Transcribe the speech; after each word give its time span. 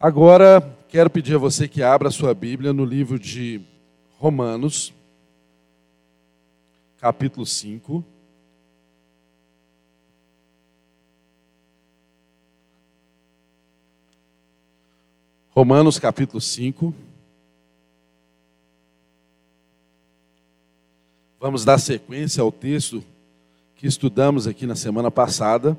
Agora, 0.00 0.60
quero 0.88 1.10
pedir 1.10 1.34
a 1.34 1.38
você 1.38 1.66
que 1.66 1.82
abra 1.82 2.06
a 2.06 2.12
sua 2.12 2.32
Bíblia 2.32 2.72
no 2.72 2.84
livro 2.84 3.18
de 3.18 3.60
Romanos, 4.16 4.94
capítulo 7.00 7.44
5. 7.44 8.04
Romanos, 15.50 15.98
capítulo 15.98 16.40
5. 16.40 16.94
Vamos 21.40 21.64
dar 21.64 21.78
sequência 21.78 22.40
ao 22.40 22.52
texto 22.52 23.02
que 23.74 23.88
estudamos 23.88 24.46
aqui 24.46 24.64
na 24.64 24.76
semana 24.76 25.10
passada 25.10 25.76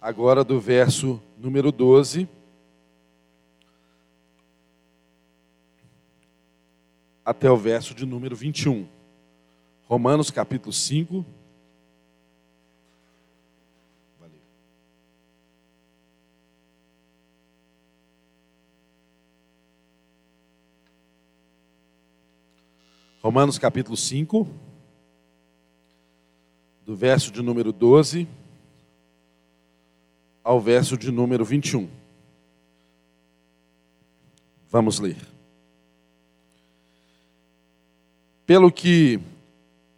agora 0.00 0.44
do 0.44 0.60
verso 0.60 1.20
número 1.36 1.70
12 1.70 2.28
até 7.24 7.50
o 7.50 7.56
verso 7.56 7.94
de 7.94 8.06
número 8.06 8.34
21. 8.34 8.88
Romanos 9.84 10.30
capítulo 10.30 10.72
5. 10.72 11.26
Valeu. 14.18 14.40
Romanos 23.20 23.58
capítulo 23.58 23.96
5, 23.96 24.48
do 26.84 26.96
verso 26.96 27.30
de 27.30 27.42
número 27.42 27.72
12 27.72 28.45
ao 30.46 30.60
verso 30.60 30.96
de 30.96 31.10
número 31.10 31.44
21. 31.44 31.88
Vamos 34.70 35.00
ler. 35.00 35.16
Pelo 38.46 38.70
que, 38.70 39.18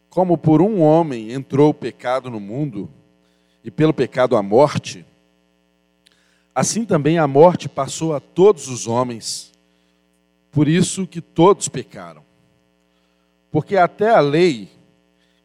como 0.09 0.39
por 0.39 0.63
um 0.63 0.81
homem 0.81 1.33
entrou 1.33 1.69
o 1.69 1.75
pecado 1.75 2.31
no 2.31 2.41
mundo, 2.41 2.89
e 3.63 3.71
pelo 3.71 3.93
pecado 3.93 4.39
a 4.39 4.43
morte, 4.43 5.05
assim 6.55 6.87
também 6.87 7.19
a 7.19 7.29
morte 7.29 7.69
passou 7.69 8.15
a 8.15 8.21
todos 8.21 8.69
os 8.69 8.87
homens, 8.87 9.53
por 10.51 10.67
isso 10.67 11.07
que 11.07 11.21
todos 11.21 11.69
pecaram. 11.69 12.23
Porque 13.51 13.77
até 13.77 14.15
a 14.15 14.21
lei 14.21 14.71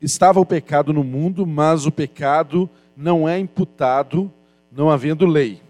estava 0.02 0.40
o 0.40 0.46
pecado 0.46 0.94
no 0.94 1.04
mundo, 1.04 1.46
mas 1.46 1.86
o 1.86 1.92
pecado 1.92 2.70
não 2.96 3.28
é 3.28 3.38
imputado 3.38 4.32
não 4.76 4.90
havendo 4.90 5.26
lei. 5.26 5.62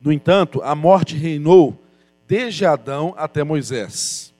No 0.00 0.12
entanto, 0.12 0.60
a 0.62 0.74
morte 0.74 1.16
reinou 1.16 1.80
desde 2.26 2.64
Adão 2.64 3.14
até 3.16 3.42
Moisés, 3.42 4.32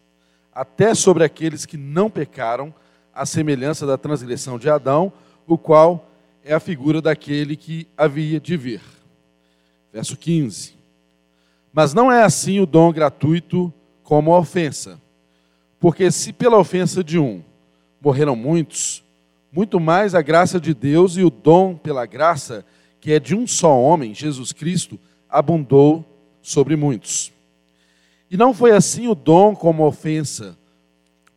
até 0.53 0.95
sobre 0.95 1.25
aqueles 1.25 1.65
que 1.65 1.77
não 1.77 2.11
pecaram, 2.11 2.75
à 3.15 3.27
semelhança 3.27 3.85
da 3.85 3.99
transgressão 3.99 4.59
de 4.59 4.71
Adão, 4.71 5.13
o 5.47 5.59
qual 5.59 6.09
é 6.45 6.55
a 6.55 6.61
figura 6.61 7.03
daquele 7.03 7.57
que 7.57 7.89
havia 7.97 8.39
de 8.39 8.57
vir. 8.57 8.81
Verso 9.93 10.17
15. 10.17 10.75
Mas 11.73 11.93
não 11.93 12.13
é 12.13 12.23
assim 12.23 12.61
o 12.61 12.67
dom 12.67 12.93
gratuito 12.93 13.73
como 14.05 14.33
a 14.33 14.39
ofensa. 14.39 15.01
Porque 15.81 16.11
se 16.13 16.33
pela 16.33 16.59
ofensa 16.59 17.03
de 17.03 17.19
um 17.19 17.43
morreram 18.01 18.37
muitos, 18.37 19.03
muito 19.51 19.81
mais 19.81 20.15
a 20.15 20.23
graça 20.23 20.61
de 20.61 20.73
Deus 20.73 21.17
e 21.17 21.25
o 21.25 21.31
dom 21.31 21.77
pela 21.77 22.07
graça 22.07 22.65
que 23.01 23.13
é 23.13 23.21
de 23.21 23.35
um 23.35 23.47
só 23.47 23.81
homem, 23.81 24.15
Jesus 24.15 24.53
Cristo, 24.53 24.99
abundou 25.29 26.05
sobre 26.43 26.77
muitos. 26.77 27.33
E 28.31 28.37
não 28.37 28.53
foi 28.53 28.73
assim 28.73 29.09
o 29.09 29.15
dom 29.15 29.55
como 29.55 29.87
ofensa, 29.87 30.59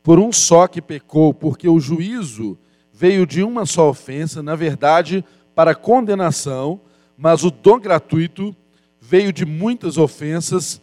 por 0.04 0.20
um 0.20 0.32
só 0.32 0.68
que 0.68 0.82
pecou, 0.82 1.34
porque 1.34 1.68
o 1.68 1.80
juízo 1.80 2.58
veio 2.92 3.26
de 3.26 3.44
uma 3.44 3.66
só 3.66 3.90
ofensa, 3.90 4.42
na 4.42 4.56
verdade, 4.56 5.24
para 5.56 5.76
condenação, 5.76 6.82
mas 7.18 7.44
o 7.44 7.52
dom 7.52 7.80
gratuito 7.80 8.56
veio 9.00 9.32
de 9.32 9.46
muitas 9.46 9.98
ofensas 9.98 10.82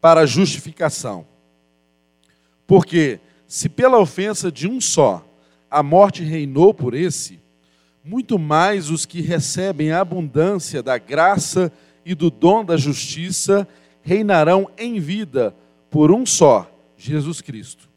para 0.00 0.26
justificação. 0.26 1.26
Porque 2.66 3.20
se 3.46 3.68
pela 3.68 3.98
ofensa 3.98 4.50
de 4.50 4.68
um 4.68 4.80
só 4.80 5.24
a 5.70 5.82
morte 5.82 6.22
reinou 6.22 6.72
por 6.72 6.94
esse, 6.94 7.40
muito 8.04 8.38
mais 8.38 8.90
os 8.90 9.06
que 9.06 9.22
recebem 9.22 9.90
a 9.90 10.00
abundância 10.00 10.82
da 10.82 10.98
graça 10.98 11.72
e 12.04 12.14
do 12.14 12.30
dom 12.30 12.62
da 12.62 12.76
justiça 12.76 13.66
reinarão 14.02 14.68
em 14.76 15.00
vida 15.00 15.54
por 15.90 16.12
um 16.12 16.26
só, 16.26 16.70
Jesus 16.98 17.40
Cristo. 17.40 17.88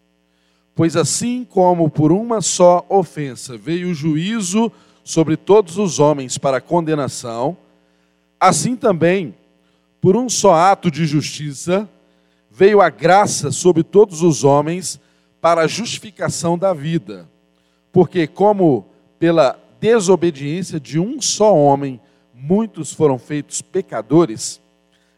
Pois 0.73 0.95
assim 0.95 1.43
como 1.43 1.89
por 1.89 2.13
uma 2.13 2.39
só 2.39 2.85
ofensa 2.87 3.57
veio 3.57 3.89
o 3.89 3.93
juízo 3.93 4.71
sobre 5.03 5.35
todos 5.35 5.77
os 5.77 5.99
homens 5.99 6.37
para 6.37 6.61
condenação, 6.61 7.57
assim 8.39 8.77
também, 8.77 9.35
por 9.99 10.15
um 10.15 10.29
só 10.29 10.53
ato 10.53 10.89
de 10.89 11.05
justiça, 11.05 11.89
veio 12.49 12.79
a 12.79 12.89
graça 12.89 13.51
sobre 13.51 13.83
todos 13.83 14.21
os 14.21 14.45
homens 14.45 15.01
para 15.41 15.61
a 15.61 15.67
justificação 15.67 16.57
da 16.57 16.73
vida. 16.73 17.27
Porque 17.91 18.25
como 18.25 18.85
pela 19.19 19.59
desobediência 19.79 20.79
de 20.79 20.99
um 20.99 21.21
só 21.21 21.55
homem, 21.55 21.99
muitos 22.33 22.93
foram 22.93 23.17
feitos 23.17 23.61
pecadores, 23.61 24.61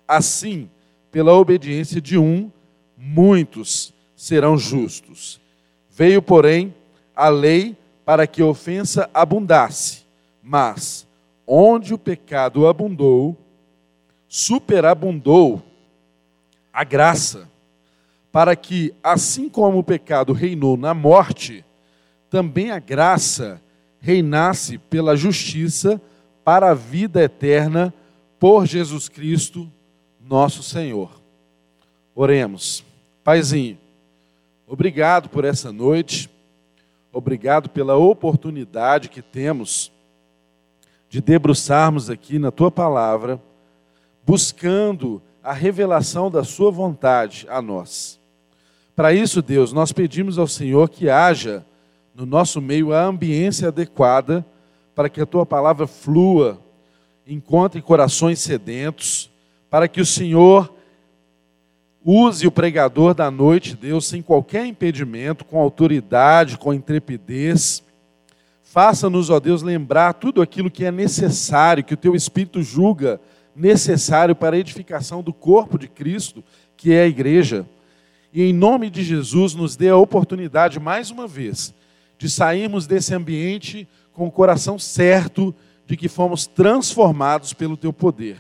assim, 0.07 0.69
pela 1.11 1.33
obediência 1.33 2.01
de 2.01 2.17
um, 2.17 2.51
muitos 2.97 3.93
serão 4.15 4.57
justos. 4.57 5.39
Veio, 5.89 6.21
porém, 6.21 6.73
a 7.15 7.29
lei 7.29 7.75
para 8.05 8.25
que 8.25 8.41
a 8.41 8.45
ofensa 8.45 9.09
abundasse, 9.13 10.03
mas 10.41 11.07
onde 11.45 11.93
o 11.93 11.97
pecado 11.97 12.67
abundou, 12.67 13.37
superabundou 14.27 15.61
a 16.71 16.83
graça, 16.83 17.49
para 18.31 18.55
que, 18.55 18.93
assim 19.03 19.49
como 19.49 19.79
o 19.79 19.83
pecado 19.83 20.33
reinou 20.33 20.77
na 20.77 20.93
morte, 20.93 21.65
também 22.29 22.71
a 22.71 22.79
graça 22.79 23.61
reinasse 23.99 24.77
pela 24.77 25.15
justiça 25.15 26.01
para 26.43 26.71
a 26.71 26.73
vida 26.73 27.21
eterna 27.21 27.93
por 28.39 28.65
Jesus 28.65 29.09
Cristo, 29.09 29.69
nosso 30.19 30.63
Senhor. 30.63 31.11
Oremos. 32.15 32.83
Paizinho, 33.23 33.77
obrigado 34.65 35.29
por 35.29 35.45
essa 35.45 35.71
noite, 35.71 36.29
obrigado 37.11 37.69
pela 37.69 37.95
oportunidade 37.95 39.09
que 39.09 39.21
temos 39.21 39.91
de 41.09 41.21
debruçarmos 41.21 42.09
aqui 42.09 42.39
na 42.39 42.51
tua 42.51 42.69
palavra, 42.69 43.41
buscando 44.25 45.21
a 45.43 45.53
revelação 45.53 46.29
da 46.29 46.43
Sua 46.43 46.71
vontade 46.71 47.47
a 47.49 47.61
nós. 47.61 48.19
Para 48.95 49.13
isso, 49.13 49.41
Deus, 49.41 49.73
nós 49.73 49.91
pedimos 49.91 50.37
ao 50.37 50.47
Senhor 50.47 50.89
que 50.89 51.09
haja 51.09 51.65
no 52.13 52.25
nosso 52.25 52.61
meio 52.61 52.93
a 52.93 53.03
ambiência 53.03 53.67
adequada 53.67 54.45
para 54.95 55.07
que 55.07 55.21
a 55.21 55.25
tua 55.25 55.45
palavra 55.45 55.87
flua, 55.87 56.59
encontre 57.25 57.81
corações 57.81 58.39
sedentos, 58.39 59.29
para 59.69 59.87
que 59.87 60.01
o 60.01 60.05
Senhor 60.05 60.73
use 62.03 62.47
o 62.47 62.51
pregador 62.51 63.13
da 63.13 63.29
noite, 63.29 63.75
Deus, 63.75 64.07
sem 64.07 64.21
qualquer 64.21 64.65
impedimento, 64.65 65.45
com 65.45 65.59
autoridade, 65.59 66.57
com 66.57 66.73
intrepidez. 66.73 67.83
Faça-nos, 68.63 69.29
ó 69.29 69.39
Deus, 69.39 69.61
lembrar 69.61 70.13
tudo 70.13 70.41
aquilo 70.41 70.69
que 70.71 70.85
é 70.85 70.91
necessário, 70.91 71.83
que 71.83 71.93
o 71.93 71.97
teu 71.97 72.15
Espírito 72.15 72.61
julga 72.61 73.21
necessário 73.55 74.35
para 74.35 74.55
a 74.55 74.59
edificação 74.59 75.21
do 75.21 75.33
corpo 75.33 75.77
de 75.77 75.87
Cristo, 75.87 76.43
que 76.75 76.93
é 76.93 77.03
a 77.03 77.07
igreja. 77.07 77.65
E 78.33 78.43
em 78.43 78.53
nome 78.53 78.89
de 78.89 79.03
Jesus, 79.03 79.53
nos 79.55 79.75
dê 79.75 79.89
a 79.89 79.97
oportunidade, 79.97 80.79
mais 80.79 81.09
uma 81.09 81.27
vez, 81.27 81.73
de 82.19 82.29
sairmos 82.29 82.85
desse 82.85 83.15
ambiente 83.15 83.87
com 84.13 84.27
o 84.27 84.31
coração 84.31 84.77
certo 84.77 85.55
de 85.87 85.95
que 85.95 86.09
fomos 86.09 86.45
transformados 86.45 87.53
pelo 87.53 87.77
teu 87.77 87.93
poder. 87.93 88.37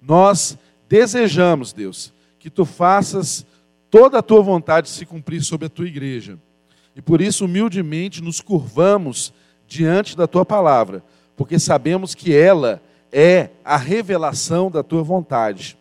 Nós 0.00 0.56
desejamos, 0.88 1.72
Deus, 1.72 2.14
que 2.38 2.48
tu 2.48 2.64
faças 2.64 3.44
toda 3.90 4.20
a 4.20 4.22
tua 4.22 4.40
vontade 4.40 4.88
se 4.88 5.04
cumprir 5.04 5.42
sobre 5.42 5.66
a 5.66 5.68
tua 5.68 5.88
igreja. 5.88 6.38
E 6.94 7.02
por 7.02 7.20
isso, 7.20 7.44
humildemente, 7.44 8.22
nos 8.22 8.40
curvamos 8.40 9.32
diante 9.66 10.16
da 10.16 10.28
tua 10.28 10.44
palavra, 10.44 11.04
porque 11.36 11.58
sabemos 11.58 12.14
que 12.14 12.32
ela 12.34 12.80
é 13.12 13.50
a 13.64 13.76
revelação 13.76 14.70
da 14.70 14.84
tua 14.84 15.02
vontade. 15.02 15.76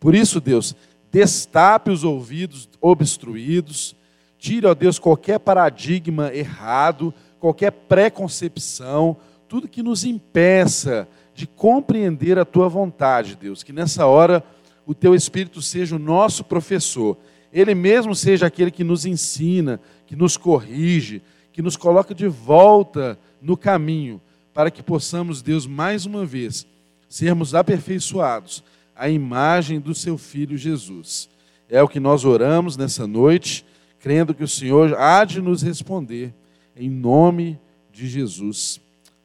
Por 0.00 0.14
isso, 0.14 0.40
Deus, 0.40 0.74
destape 1.10 1.90
os 1.90 2.02
ouvidos 2.02 2.68
obstruídos, 2.80 3.94
Tire, 4.42 4.66
ó 4.66 4.74
Deus, 4.74 4.98
qualquer 4.98 5.38
paradigma 5.38 6.34
errado, 6.34 7.14
qualquer 7.38 7.70
preconcepção, 7.70 9.16
tudo 9.48 9.68
que 9.68 9.84
nos 9.84 10.02
impeça 10.02 11.06
de 11.32 11.46
compreender 11.46 12.36
a 12.40 12.44
tua 12.44 12.68
vontade, 12.68 13.38
Deus. 13.40 13.62
Que 13.62 13.72
nessa 13.72 14.04
hora 14.04 14.42
o 14.84 14.96
teu 14.96 15.14
Espírito 15.14 15.62
seja 15.62 15.94
o 15.94 15.98
nosso 16.00 16.42
professor. 16.42 17.16
Ele 17.52 17.72
mesmo 17.72 18.16
seja 18.16 18.44
aquele 18.48 18.72
que 18.72 18.82
nos 18.82 19.06
ensina, 19.06 19.80
que 20.08 20.16
nos 20.16 20.36
corrige, 20.36 21.22
que 21.52 21.62
nos 21.62 21.76
coloca 21.76 22.12
de 22.12 22.26
volta 22.26 23.16
no 23.40 23.56
caminho, 23.56 24.20
para 24.52 24.72
que 24.72 24.82
possamos, 24.82 25.40
Deus, 25.40 25.68
mais 25.68 26.04
uma 26.04 26.26
vez, 26.26 26.66
sermos 27.08 27.54
aperfeiçoados 27.54 28.64
à 28.96 29.08
imagem 29.08 29.78
do 29.78 29.94
seu 29.94 30.18
Filho 30.18 30.58
Jesus. 30.58 31.28
É 31.68 31.80
o 31.80 31.86
que 31.86 32.00
nós 32.00 32.24
oramos 32.24 32.76
nessa 32.76 33.06
noite, 33.06 33.64
crendo 34.02 34.34
que 34.34 34.42
o 34.42 34.48
Senhor 34.48 34.96
há 34.98 35.24
de 35.24 35.40
nos 35.40 35.62
responder, 35.62 36.34
em 36.74 36.90
nome 36.90 37.56
de 37.92 38.08
Jesus. 38.08 38.80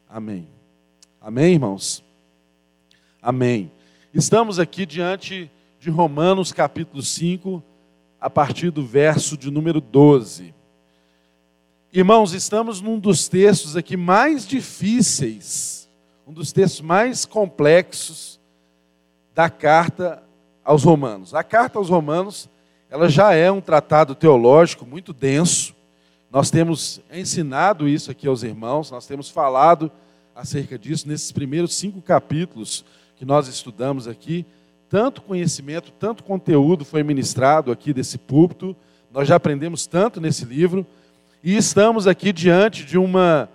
Amém. 0.08 0.48
Amém, 1.20 1.54
irmãos? 1.56 2.04
Amém. 3.20 3.72
Estamos 4.14 4.60
aqui 4.60 4.86
diante 4.86 5.52
de 5.80 5.90
Romanos 5.90 6.52
capítulo 6.52 7.02
5, 7.02 7.64
a 8.22 8.30
partir 8.30 8.70
do 8.70 8.86
verso 8.86 9.36
de 9.36 9.50
número 9.50 9.82
12. 9.82 10.54
Irmãos, 11.92 12.34
estamos 12.34 12.80
num 12.80 13.00
dos 13.00 13.28
textos 13.28 13.76
aqui 13.76 13.98
mais 13.98 14.46
difíceis, 14.46 15.90
um 16.28 16.32
dos 16.32 16.52
textos 16.52 16.82
mais 16.82 17.26
complexos 17.26 18.40
da 19.34 19.50
carta 19.50 20.22
aos 20.64 20.84
Romanos. 20.84 21.34
A 21.34 21.44
carta 21.44 21.80
aos 21.80 21.90
Romanos, 21.90 22.48
ela 22.90 23.10
já 23.10 23.34
é 23.34 23.52
um 23.52 23.60
tratado 23.60 24.16
teológico 24.16 24.86
muito 24.86 25.12
denso. 25.12 25.76
Nós 26.32 26.50
temos 26.50 27.02
ensinado 27.12 27.88
isso 27.88 28.10
aqui 28.10 28.28
aos 28.28 28.44
irmãos, 28.44 28.92
nós 28.92 29.06
temos 29.06 29.30
falado 29.30 29.92
acerca 30.34 30.78
disso 30.78 31.08
nesses 31.08 31.32
primeiros 31.32 31.76
cinco 31.76 32.02
capítulos 32.02 32.86
que 33.16 33.26
nós 33.26 33.48
estudamos 33.48 34.08
aqui. 34.08 34.46
Tanto 34.90 35.22
conhecimento, 35.22 35.92
tanto 35.92 36.24
conteúdo 36.24 36.86
foi 36.86 37.04
ministrado 37.04 37.72
aqui 37.72 37.94
desse 37.94 38.18
púlpito. 38.18 38.76
Nós 39.12 39.28
já 39.28 39.36
aprendemos 39.36 39.86
tanto 39.86 40.22
nesse 40.22 40.46
livro 40.46 40.86
e 41.44 41.58
estamos 41.58 42.08
aqui 42.08 42.32
diante 42.32 42.86
de 42.86 42.98
uma 42.98 43.50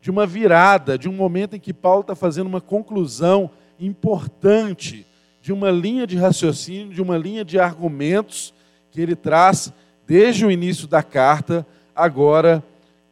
de 0.00 0.10
uma 0.10 0.24
virada, 0.24 0.96
de 0.96 1.08
um 1.08 1.12
momento 1.12 1.56
em 1.56 1.58
que 1.58 1.74
Paulo 1.74 2.02
está 2.02 2.14
fazendo 2.14 2.46
uma 2.46 2.60
conclusão 2.60 3.50
importante 3.80 5.04
de 5.42 5.52
uma 5.52 5.68
linha 5.68 6.06
de 6.06 6.16
raciocínio, 6.16 6.94
de 6.94 7.02
uma 7.02 7.18
linha 7.18 7.44
de 7.44 7.58
argumentos 7.58 8.54
que 8.96 9.02
ele 9.02 9.14
traz 9.14 9.70
desde 10.06 10.46
o 10.46 10.50
início 10.50 10.88
da 10.88 11.02
carta, 11.02 11.66
agora 11.94 12.64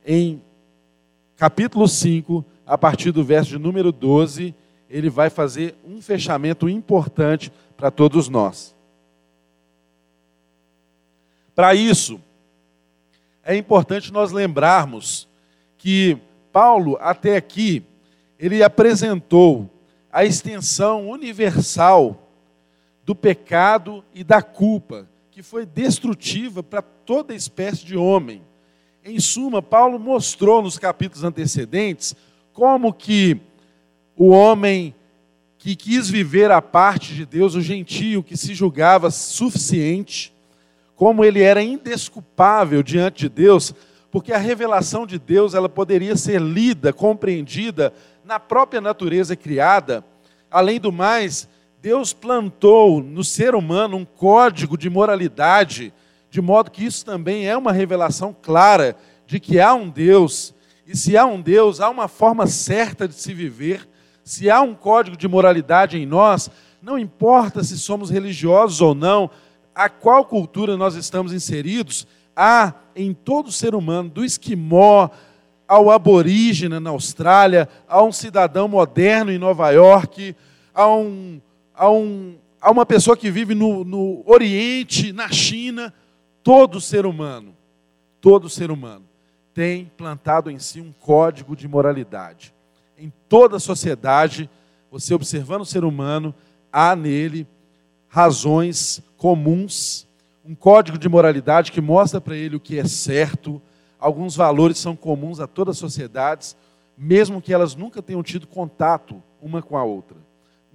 em 0.06 0.40
capítulo 1.36 1.86
5, 1.86 2.42
a 2.66 2.78
partir 2.78 3.12
do 3.12 3.22
verso 3.22 3.50
de 3.50 3.58
número 3.58 3.92
12, 3.92 4.54
ele 4.88 5.10
vai 5.10 5.28
fazer 5.28 5.74
um 5.84 6.00
fechamento 6.00 6.70
importante 6.70 7.52
para 7.76 7.90
todos 7.90 8.30
nós. 8.30 8.74
Para 11.54 11.74
isso, 11.74 12.18
é 13.44 13.54
importante 13.54 14.10
nós 14.10 14.32
lembrarmos 14.32 15.28
que 15.76 16.16
Paulo, 16.50 16.96
até 16.98 17.36
aqui, 17.36 17.84
ele 18.38 18.62
apresentou 18.62 19.68
a 20.10 20.24
extensão 20.24 21.10
universal 21.10 22.26
do 23.04 23.14
pecado 23.14 24.02
e 24.14 24.24
da 24.24 24.40
culpa, 24.40 25.06
que 25.34 25.42
foi 25.42 25.66
destrutiva 25.66 26.62
para 26.62 26.80
toda 26.80 27.34
espécie 27.34 27.84
de 27.84 27.96
homem. 27.96 28.40
Em 29.04 29.18
suma, 29.18 29.60
Paulo 29.60 29.98
mostrou 29.98 30.62
nos 30.62 30.78
capítulos 30.78 31.24
antecedentes 31.24 32.14
como 32.52 32.92
que 32.92 33.40
o 34.16 34.28
homem 34.28 34.94
que 35.58 35.74
quis 35.74 36.08
viver 36.08 36.52
a 36.52 36.62
parte 36.62 37.12
de 37.12 37.26
Deus, 37.26 37.56
o 37.56 37.60
gentio 37.60 38.22
que 38.22 38.36
se 38.36 38.54
julgava 38.54 39.10
suficiente, 39.10 40.32
como 40.94 41.24
ele 41.24 41.42
era 41.42 41.60
indesculpável 41.60 42.80
diante 42.80 43.22
de 43.22 43.28
Deus, 43.28 43.74
porque 44.12 44.32
a 44.32 44.38
revelação 44.38 45.04
de 45.04 45.18
Deus 45.18 45.52
ela 45.52 45.68
poderia 45.68 46.14
ser 46.14 46.40
lida, 46.40 46.92
compreendida 46.92 47.92
na 48.24 48.38
própria 48.38 48.80
natureza 48.80 49.34
criada. 49.34 50.04
Além 50.48 50.78
do 50.78 50.92
mais, 50.92 51.48
Deus 51.84 52.14
plantou 52.14 53.02
no 53.02 53.22
ser 53.22 53.54
humano 53.54 53.98
um 53.98 54.06
código 54.06 54.74
de 54.74 54.88
moralidade, 54.88 55.92
de 56.30 56.40
modo 56.40 56.70
que 56.70 56.82
isso 56.82 57.04
também 57.04 57.46
é 57.46 57.54
uma 57.54 57.72
revelação 57.72 58.34
clara 58.40 58.96
de 59.26 59.38
que 59.38 59.60
há 59.60 59.74
um 59.74 59.90
Deus, 59.90 60.54
e 60.86 60.96
se 60.96 61.14
há 61.14 61.26
um 61.26 61.42
Deus, 61.42 61.82
há 61.82 61.90
uma 61.90 62.08
forma 62.08 62.46
certa 62.46 63.06
de 63.06 63.12
se 63.12 63.34
viver, 63.34 63.86
se 64.24 64.50
há 64.50 64.62
um 64.62 64.74
código 64.74 65.14
de 65.14 65.28
moralidade 65.28 65.98
em 65.98 66.06
nós, 66.06 66.50
não 66.80 66.98
importa 66.98 67.62
se 67.62 67.78
somos 67.78 68.08
religiosos 68.08 68.80
ou 68.80 68.94
não, 68.94 69.28
a 69.74 69.90
qual 69.90 70.24
cultura 70.24 70.78
nós 70.78 70.94
estamos 70.94 71.34
inseridos, 71.34 72.06
há 72.34 72.72
em 72.96 73.12
todo 73.12 73.52
ser 73.52 73.74
humano, 73.74 74.08
do 74.08 74.24
esquimó 74.24 75.10
ao 75.68 75.90
aborígene 75.90 76.80
na 76.80 76.88
Austrália, 76.88 77.68
a 77.86 78.02
um 78.02 78.10
cidadão 78.10 78.68
moderno 78.68 79.30
em 79.30 79.36
Nova 79.36 79.70
York, 79.70 80.34
a, 80.74 80.88
um, 80.88 81.42
a, 81.74 81.90
um, 81.90 82.36
a 82.60 82.70
uma 82.70 82.86
pessoa 82.86 83.16
que 83.16 83.30
vive 83.30 83.54
no, 83.54 83.84
no 83.84 84.22
Oriente, 84.26 85.12
na 85.12 85.28
China, 85.30 85.92
todo 86.42 86.80
ser 86.80 87.04
humano, 87.06 87.54
todo 88.20 88.48
ser 88.48 88.70
humano 88.70 89.04
tem 89.54 89.90
plantado 89.96 90.50
em 90.50 90.58
si 90.58 90.80
um 90.80 90.92
código 90.92 91.54
de 91.54 91.68
moralidade. 91.68 92.52
Em 92.98 93.12
toda 93.28 93.56
a 93.56 93.60
sociedade, 93.60 94.50
você 94.90 95.14
observando 95.14 95.62
o 95.62 95.66
ser 95.66 95.84
humano, 95.84 96.34
há 96.72 96.94
nele 96.96 97.46
razões 98.08 99.00
comuns, 99.16 100.06
um 100.44 100.54
código 100.54 100.98
de 100.98 101.08
moralidade 101.08 101.72
que 101.72 101.80
mostra 101.80 102.20
para 102.20 102.36
ele 102.36 102.56
o 102.56 102.60
que 102.60 102.78
é 102.78 102.84
certo, 102.84 103.62
alguns 103.98 104.36
valores 104.36 104.78
são 104.78 104.94
comuns 104.96 105.40
a 105.40 105.46
todas 105.46 105.76
as 105.76 105.80
sociedades, 105.80 106.56
mesmo 106.98 107.40
que 107.40 107.52
elas 107.52 107.74
nunca 107.74 108.02
tenham 108.02 108.22
tido 108.22 108.46
contato 108.46 109.22
uma 109.40 109.62
com 109.62 109.76
a 109.76 109.84
outra, 109.84 110.16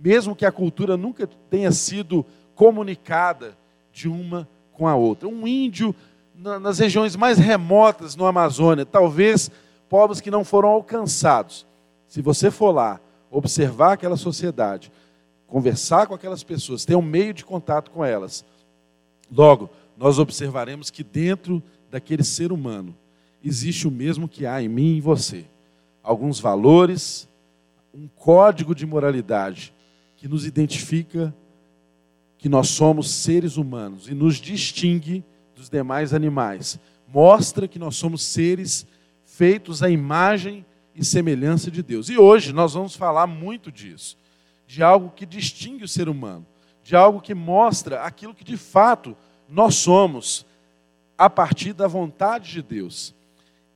mesmo 0.02 0.36
que 0.36 0.46
a 0.46 0.52
cultura 0.52 0.96
nunca 0.96 1.28
tenha 1.50 1.72
sido 1.72 2.26
comunicada 2.56 3.58
de 3.92 4.08
uma 4.08 4.48
com 4.74 4.88
a 4.88 4.96
outra. 4.96 5.28
Um 5.28 5.46
índio 5.46 5.94
nas 6.34 6.80
regiões 6.80 7.16
mais 7.18 7.38
remotas 7.38 8.16
no 8.16 8.26
Amazônia, 8.26 8.86
talvez 8.86 9.52
povos 9.90 10.22
que 10.22 10.32
não 10.32 10.46
foram 10.46 10.70
alcançados, 10.70 11.66
se 12.08 12.22
você 12.22 12.50
for 12.50 12.72
lá, 12.72 13.00
observar 13.30 13.94
aquela 13.94 14.16
sociedade, 14.16 14.92
conversar 15.48 16.08
com 16.08 16.14
aquelas 16.14 16.44
pessoas, 16.44 16.86
ter 16.86 16.96
um 16.96 17.02
meio 17.02 17.34
de 17.34 17.44
contato 17.44 17.92
com 17.92 18.06
elas, 18.06 18.46
logo, 19.30 19.70
nós 19.98 20.18
observaremos 20.18 20.90
que 20.90 21.04
dentro 21.04 21.62
daquele 21.92 22.24
ser 22.24 22.54
humano 22.54 22.96
existe 23.44 23.88
o 23.88 23.92
mesmo 23.92 24.30
que 24.30 24.46
há 24.46 24.62
em 24.62 24.70
mim 24.70 24.94
e 24.94 24.98
em 24.98 25.02
você. 25.02 25.46
Alguns 26.02 26.40
valores, 26.40 27.28
um 27.94 28.08
código 28.16 28.74
de 28.74 28.86
moralidade 28.86 29.74
que 30.20 30.28
nos 30.28 30.46
identifica 30.46 31.34
que 32.38 32.50
nós 32.50 32.68
somos 32.68 33.10
seres 33.10 33.56
humanos 33.56 34.10
e 34.10 34.14
nos 34.14 34.36
distingue 34.36 35.24
dos 35.56 35.70
demais 35.70 36.14
animais. 36.14 36.78
Mostra 37.08 37.70
que 37.70 37.80
nós 37.80 37.96
somos 37.96 38.22
seres 38.22 38.86
feitos 39.24 39.82
à 39.82 39.90
imagem 39.90 40.66
e 40.94 41.06
semelhança 41.06 41.72
de 41.72 41.82
Deus. 41.82 42.10
E 42.10 42.18
hoje 42.18 42.52
nós 42.52 42.74
vamos 42.74 42.98
falar 42.98 43.28
muito 43.28 43.72
disso, 43.72 44.18
de 44.68 44.84
algo 44.84 45.10
que 45.10 45.26
distingue 45.26 45.86
o 45.86 45.88
ser 45.88 46.10
humano, 46.10 46.46
de 46.84 46.98
algo 46.98 47.22
que 47.22 47.34
mostra 47.34 48.04
aquilo 48.04 48.36
que 48.36 48.44
de 48.44 48.58
fato 48.58 49.16
nós 49.48 49.76
somos 49.76 50.46
a 51.18 51.30
partir 51.30 51.72
da 51.72 51.88
vontade 51.88 52.52
de 52.52 52.62
Deus 52.62 53.16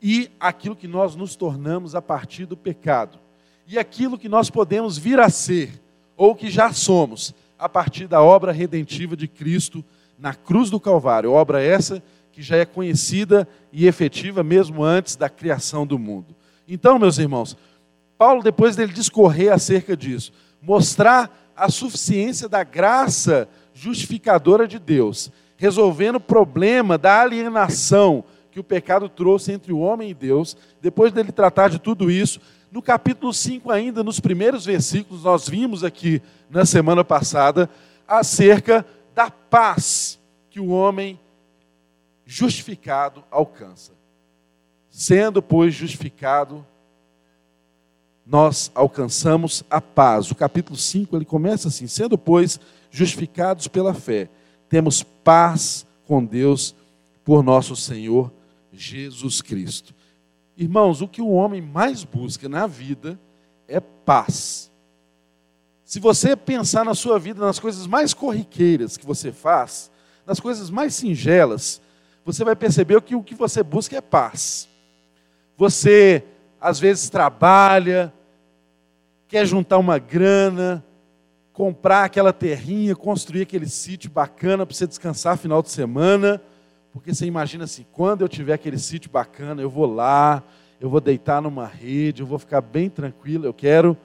e 0.02 0.30
aquilo 0.42 0.76
que 0.76 0.90
nós 0.90 1.16
nos 1.16 1.38
tornamos 1.38 1.96
a 1.96 2.02
partir 2.02 2.46
do 2.46 2.58
pecado 2.58 3.18
e 3.66 3.80
aquilo 3.80 4.18
que 4.18 4.28
nós 4.28 4.50
podemos 4.50 4.98
vir 4.98 5.22
a 5.22 5.30
ser 5.30 5.83
ou 6.24 6.34
que 6.34 6.50
já 6.50 6.72
somos 6.72 7.36
a 7.60 7.68
partir 7.68 8.08
da 8.08 8.24
obra 8.24 8.54
redentiva 8.54 9.14
de 9.14 9.28
Cristo 9.28 9.84
na 10.18 10.34
cruz 10.34 10.70
do 10.70 10.80
Calvário, 10.80 11.34
obra 11.34 11.62
essa 11.62 12.02
que 12.32 12.42
já 12.42 12.56
é 12.56 12.64
conhecida 12.64 13.46
e 13.74 13.88
efetiva 13.88 14.42
mesmo 14.42 14.86
antes 14.86 15.18
da 15.18 15.28
criação 15.28 15.86
do 15.86 16.00
mundo. 16.00 16.34
Então, 16.66 16.98
meus 16.98 17.18
irmãos, 17.18 17.58
Paulo, 18.18 18.42
depois 18.42 18.74
dele 18.74 18.94
discorrer 18.94 19.52
acerca 19.52 19.98
disso, 19.98 20.32
mostrar 20.62 21.52
a 21.58 21.70
suficiência 21.70 22.48
da 22.48 22.64
graça 22.64 23.50
justificadora 23.74 24.66
de 24.66 24.80
Deus, 24.80 25.30
resolvendo 25.58 26.16
o 26.16 26.22
problema 26.22 26.98
da 26.98 27.20
alienação 27.20 28.24
que 28.50 28.62
o 28.62 28.64
pecado 28.64 29.10
trouxe 29.10 29.52
entre 29.52 29.74
o 29.74 29.80
homem 29.80 30.12
e 30.12 30.14
Deus, 30.14 30.56
depois 30.82 31.12
dele 31.12 31.34
tratar 31.34 31.70
de 31.70 31.80
tudo 31.80 32.10
isso, 32.10 32.40
no 32.74 32.82
capítulo 32.82 33.32
5, 33.32 33.70
ainda 33.70 34.04
nos 34.04 34.20
primeiros 34.20 34.66
versículos, 34.66 35.26
nós 35.26 35.48
vimos 35.48 35.84
aqui 35.84 36.20
na 36.50 36.66
semana 36.66 37.04
passada, 37.04 37.70
acerca 38.08 38.84
da 39.14 39.30
paz 39.30 40.20
que 40.50 40.60
o 40.60 40.70
homem 40.70 41.20
justificado 42.26 43.24
alcança. 43.30 43.92
Sendo, 44.90 45.40
pois, 45.40 45.72
justificado 45.72 46.66
nós 48.26 48.72
alcançamos 48.74 49.64
a 49.70 49.80
paz. 49.80 50.32
O 50.32 50.36
capítulo 50.36 50.76
5 50.76 51.16
ele 51.16 51.26
começa 51.26 51.68
assim: 51.68 51.86
sendo, 51.86 52.18
pois, 52.18 52.60
justificados 52.90 53.68
pela 53.68 53.94
fé, 53.94 54.28
temos 54.68 55.04
paz 55.04 55.86
com 56.08 56.26
Deus 56.26 56.74
por 57.24 57.44
nosso 57.44 57.76
Senhor 57.76 58.34
Jesus 58.72 59.44
Cristo. 59.44 59.94
Irmãos, 60.56 61.02
o 61.02 61.08
que 61.08 61.22
o 61.22 61.30
homem 61.30 61.62
mais 61.62 62.04
busca 62.04 62.48
na 62.48 62.68
vida 62.68 63.20
é 63.68 63.80
paz. 63.80 64.72
Se 65.84 66.00
você 66.00 66.36
pensar 66.36 66.86
na 66.86 66.94
sua 66.94 67.18
vida, 67.20 67.46
nas 67.46 67.60
coisas 67.60 67.88
mais 67.88 68.14
corriqueiras 68.14 68.98
que 68.98 69.06
você 69.06 69.32
faz, 69.32 69.92
nas 70.26 70.40
coisas 70.40 70.70
mais 70.70 70.96
singelas, 70.96 71.82
você 72.26 72.44
vai 72.44 72.56
perceber 72.56 73.02
que 73.02 73.16
o 73.16 73.24
que 73.24 73.36
você 73.36 73.62
busca 73.62 73.98
é 73.98 74.02
paz. 74.02 74.68
Você, 75.58 76.24
às 76.60 76.80
vezes, 76.80 77.10
trabalha, 77.10 78.14
quer 79.28 79.46
juntar 79.46 79.78
uma 79.78 79.98
grana, 79.98 80.84
comprar 81.52 82.06
aquela 82.06 82.34
terrinha, 82.34 82.96
construir 82.96 83.42
aquele 83.42 83.68
sítio 83.68 84.10
bacana 84.10 84.66
para 84.66 84.76
você 84.76 84.88
descansar 84.88 85.38
final 85.38 85.62
de 85.62 85.70
semana, 85.70 86.42
porque 86.94 87.14
você 87.14 87.26
imagina 87.26 87.64
assim: 87.64 87.86
quando 87.92 88.22
eu 88.22 88.30
tiver 88.30 88.54
aquele 88.54 88.78
sítio 88.78 89.10
bacana, 89.10 89.62
eu 89.62 89.70
vou 89.70 89.92
lá, 89.92 90.44
eu 90.80 90.90
vou 90.90 91.02
deitar 91.02 91.42
numa 91.42 91.66
rede, 91.66 92.22
eu 92.22 92.28
vou 92.28 92.38
ficar 92.38 92.62
bem 92.62 92.90
tranquilo, 92.90 93.46
eu 93.46 93.54
quero 93.54 93.98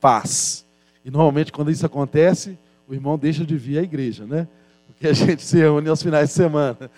paz. 0.00 0.64
E 1.04 1.10
normalmente, 1.10 1.52
quando 1.52 1.70
isso 1.70 1.84
acontece, 1.84 2.58
o 2.88 2.94
irmão 2.94 3.18
deixa 3.18 3.44
de 3.44 3.56
vir 3.56 3.78
à 3.78 3.82
igreja, 3.82 4.24
né? 4.24 4.48
Porque 4.86 5.06
a 5.06 5.12
gente 5.14 5.42
se 5.42 5.58
reúne 5.58 5.88
aos 5.88 6.02
finais 6.02 6.30
de 6.30 6.34
semana. 6.34 6.90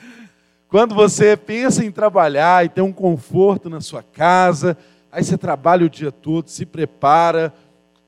Quando 0.68 0.94
você 0.94 1.36
pensa 1.36 1.84
em 1.84 1.90
trabalhar 1.90 2.64
e 2.64 2.68
ter 2.68 2.80
um 2.80 2.92
conforto 2.92 3.68
na 3.68 3.80
sua 3.80 4.02
casa, 4.02 4.76
aí 5.10 5.22
você 5.22 5.36
trabalha 5.36 5.84
o 5.84 5.90
dia 5.90 6.10
todo, 6.10 6.48
se 6.48 6.64
prepara, 6.64 7.52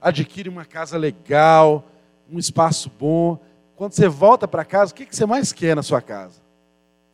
adquire 0.01 0.49
uma 0.49 0.65
casa 0.65 0.97
legal, 0.97 1.85
um 2.31 2.39
espaço 2.39 2.91
bom. 2.99 3.39
Quando 3.77 3.93
você 3.93 4.09
volta 4.09 4.49
para 4.49 4.65
casa, 4.65 4.93
o 4.93 4.95
que 4.95 5.07
você 5.11 5.27
mais 5.27 5.53
quer 5.53 5.77
na 5.77 5.83
sua 5.83 6.01
casa? 6.01 6.44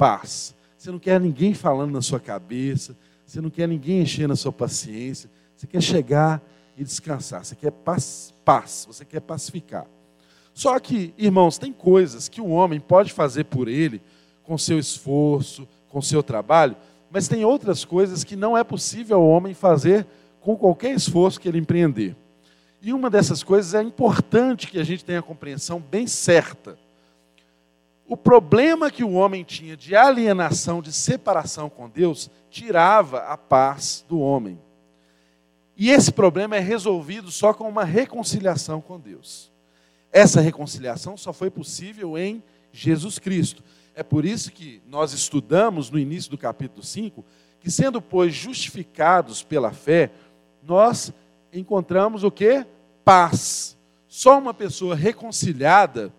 Paz. 0.00 0.54
Você 0.78 0.90
não 0.90 0.99
quer 0.99 1.21
ninguém 1.21 1.52
falando 1.52 1.92
na 1.92 2.00
sua 2.00 2.19
cabeça, 2.19 2.97
você 3.26 3.38
não 3.38 3.50
quer 3.50 3.69
ninguém 3.69 4.00
enchendo 4.00 4.33
a 4.33 4.37
sua 4.37 4.50
paciência, 4.50 5.28
você 5.54 5.66
quer 5.66 5.83
chegar 5.83 6.40
e 6.75 6.83
descansar, 6.83 7.45
você 7.45 7.54
quer 7.54 7.71
paz, 7.71 8.33
paz, 8.42 8.87
você 8.88 9.04
quer 9.04 9.21
pacificar. 9.21 9.87
Só 10.54 10.78
que, 10.80 11.12
irmãos, 11.19 11.59
tem 11.59 11.71
coisas 11.71 12.30
que 12.30 12.40
o 12.40 12.49
homem 12.49 12.80
pode 12.80 13.12
fazer 13.12 13.45
por 13.45 13.69
ele, 13.69 14.00
com 14.42 14.57
seu 14.57 14.78
esforço, 14.78 15.69
com 15.90 16.00
seu 16.00 16.23
trabalho, 16.23 16.76
mas 17.11 17.28
tem 17.28 17.45
outras 17.45 17.85
coisas 17.85 18.25
que 18.25 18.37
não 18.37 18.57
é 18.57 18.64
possível 18.64 19.19
ao 19.19 19.28
homem 19.28 19.52
fazer 19.52 20.07
com 20.40 20.57
qualquer 20.57 20.95
esforço 20.95 21.38
que 21.38 21.47
ele 21.47 21.59
empreender. 21.59 22.16
E 22.80 22.95
uma 22.95 23.11
dessas 23.11 23.42
coisas 23.42 23.75
é 23.75 23.83
importante 23.83 24.69
que 24.69 24.78
a 24.78 24.85
gente 24.85 25.04
tenha 25.04 25.19
a 25.19 25.23
compreensão 25.23 25.78
bem 25.78 26.07
certa. 26.07 26.78
O 28.10 28.16
problema 28.16 28.90
que 28.90 29.04
o 29.04 29.12
homem 29.12 29.44
tinha 29.44 29.76
de 29.76 29.94
alienação, 29.94 30.82
de 30.82 30.92
separação 30.92 31.70
com 31.70 31.88
Deus, 31.88 32.28
tirava 32.50 33.18
a 33.18 33.36
paz 33.36 34.04
do 34.08 34.18
homem. 34.18 34.60
E 35.76 35.90
esse 35.90 36.10
problema 36.10 36.56
é 36.56 36.58
resolvido 36.58 37.30
só 37.30 37.54
com 37.54 37.68
uma 37.68 37.84
reconciliação 37.84 38.80
com 38.80 38.98
Deus. 38.98 39.52
Essa 40.10 40.40
reconciliação 40.40 41.16
só 41.16 41.32
foi 41.32 41.50
possível 41.50 42.18
em 42.18 42.42
Jesus 42.72 43.20
Cristo. 43.20 43.62
É 43.94 44.02
por 44.02 44.24
isso 44.24 44.50
que 44.50 44.82
nós 44.88 45.12
estudamos 45.12 45.88
no 45.88 45.96
início 45.96 46.32
do 46.32 46.36
capítulo 46.36 46.82
5 46.82 47.24
que, 47.60 47.70
sendo, 47.70 48.02
pois, 48.02 48.34
justificados 48.34 49.44
pela 49.44 49.70
fé, 49.70 50.10
nós 50.64 51.12
encontramos 51.52 52.24
o 52.24 52.30
que? 52.32 52.66
Paz. 53.04 53.78
Só 54.08 54.36
uma 54.36 54.52
pessoa 54.52 54.96
reconciliada 54.96 56.12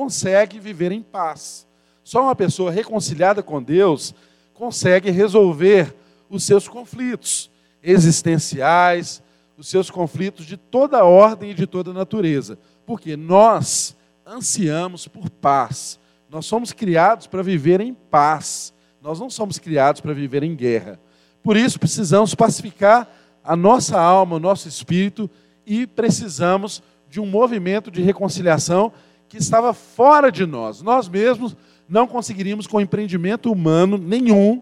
consegue 0.00 0.58
viver 0.58 0.92
em 0.92 1.02
paz. 1.02 1.66
Só 2.02 2.22
uma 2.22 2.34
pessoa 2.34 2.70
reconciliada 2.70 3.42
com 3.42 3.62
Deus 3.62 4.14
consegue 4.54 5.10
resolver 5.10 5.94
os 6.30 6.42
seus 6.42 6.66
conflitos 6.66 7.50
existenciais, 7.82 9.22
os 9.58 9.68
seus 9.68 9.90
conflitos 9.90 10.46
de 10.46 10.56
toda 10.56 11.04
ordem 11.04 11.50
e 11.50 11.54
de 11.54 11.66
toda 11.66 11.92
natureza. 11.92 12.58
Porque 12.86 13.14
nós 13.14 13.94
ansiamos 14.26 15.06
por 15.06 15.28
paz. 15.28 16.00
Nós 16.30 16.46
somos 16.46 16.72
criados 16.72 17.26
para 17.26 17.42
viver 17.42 17.82
em 17.82 17.92
paz. 17.92 18.72
Nós 19.02 19.20
não 19.20 19.28
somos 19.28 19.58
criados 19.58 20.00
para 20.00 20.14
viver 20.14 20.42
em 20.42 20.56
guerra. 20.56 20.98
Por 21.42 21.58
isso 21.58 21.78
precisamos 21.78 22.34
pacificar 22.34 23.06
a 23.44 23.54
nossa 23.54 24.00
alma, 24.00 24.36
o 24.36 24.40
nosso 24.40 24.66
espírito 24.66 25.28
e 25.66 25.86
precisamos 25.86 26.82
de 27.06 27.20
um 27.20 27.26
movimento 27.26 27.90
de 27.90 28.00
reconciliação 28.00 28.90
que 29.30 29.38
estava 29.38 29.72
fora 29.72 30.30
de 30.30 30.44
nós. 30.44 30.82
Nós 30.82 31.08
mesmos 31.08 31.56
não 31.88 32.06
conseguiríamos, 32.06 32.66
com 32.66 32.80
empreendimento 32.80 33.50
humano 33.50 33.96
nenhum, 33.96 34.60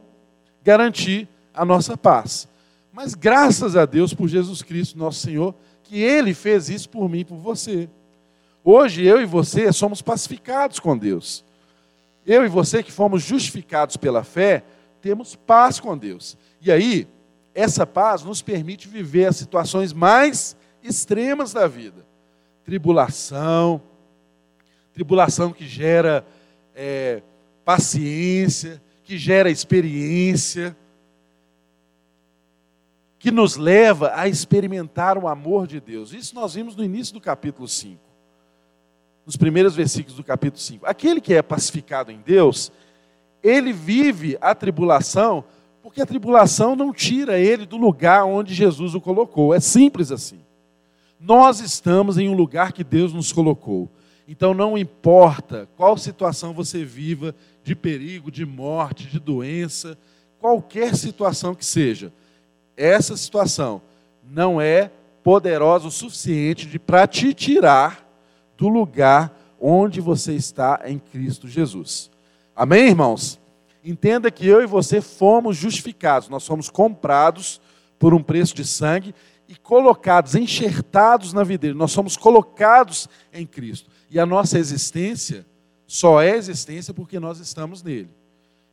garantir 0.62 1.26
a 1.54 1.64
nossa 1.64 1.96
paz. 1.96 2.46
Mas 2.92 3.14
graças 3.14 3.76
a 3.76 3.86
Deus 3.86 4.12
por 4.12 4.28
Jesus 4.28 4.60
Cristo, 4.60 4.98
nosso 4.98 5.20
Senhor, 5.20 5.54
que 5.82 6.02
Ele 6.02 6.34
fez 6.34 6.68
isso 6.68 6.90
por 6.90 7.08
mim 7.08 7.20
e 7.20 7.24
por 7.24 7.38
você. 7.38 7.88
Hoje 8.62 9.02
eu 9.02 9.22
e 9.22 9.24
você 9.24 9.72
somos 9.72 10.02
pacificados 10.02 10.78
com 10.78 10.96
Deus. 10.96 11.42
Eu 12.26 12.44
e 12.44 12.48
você 12.48 12.82
que 12.82 12.92
fomos 12.92 13.22
justificados 13.22 13.96
pela 13.96 14.22
fé, 14.22 14.62
temos 15.00 15.34
paz 15.34 15.80
com 15.80 15.96
Deus. 15.96 16.36
E 16.60 16.70
aí, 16.70 17.08
essa 17.54 17.86
paz 17.86 18.22
nos 18.22 18.42
permite 18.42 18.86
viver 18.86 19.24
as 19.24 19.36
situações 19.36 19.94
mais 19.94 20.54
extremas 20.82 21.54
da 21.54 21.66
vida. 21.66 22.06
Tribulação, 22.64 23.80
tribulação 24.98 25.52
que 25.52 25.64
gera 25.64 26.26
é, 26.74 27.22
paciência, 27.64 28.82
que 29.04 29.16
gera 29.16 29.48
experiência 29.48 30.76
que 33.16 33.30
nos 33.30 33.54
leva 33.56 34.10
a 34.12 34.26
experimentar 34.26 35.16
o 35.16 35.28
amor 35.28 35.68
de 35.68 35.78
Deus. 35.78 36.12
Isso 36.12 36.34
nós 36.34 36.54
vimos 36.54 36.74
no 36.74 36.82
início 36.82 37.14
do 37.14 37.20
capítulo 37.20 37.68
5. 37.68 37.96
Nos 39.24 39.36
primeiros 39.36 39.76
versículos 39.76 40.16
do 40.16 40.24
capítulo 40.24 40.60
5. 40.60 40.84
Aquele 40.84 41.20
que 41.20 41.32
é 41.32 41.42
pacificado 41.42 42.10
em 42.10 42.20
Deus, 42.20 42.72
ele 43.40 43.72
vive 43.72 44.36
a 44.40 44.52
tribulação, 44.52 45.44
porque 45.80 46.02
a 46.02 46.06
tribulação 46.06 46.74
não 46.74 46.92
tira 46.92 47.38
ele 47.38 47.64
do 47.64 47.76
lugar 47.76 48.24
onde 48.24 48.52
Jesus 48.52 48.96
o 48.96 49.00
colocou. 49.00 49.54
É 49.54 49.60
simples 49.60 50.10
assim. 50.10 50.40
Nós 51.20 51.60
estamos 51.60 52.18
em 52.18 52.28
um 52.28 52.34
lugar 52.34 52.72
que 52.72 52.82
Deus 52.82 53.12
nos 53.12 53.30
colocou. 53.32 53.88
Então 54.28 54.52
não 54.52 54.76
importa 54.76 55.66
qual 55.74 55.96
situação 55.96 56.52
você 56.52 56.84
viva, 56.84 57.34
de 57.64 57.74
perigo, 57.74 58.30
de 58.30 58.44
morte, 58.44 59.06
de 59.06 59.18
doença, 59.18 59.96
qualquer 60.38 60.94
situação 60.94 61.54
que 61.54 61.64
seja, 61.64 62.12
essa 62.76 63.16
situação 63.16 63.80
não 64.22 64.60
é 64.60 64.90
poderosa 65.24 65.88
o 65.88 65.90
suficiente 65.90 66.78
para 66.78 67.06
te 67.06 67.32
tirar 67.32 68.06
do 68.56 68.68
lugar 68.68 69.34
onde 69.58 69.98
você 70.00 70.34
está 70.34 70.82
em 70.84 70.98
Cristo 70.98 71.48
Jesus. 71.48 72.10
Amém, 72.54 72.88
irmãos? 72.88 73.40
Entenda 73.82 74.30
que 74.30 74.46
eu 74.46 74.62
e 74.62 74.66
você 74.66 75.00
fomos 75.00 75.56
justificados, 75.56 76.28
nós 76.28 76.46
fomos 76.46 76.68
comprados 76.68 77.60
por 77.98 78.12
um 78.12 78.22
preço 78.22 78.54
de 78.54 78.64
sangue 78.64 79.14
e 79.48 79.56
colocados, 79.56 80.34
enxertados 80.34 81.32
na 81.32 81.42
videira. 81.42 81.76
Nós 81.76 81.92
somos 81.92 82.16
colocados 82.16 83.08
em 83.32 83.46
Cristo. 83.46 83.90
E 84.10 84.18
a 84.18 84.26
nossa 84.26 84.58
existência 84.58 85.46
só 85.86 86.20
é 86.20 86.36
existência 86.36 86.92
porque 86.92 87.18
nós 87.18 87.40
estamos 87.40 87.82
nele. 87.82 88.10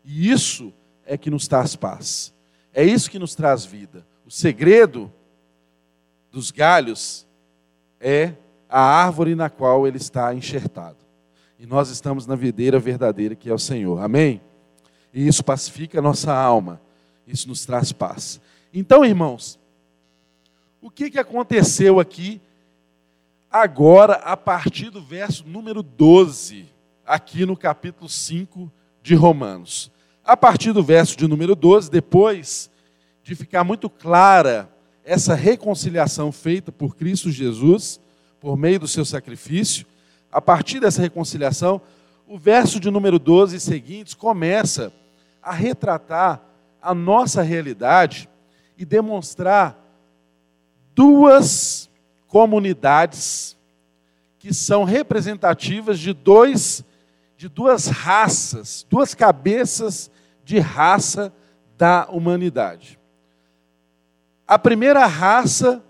E 0.03 0.29
isso 0.29 0.73
é 1.05 1.17
que 1.17 1.29
nos 1.29 1.47
traz 1.47 1.75
paz. 1.75 2.33
É 2.73 2.83
isso 2.83 3.09
que 3.09 3.19
nos 3.19 3.35
traz 3.35 3.65
vida. 3.65 4.05
O 4.25 4.31
segredo 4.31 5.11
dos 6.31 6.51
galhos 6.51 7.25
é 7.99 8.33
a 8.69 8.81
árvore 8.81 9.35
na 9.35 9.49
qual 9.49 9.87
ele 9.87 9.97
está 9.97 10.33
enxertado. 10.33 10.97
E 11.57 11.65
nós 11.65 11.89
estamos 11.89 12.27
na 12.27 12.35
videira 12.35 12.79
verdadeira 12.79 13.35
que 13.35 13.49
é 13.49 13.53
o 13.53 13.59
Senhor. 13.59 14.01
Amém? 14.01 14.41
E 15.13 15.25
isso 15.25 15.43
pacifica 15.43 15.99
a 15.99 16.01
nossa 16.01 16.33
alma. 16.33 16.81
Isso 17.25 17.47
nos 17.47 17.65
traz 17.65 17.91
paz. 17.91 18.41
Então, 18.73 19.05
irmãos, 19.05 19.57
o 20.81 20.91
que, 20.91 21.09
que 21.09 21.17
aconteceu 21.17 21.99
aqui 21.99 22.41
agora 23.61 24.15
a 24.15 24.35
partir 24.35 24.89
do 24.89 25.01
verso 25.01 25.47
número 25.47 25.81
12, 25.81 26.65
aqui 27.05 27.45
no 27.45 27.55
capítulo 27.55 28.09
5 28.09 28.69
de 29.01 29.15
Romanos? 29.15 29.89
A 30.25 30.35
partir 30.35 30.73
do 30.73 30.83
verso 30.83 31.15
de 31.15 31.25
número 31.25 31.55
12, 31.55 31.89
depois 31.89 32.69
de 33.23 33.33
ficar 33.33 33.63
muito 33.63 33.89
clara 33.89 34.69
essa 35.05 35.33
reconciliação 35.35 36.33
feita 36.33 36.69
por 36.69 36.97
Cristo 36.97 37.31
Jesus, 37.31 38.01
por 38.41 38.57
meio 38.57 38.77
do 38.77 38.89
seu 38.89 39.05
sacrifício, 39.05 39.85
a 40.29 40.41
partir 40.41 40.81
dessa 40.81 41.01
reconciliação, 41.01 41.81
o 42.27 42.37
verso 42.37 42.77
de 42.77 42.91
número 42.91 43.17
12 43.17 43.55
e 43.55 43.59
seguintes 43.61 44.13
começa 44.13 44.91
a 45.41 45.53
retratar 45.53 46.43
a 46.81 46.93
nossa 46.93 47.41
realidade 47.41 48.27
e 48.77 48.83
demonstrar 48.83 49.79
duas 50.93 51.89
comunidades 52.35 53.55
que 54.37 54.53
são 54.53 54.83
representativas 54.83 55.97
de 55.97 56.11
dois 56.11 56.83
de 57.37 57.47
duas 57.47 57.87
raças, 57.87 58.85
duas 58.89 59.15
cabeças 59.15 60.11
de 60.43 60.59
raça 60.59 61.33
da 61.77 62.05
humanidade. 62.09 62.99
A 64.45 64.59
primeira 64.59 65.05
raça 65.05 65.81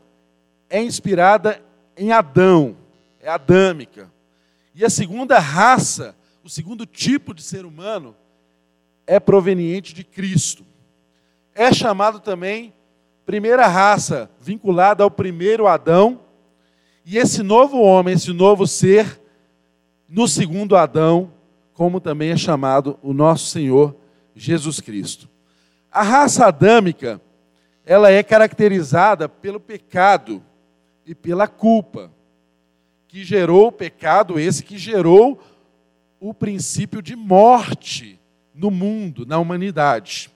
é 0.70 0.84
inspirada 0.84 1.60
em 1.98 2.12
Adão, 2.12 2.78
é 3.20 3.28
adâmica. 3.28 4.12
E 4.76 4.86
a 4.86 4.90
segunda 4.92 5.40
raça, 5.40 6.16
o 6.44 6.50
segundo 6.50 6.86
tipo 6.86 7.34
de 7.34 7.42
ser 7.42 7.66
humano, 7.66 8.16
é 9.08 9.20
proveniente 9.20 9.96
de 9.96 10.04
Cristo. 10.04 10.64
É 11.56 11.74
chamado 11.74 12.20
também 12.20 12.72
primeira 13.26 13.66
raça, 13.66 14.30
vinculada 14.40 15.04
ao 15.04 15.10
primeiro 15.10 15.66
Adão, 15.66 16.24
e 17.06 17.20
esse 17.20 17.44
novo 17.44 17.80
homem, 17.80 18.16
esse 18.16 18.34
novo 18.34 18.66
ser, 18.66 19.22
no 20.10 20.28
segundo 20.28 20.76
Adão, 20.76 21.32
como 21.72 22.00
também 22.00 22.32
é 22.32 22.38
chamado 22.38 22.98
o 23.04 23.14
nosso 23.14 23.46
Senhor 23.46 23.96
Jesus 24.36 24.80
Cristo. 24.82 25.30
A 25.92 26.02
raça 26.02 26.48
adâmica, 26.48 27.22
ela 27.86 28.10
é 28.10 28.24
caracterizada 28.24 29.30
pelo 29.30 29.60
pecado 29.60 30.44
e 31.06 31.14
pela 31.14 31.48
culpa, 31.48 32.12
que 33.08 33.24
gerou 33.24 33.68
o 33.68 33.72
pecado, 33.72 34.40
esse 34.40 34.64
que 34.64 34.78
gerou 34.78 35.40
o 36.20 36.34
princípio 36.34 37.04
de 37.04 37.16
morte 37.16 38.20
no 38.52 38.72
mundo, 38.72 39.28
na 39.28 39.38
humanidade. 39.38 40.32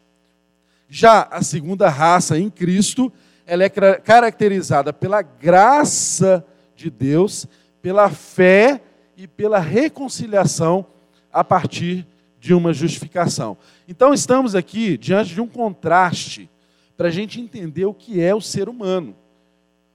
Já 0.87 1.23
a 1.31 1.41
segunda 1.41 1.89
raça 1.89 2.37
em 2.37 2.47
Cristo, 2.47 3.11
ela 3.43 3.63
é 3.63 3.69
caracterizada 3.69 4.93
pela 4.93 5.23
graça 5.23 6.45
de 6.79 6.89
Deus, 6.89 7.45
pela 7.81 8.09
fé 8.09 8.81
e 9.15 9.27
pela 9.27 9.59
reconciliação 9.59 10.85
a 11.31 11.43
partir 11.43 12.07
de 12.39 12.53
uma 12.53 12.73
justificação. 12.73 13.57
Então, 13.87 14.13
estamos 14.13 14.55
aqui 14.55 14.97
diante 14.97 15.33
de 15.33 15.41
um 15.41 15.47
contraste 15.47 16.49
para 16.95 17.09
a 17.09 17.11
gente 17.11 17.39
entender 17.39 17.85
o 17.85 17.93
que 17.93 18.21
é 18.21 18.33
o 18.33 18.41
ser 18.41 18.69
humano. 18.69 19.15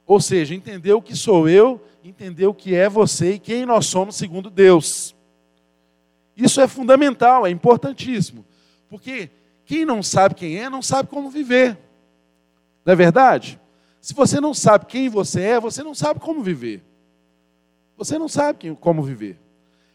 Ou 0.06 0.20
seja, 0.20 0.54
entender 0.54 0.92
o 0.92 1.00
que 1.00 1.16
sou 1.16 1.48
eu, 1.48 1.82
entender 2.02 2.46
o 2.46 2.54
que 2.54 2.74
é 2.74 2.88
você 2.88 3.32
e 3.32 3.38
quem 3.38 3.64
nós 3.64 3.86
somos 3.86 4.16
segundo 4.16 4.50
Deus. 4.50 5.14
Isso 6.36 6.60
é 6.60 6.68
fundamental, 6.68 7.46
é 7.46 7.50
importantíssimo. 7.50 8.44
Porque 8.88 9.30
quem 9.64 9.84
não 9.84 10.02
sabe 10.02 10.34
quem 10.34 10.58
é, 10.58 10.68
não 10.68 10.82
sabe 10.82 11.08
como 11.08 11.30
viver. 11.30 11.78
Não 12.84 12.92
é 12.92 12.96
verdade? 12.96 13.58
Se 14.04 14.12
você 14.12 14.38
não 14.38 14.52
sabe 14.52 14.84
quem 14.84 15.08
você 15.08 15.40
é, 15.40 15.58
você 15.58 15.82
não 15.82 15.94
sabe 15.94 16.20
como 16.20 16.42
viver. 16.42 16.84
Você 17.96 18.18
não 18.18 18.28
sabe 18.28 18.76
como 18.78 19.02
viver. 19.02 19.40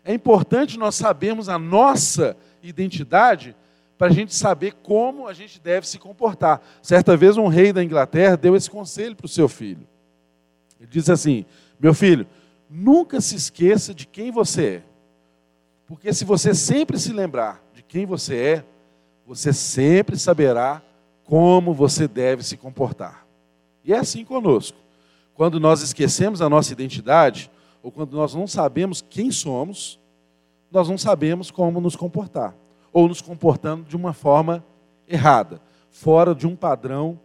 É 0.04 0.12
importante 0.12 0.80
nós 0.80 0.96
sabermos 0.96 1.48
a 1.48 1.60
nossa 1.60 2.36
identidade 2.64 3.56
para 4.00 4.08
a 4.08 4.12
gente 4.12 4.34
saber 4.34 4.74
como 4.82 5.28
a 5.28 5.34
gente 5.34 5.62
deve 5.62 5.88
se 5.88 6.00
comportar. 6.00 6.60
Certa 6.82 7.16
vez 7.16 7.38
um 7.38 7.46
rei 7.46 7.72
da 7.72 7.84
Inglaterra 7.84 8.36
deu 8.36 8.56
esse 8.56 8.68
conselho 8.68 9.16
para 9.16 9.28
o 9.28 9.30
seu 9.30 9.48
filho. 9.48 9.88
Ele 10.80 10.90
disse 10.90 11.12
assim: 11.12 11.46
Meu 11.80 11.94
filho, 11.94 12.26
nunca 12.68 13.22
se 13.22 13.36
esqueça 13.36 13.94
de 13.94 14.08
quem 14.08 14.32
você 14.32 14.66
é. 14.66 14.84
Porque 15.86 16.12
se 16.16 16.26
você 16.26 16.56
sempre 16.56 16.98
se 16.98 17.14
lembrar 17.14 17.64
de 17.76 17.84
quem 17.84 18.08
você 18.08 18.36
é, 18.36 18.66
você 19.24 19.54
sempre 19.54 20.18
saberá 20.18 20.82
como 21.24 21.76
você 21.76 22.08
deve 22.08 22.42
se 22.42 22.58
comportar. 22.58 23.29
E 23.90 23.94
é 23.94 23.98
assim 23.98 24.24
conosco. 24.24 24.78
Quando 25.34 25.60
nós 25.60 25.82
esquecemos 25.82 26.44
a 26.44 26.48
nossa 26.48 26.72
identidade, 26.72 27.50
ou 27.82 27.92
quando 27.92 28.16
nós 28.16 28.36
não 28.36 28.46
sabemos 28.46 29.02
quem 29.02 29.32
somos, 29.32 30.00
nós 30.72 30.88
não 30.88 30.96
sabemos 30.96 31.50
como 31.50 31.82
nos 31.82 31.96
comportar, 31.96 32.56
ou 32.94 33.08
nos 33.08 33.20
comportando 33.20 33.84
de 33.86 33.96
uma 33.96 34.14
forma 34.14 34.64
errada, 35.08 35.60
fora 35.90 36.36
de 36.36 36.46
um 36.46 36.56
padrão 36.56 37.20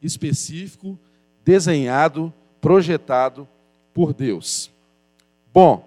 específico, 0.00 0.98
desenhado, 1.44 2.32
projetado 2.62 3.46
por 3.92 4.14
Deus. 4.14 4.70
Bom, 5.52 5.86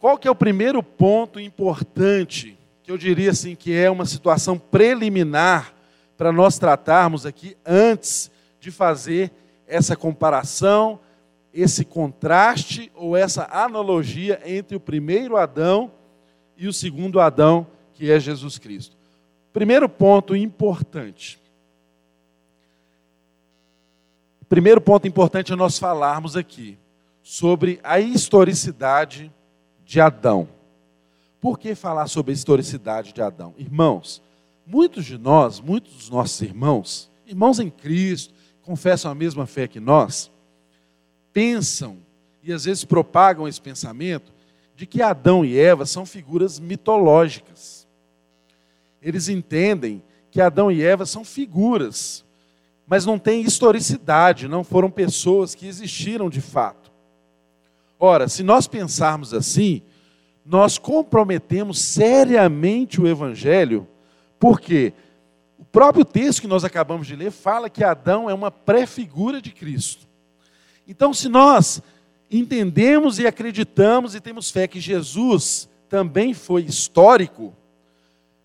qual 0.00 0.18
que 0.18 0.26
é 0.26 0.30
o 0.30 0.34
primeiro 0.34 0.82
ponto 0.82 1.38
importante 1.38 2.58
que 2.82 2.90
eu 2.90 2.98
diria 2.98 3.30
assim 3.30 3.54
que 3.54 3.72
é 3.72 3.88
uma 3.88 4.06
situação 4.06 4.58
preliminar 4.58 5.72
para 6.16 6.32
nós 6.32 6.58
tratarmos 6.58 7.24
aqui 7.24 7.56
antes 7.64 8.33
de 8.64 8.70
fazer 8.70 9.30
essa 9.66 9.96
comparação 9.96 10.98
esse 11.54 11.84
contraste 11.84 12.90
ou 12.96 13.16
essa 13.16 13.48
analogia 13.50 14.42
entre 14.44 14.76
o 14.76 14.80
primeiro 14.80 15.36
Adão 15.36 15.92
e 16.56 16.66
o 16.66 16.72
segundo 16.72 17.20
Adão, 17.20 17.64
que 17.92 18.10
é 18.10 18.18
Jesus 18.18 18.58
Cristo. 18.58 18.96
Primeiro 19.52 19.88
ponto 19.88 20.34
importante. 20.34 21.40
Primeiro 24.48 24.80
ponto 24.80 25.06
importante 25.06 25.52
é 25.52 25.56
nós 25.56 25.78
falarmos 25.78 26.36
aqui 26.36 26.76
sobre 27.22 27.78
a 27.84 28.00
historicidade 28.00 29.32
de 29.84 30.00
Adão. 30.00 30.48
Por 31.40 31.56
que 31.56 31.74
falar 31.76 32.08
sobre 32.08 32.32
a 32.32 32.34
historicidade 32.34 33.12
de 33.12 33.22
Adão? 33.22 33.54
Irmãos, 33.56 34.20
muitos 34.66 35.04
de 35.04 35.16
nós, 35.16 35.60
muitos 35.60 35.94
dos 35.94 36.10
nossos 36.10 36.40
irmãos, 36.40 37.10
irmãos 37.26 37.60
em 37.60 37.70
Cristo, 37.70 38.34
confessam 38.64 39.10
a 39.10 39.14
mesma 39.14 39.46
fé 39.46 39.68
que 39.68 39.78
nós, 39.78 40.30
pensam 41.32 41.98
e 42.42 42.52
às 42.52 42.64
vezes 42.64 42.84
propagam 42.84 43.46
esse 43.46 43.60
pensamento 43.60 44.32
de 44.74 44.86
que 44.86 45.02
Adão 45.02 45.44
e 45.44 45.58
Eva 45.58 45.86
são 45.86 46.04
figuras 46.06 46.58
mitológicas. 46.58 47.86
Eles 49.00 49.28
entendem 49.28 50.02
que 50.30 50.40
Adão 50.40 50.70
e 50.70 50.82
Eva 50.82 51.06
são 51.06 51.24
figuras, 51.24 52.24
mas 52.86 53.06
não 53.06 53.18
têm 53.18 53.42
historicidade, 53.42 54.48
não 54.48 54.64
foram 54.64 54.90
pessoas 54.90 55.54
que 55.54 55.66
existiram 55.66 56.28
de 56.28 56.40
fato. 56.40 56.90
Ora, 57.98 58.28
se 58.28 58.42
nós 58.42 58.66
pensarmos 58.66 59.32
assim, 59.32 59.82
nós 60.44 60.76
comprometemos 60.76 61.78
seriamente 61.78 63.00
o 63.00 63.06
Evangelho, 63.06 63.86
porque 64.38 64.92
próprio 65.74 66.04
texto 66.04 66.40
que 66.40 66.46
nós 66.46 66.64
acabamos 66.64 67.04
de 67.04 67.16
ler 67.16 67.32
fala 67.32 67.68
que 67.68 67.82
Adão 67.82 68.30
é 68.30 68.32
uma 68.32 68.48
pré-figura 68.48 69.42
de 69.42 69.50
Cristo. 69.50 70.06
Então, 70.86 71.12
se 71.12 71.28
nós 71.28 71.82
entendemos 72.30 73.18
e 73.18 73.26
acreditamos 73.26 74.14
e 74.14 74.20
temos 74.20 74.52
fé 74.52 74.68
que 74.68 74.78
Jesus 74.78 75.68
também 75.88 76.32
foi 76.32 76.62
histórico, 76.62 77.52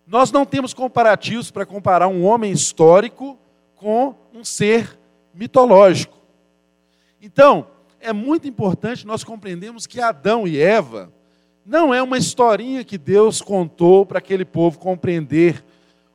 nós 0.08 0.32
não 0.32 0.44
temos 0.44 0.74
comparativos 0.74 1.52
para 1.52 1.68
comparar 1.68 2.08
um 2.08 2.24
homem 2.24 2.52
histórico 2.52 3.38
com 3.76 4.15
um 4.34 4.44
ser 4.44 5.00
mitológico. 5.32 6.18
Então, 7.22 7.68
é 8.00 8.12
muito 8.12 8.48
importante 8.48 9.06
nós 9.06 9.24
compreendermos 9.24 9.86
que 9.86 10.02
Adão 10.02 10.48
e 10.48 10.60
Eva 10.60 11.13
não 11.63 11.94
é 11.94 12.02
uma 12.02 12.18
historinha 12.18 12.84
que 12.84 12.98
Deus 12.98 13.39
contou 13.39 14.04
para 14.04 14.18
aquele 14.18 14.46
povo 14.46 14.80
compreender 14.80 15.63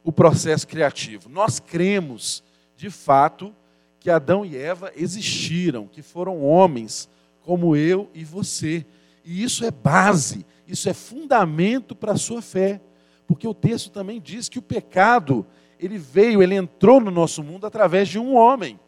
o 0.04 0.12
processo 0.12 0.68
criativo. 0.68 1.30
Nós 1.30 1.58
cremos, 1.58 2.44
de 2.76 2.90
fato, 2.90 3.54
que 3.98 4.10
Adão 4.10 4.44
e 4.44 4.54
Eva 4.54 4.92
existiram, 4.94 5.88
que 5.88 6.02
foram 6.02 6.44
homens 6.44 7.08
como 7.40 7.74
eu 7.74 8.10
e 8.12 8.22
você. 8.22 8.84
E 9.24 9.42
isso 9.42 9.64
é 9.64 9.70
base, 9.70 10.44
isso 10.68 10.90
é 10.90 10.92
fundamento 10.92 11.96
para 11.96 12.12
a 12.12 12.18
sua 12.18 12.42
fé. 12.42 12.82
Porque 13.26 13.48
o 13.48 13.54
texto 13.54 13.90
também 13.90 14.20
diz 14.20 14.50
que 14.50 14.58
o 14.58 14.62
pecado, 14.62 15.46
ele 15.80 15.96
veio, 15.96 16.42
ele 16.42 16.54
entrou 16.54 17.00
no 17.00 17.10
nosso 17.10 17.42
mundo 17.42 17.66
através 17.66 18.06
de 18.06 18.18
um 18.18 18.36
homem. 18.36 18.78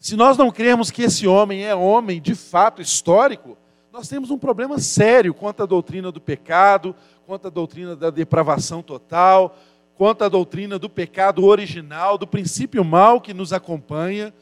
Se 0.00 0.16
nós 0.16 0.36
não 0.36 0.50
cremos 0.50 0.90
que 0.90 1.02
esse 1.02 1.28
homem 1.28 1.64
é 1.64 1.74
homem 1.74 2.20
de 2.20 2.34
fato 2.34 2.82
histórico, 2.82 3.56
nós 3.92 4.08
temos 4.08 4.30
um 4.30 4.38
problema 4.38 4.78
sério 4.78 5.34
quanto 5.34 5.62
à 5.62 5.66
doutrina 5.66 6.10
do 6.10 6.20
pecado, 6.20 6.96
quanto 7.30 7.46
à 7.46 7.50
doutrina 7.50 7.94
da 7.94 8.10
depravação 8.10 8.82
total, 8.82 9.56
quanto 9.94 10.24
à 10.24 10.28
doutrina 10.28 10.80
do 10.80 10.90
pecado 10.90 11.44
original, 11.44 12.18
do 12.18 12.26
princípio 12.26 12.84
mal 12.84 13.20
que 13.20 13.32
nos 13.32 13.52
acompanha, 13.52 14.34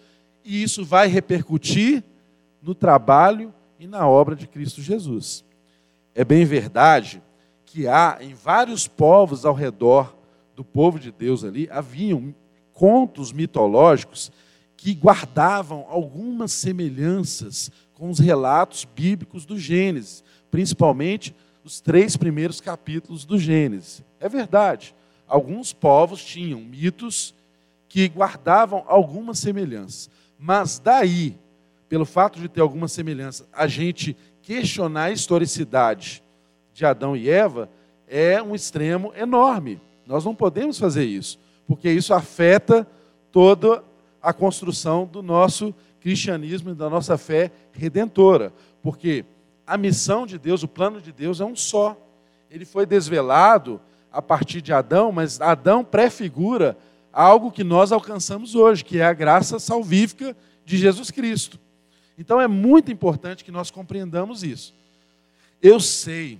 e 0.42 0.62
isso 0.62 0.86
vai 0.86 1.06
repercutir 1.06 2.02
no 2.62 2.74
trabalho 2.74 3.52
e 3.78 3.86
na 3.86 4.08
obra 4.08 4.34
de 4.34 4.46
Cristo 4.46 4.80
Jesus. 4.80 5.44
É 6.14 6.24
bem 6.24 6.46
verdade 6.46 7.22
que 7.66 7.86
há 7.86 8.16
em 8.22 8.32
vários 8.32 8.88
povos 8.88 9.44
ao 9.44 9.52
redor 9.52 10.16
do 10.56 10.64
povo 10.64 10.98
de 10.98 11.12
Deus 11.12 11.44
ali, 11.44 11.68
haviam 11.70 12.34
contos 12.72 13.32
mitológicos 13.32 14.32
que 14.78 14.94
guardavam 14.94 15.84
algumas 15.90 16.52
semelhanças 16.52 17.70
com 17.92 18.08
os 18.08 18.18
relatos 18.18 18.86
bíblicos 18.86 19.44
do 19.44 19.58
Gênesis, 19.58 20.24
principalmente 20.50 21.34
os 21.68 21.80
três 21.80 22.16
primeiros 22.16 22.60
capítulos 22.60 23.24
do 23.24 23.38
Gênesis. 23.38 24.02
É 24.18 24.28
verdade 24.28 24.94
alguns 25.28 25.72
povos 25.72 26.24
tinham 26.24 26.60
mitos 26.60 27.34
que 27.88 28.08
guardavam 28.08 28.82
algumas 28.88 29.38
semelhanças. 29.38 30.10
Mas 30.38 30.78
daí, 30.78 31.36
pelo 31.88 32.06
fato 32.06 32.40
de 32.40 32.48
ter 32.48 32.60
alguma 32.60 32.88
semelhança, 32.88 33.46
a 33.52 33.66
gente 33.66 34.16
questionar 34.42 35.04
a 35.04 35.10
historicidade 35.10 36.22
de 36.72 36.86
Adão 36.86 37.16
e 37.16 37.28
Eva 37.28 37.68
é 38.06 38.42
um 38.42 38.54
extremo 38.54 39.12
enorme. 39.14 39.80
Nós 40.06 40.24
não 40.24 40.34
podemos 40.34 40.78
fazer 40.78 41.04
isso, 41.04 41.38
porque 41.66 41.90
isso 41.90 42.14
afeta 42.14 42.86
toda 43.30 43.84
a 44.22 44.32
construção 44.32 45.06
do 45.06 45.22
nosso 45.22 45.74
cristianismo 46.00 46.70
e 46.70 46.74
da 46.74 46.88
nossa 46.88 47.18
fé 47.18 47.50
redentora. 47.72 48.52
Porque 48.82 49.24
a 49.68 49.76
missão 49.76 50.26
de 50.26 50.38
Deus, 50.38 50.62
o 50.62 50.68
plano 50.68 50.98
de 50.98 51.12
Deus 51.12 51.42
é 51.42 51.44
um 51.44 51.54
só. 51.54 51.94
Ele 52.50 52.64
foi 52.64 52.86
desvelado 52.86 53.78
a 54.10 54.22
partir 54.22 54.62
de 54.62 54.72
Adão, 54.72 55.12
mas 55.12 55.42
Adão 55.42 55.84
prefigura 55.84 56.74
algo 57.12 57.52
que 57.52 57.62
nós 57.62 57.92
alcançamos 57.92 58.54
hoje, 58.54 58.82
que 58.82 58.98
é 58.98 59.04
a 59.04 59.12
graça 59.12 59.58
salvífica 59.58 60.34
de 60.64 60.78
Jesus 60.78 61.10
Cristo. 61.10 61.60
Então 62.16 62.40
é 62.40 62.48
muito 62.48 62.90
importante 62.90 63.44
que 63.44 63.52
nós 63.52 63.70
compreendamos 63.70 64.42
isso. 64.42 64.74
Eu 65.60 65.78
sei 65.78 66.38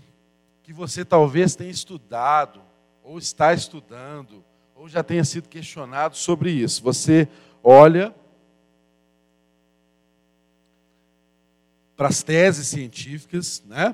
que 0.62 0.72
você 0.72 1.04
talvez 1.04 1.54
tenha 1.54 1.70
estudado, 1.70 2.62
ou 3.04 3.18
está 3.18 3.52
estudando, 3.52 4.42
ou 4.74 4.88
já 4.88 5.02
tenha 5.02 5.24
sido 5.24 5.50
questionado 5.50 6.16
sobre 6.16 6.50
isso. 6.50 6.82
Você 6.82 7.28
olha 7.62 8.14
para 11.98 12.06
as 12.06 12.22
teses 12.22 12.68
científicas, 12.68 13.60
né? 13.66 13.92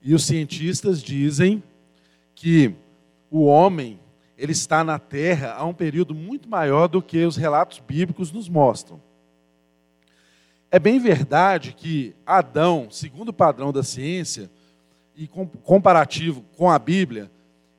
E 0.00 0.14
os 0.14 0.24
cientistas 0.24 1.02
dizem 1.02 1.60
que 2.36 2.72
o 3.28 3.46
homem 3.46 3.98
ele 4.36 4.52
está 4.52 4.84
na 4.84 4.96
Terra 4.96 5.54
há 5.54 5.64
um 5.64 5.74
período 5.74 6.14
muito 6.14 6.48
maior 6.48 6.86
do 6.86 7.02
que 7.02 7.24
os 7.24 7.36
relatos 7.36 7.80
bíblicos 7.80 8.30
nos 8.30 8.48
mostram. 8.48 9.02
É 10.70 10.78
bem 10.78 11.00
verdade 11.00 11.74
que 11.76 12.14
Adão, 12.24 12.86
segundo 12.92 13.30
o 13.30 13.34
padrão 13.34 13.72
da 13.72 13.82
ciência, 13.82 14.48
e 15.16 15.26
comparativo 15.26 16.44
com 16.56 16.70
a 16.70 16.78
Bíblia, 16.78 17.28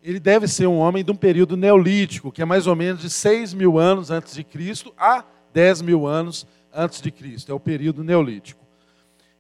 ele 0.04 0.20
deve 0.20 0.46
ser 0.46 0.68
um 0.68 0.78
homem 0.78 1.06
de 1.06 1.12
um 1.12 1.16
período 1.16 1.56
neolítico, 1.56 2.34
que 2.34 2.42
é 2.42 2.46
mais 2.46 2.68
ou 2.68 2.76
menos 2.76 3.02
de 3.02 3.10
6 3.10 3.54
mil 3.54 3.80
anos 3.80 4.12
antes 4.12 4.36
de 4.36 4.44
Cristo 4.44 4.94
a 4.98 5.24
10 5.54 5.84
mil 5.84 6.06
anos 6.06 6.46
antes 6.74 7.02
de 7.02 7.10
Cristo. 7.12 7.50
É 7.50 7.56
o 7.56 7.60
período 7.62 8.04
neolítico. 8.04 8.68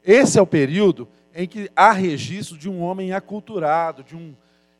Esse 0.03 0.39
é 0.39 0.41
o 0.41 0.47
período 0.47 1.07
em 1.33 1.47
que 1.47 1.69
há 1.75 1.91
registro 1.91 2.57
de 2.57 2.69
um 2.69 2.81
homem 2.81 3.13
aculturado, 3.13 4.03
de 4.03 4.15
um, 4.15 4.33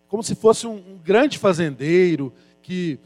como 0.08 0.24
se 0.24 0.36
fosse 0.36 0.66
um, 0.66 0.76
um 0.76 1.00
grande 1.04 1.38
fazendeiro 1.38 2.34
que 2.62 3.00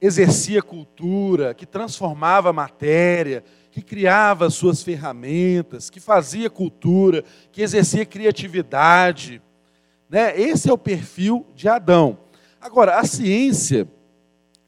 exercia 0.00 0.62
cultura, 0.62 1.54
que 1.54 1.64
transformava 1.64 2.52
matéria, 2.52 3.44
que 3.70 3.80
criava 3.80 4.50
suas 4.50 4.82
ferramentas, 4.82 5.88
que 5.88 6.00
fazia 6.00 6.50
cultura, 6.50 7.24
que 7.52 7.62
exercia 7.62 8.04
criatividade. 8.04 9.40
Né? 10.10 10.38
Esse 10.38 10.68
é 10.68 10.72
o 10.72 10.78
perfil 10.78 11.46
de 11.54 11.68
Adão. 11.68 12.18
Agora, 12.60 12.98
a 12.98 13.04
ciência, 13.04 13.88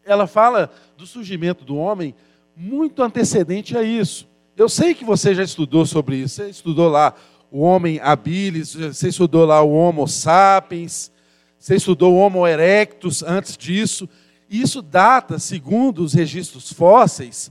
ela 0.05 0.27
fala 0.27 0.71
do 0.97 1.07
surgimento 1.07 1.65
do 1.65 1.77
homem 1.77 2.15
muito 2.57 3.03
antecedente 3.03 3.77
a 3.77 3.83
isso. 3.83 4.29
Eu 4.57 4.69
sei 4.69 4.95
que 4.95 5.05
você 5.05 5.35
já 5.35 5.43
estudou 5.43 5.85
sobre 5.85 6.17
isso. 6.17 6.37
Você 6.37 6.51
estudou 6.51 6.89
lá 6.89 7.15
o 7.51 7.61
homem 7.61 8.01
habilis, 8.01 8.75
você 8.75 9.09
estudou 9.09 9.45
lá 9.45 9.63
o 9.63 9.73
Homo 9.73 10.07
sapiens, 10.09 11.11
você 11.59 11.77
estudou 11.77 12.15
o 12.15 12.17
Homo 12.17 12.47
erectus 12.47 13.23
antes 13.23 13.57
disso. 13.57 14.09
Isso 14.49 14.83
data, 14.83 15.39
segundo 15.39 16.05
os 16.05 16.13
registros 16.13 16.73
fósseis, 16.73 17.51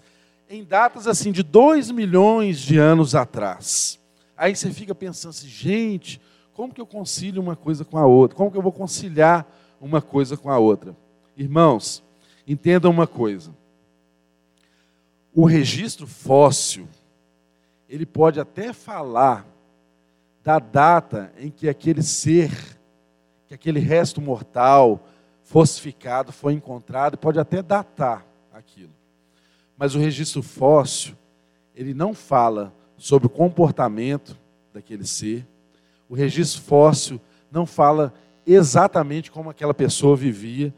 em 0.50 0.64
datas 0.64 1.08
assim 1.08 1.32
de 1.32 1.44
2 1.44 1.92
milhões 1.92 2.60
de 2.60 2.78
anos 2.78 3.16
atrás. 3.16 4.00
Aí 4.38 4.56
você 4.56 4.72
fica 4.72 4.94
pensando 4.94 5.32
assim, 5.32 5.48
gente, 5.48 6.22
como 6.54 6.74
que 6.74 6.80
eu 6.80 6.86
concilio 6.86 7.42
uma 7.42 7.56
coisa 7.56 7.84
com 7.84 7.98
a 7.98 8.06
outra? 8.06 8.38
Como 8.38 8.52
que 8.52 8.58
eu 8.58 8.62
vou 8.62 8.72
conciliar 8.72 9.46
uma 9.82 10.02
coisa 10.02 10.38
com 10.38 10.50
a 10.50 10.58
outra? 10.58 10.96
Irmãos, 11.36 12.04
entendam 12.48 12.92
uma 12.92 13.08
coisa. 13.08 13.52
O 15.34 15.46
registro 15.46 16.06
fóssil, 16.06 16.88
ele 17.90 18.06
pode 18.06 18.40
até 18.40 18.72
falar 18.72 19.48
da 20.44 20.60
data 20.60 21.34
em 21.40 21.50
que 21.50 21.68
aquele 21.68 22.04
ser, 22.04 22.52
que 23.48 23.54
aquele 23.54 23.80
resto 23.80 24.22
mortal, 24.22 25.08
fossificado, 25.42 26.32
foi 26.32 26.54
encontrado, 26.54 27.18
pode 27.18 27.40
até 27.40 27.64
datar 27.64 28.26
aquilo. 28.54 28.92
Mas 29.78 29.96
o 29.96 30.00
registro 30.00 30.44
fóssil, 30.44 31.16
ele 31.76 31.94
não 31.94 32.14
fala 32.14 32.74
sobre 32.96 33.26
o 33.28 33.30
comportamento 33.30 34.38
daquele 34.72 35.06
ser. 35.06 35.48
O 36.08 36.14
registro 36.14 36.62
fóssil 36.62 37.20
não 37.52 37.66
fala 37.66 38.14
exatamente 38.46 39.32
como 39.32 39.50
aquela 39.50 39.74
pessoa 39.74 40.16
vivia 40.16 40.74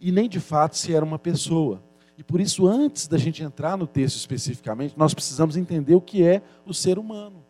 e 0.00 0.12
nem 0.12 0.28
de 0.28 0.40
fato 0.40 0.76
se 0.76 0.94
era 0.94 1.04
uma 1.04 1.18
pessoa. 1.18 1.82
E 2.16 2.22
por 2.22 2.40
isso, 2.40 2.66
antes 2.66 3.08
da 3.08 3.18
gente 3.18 3.42
entrar 3.42 3.76
no 3.76 3.86
texto 3.86 4.16
especificamente, 4.16 4.94
nós 4.96 5.12
precisamos 5.14 5.56
entender 5.56 5.94
o 5.94 6.00
que 6.00 6.22
é 6.22 6.42
o 6.64 6.72
ser 6.72 6.98
humano. 6.98 7.44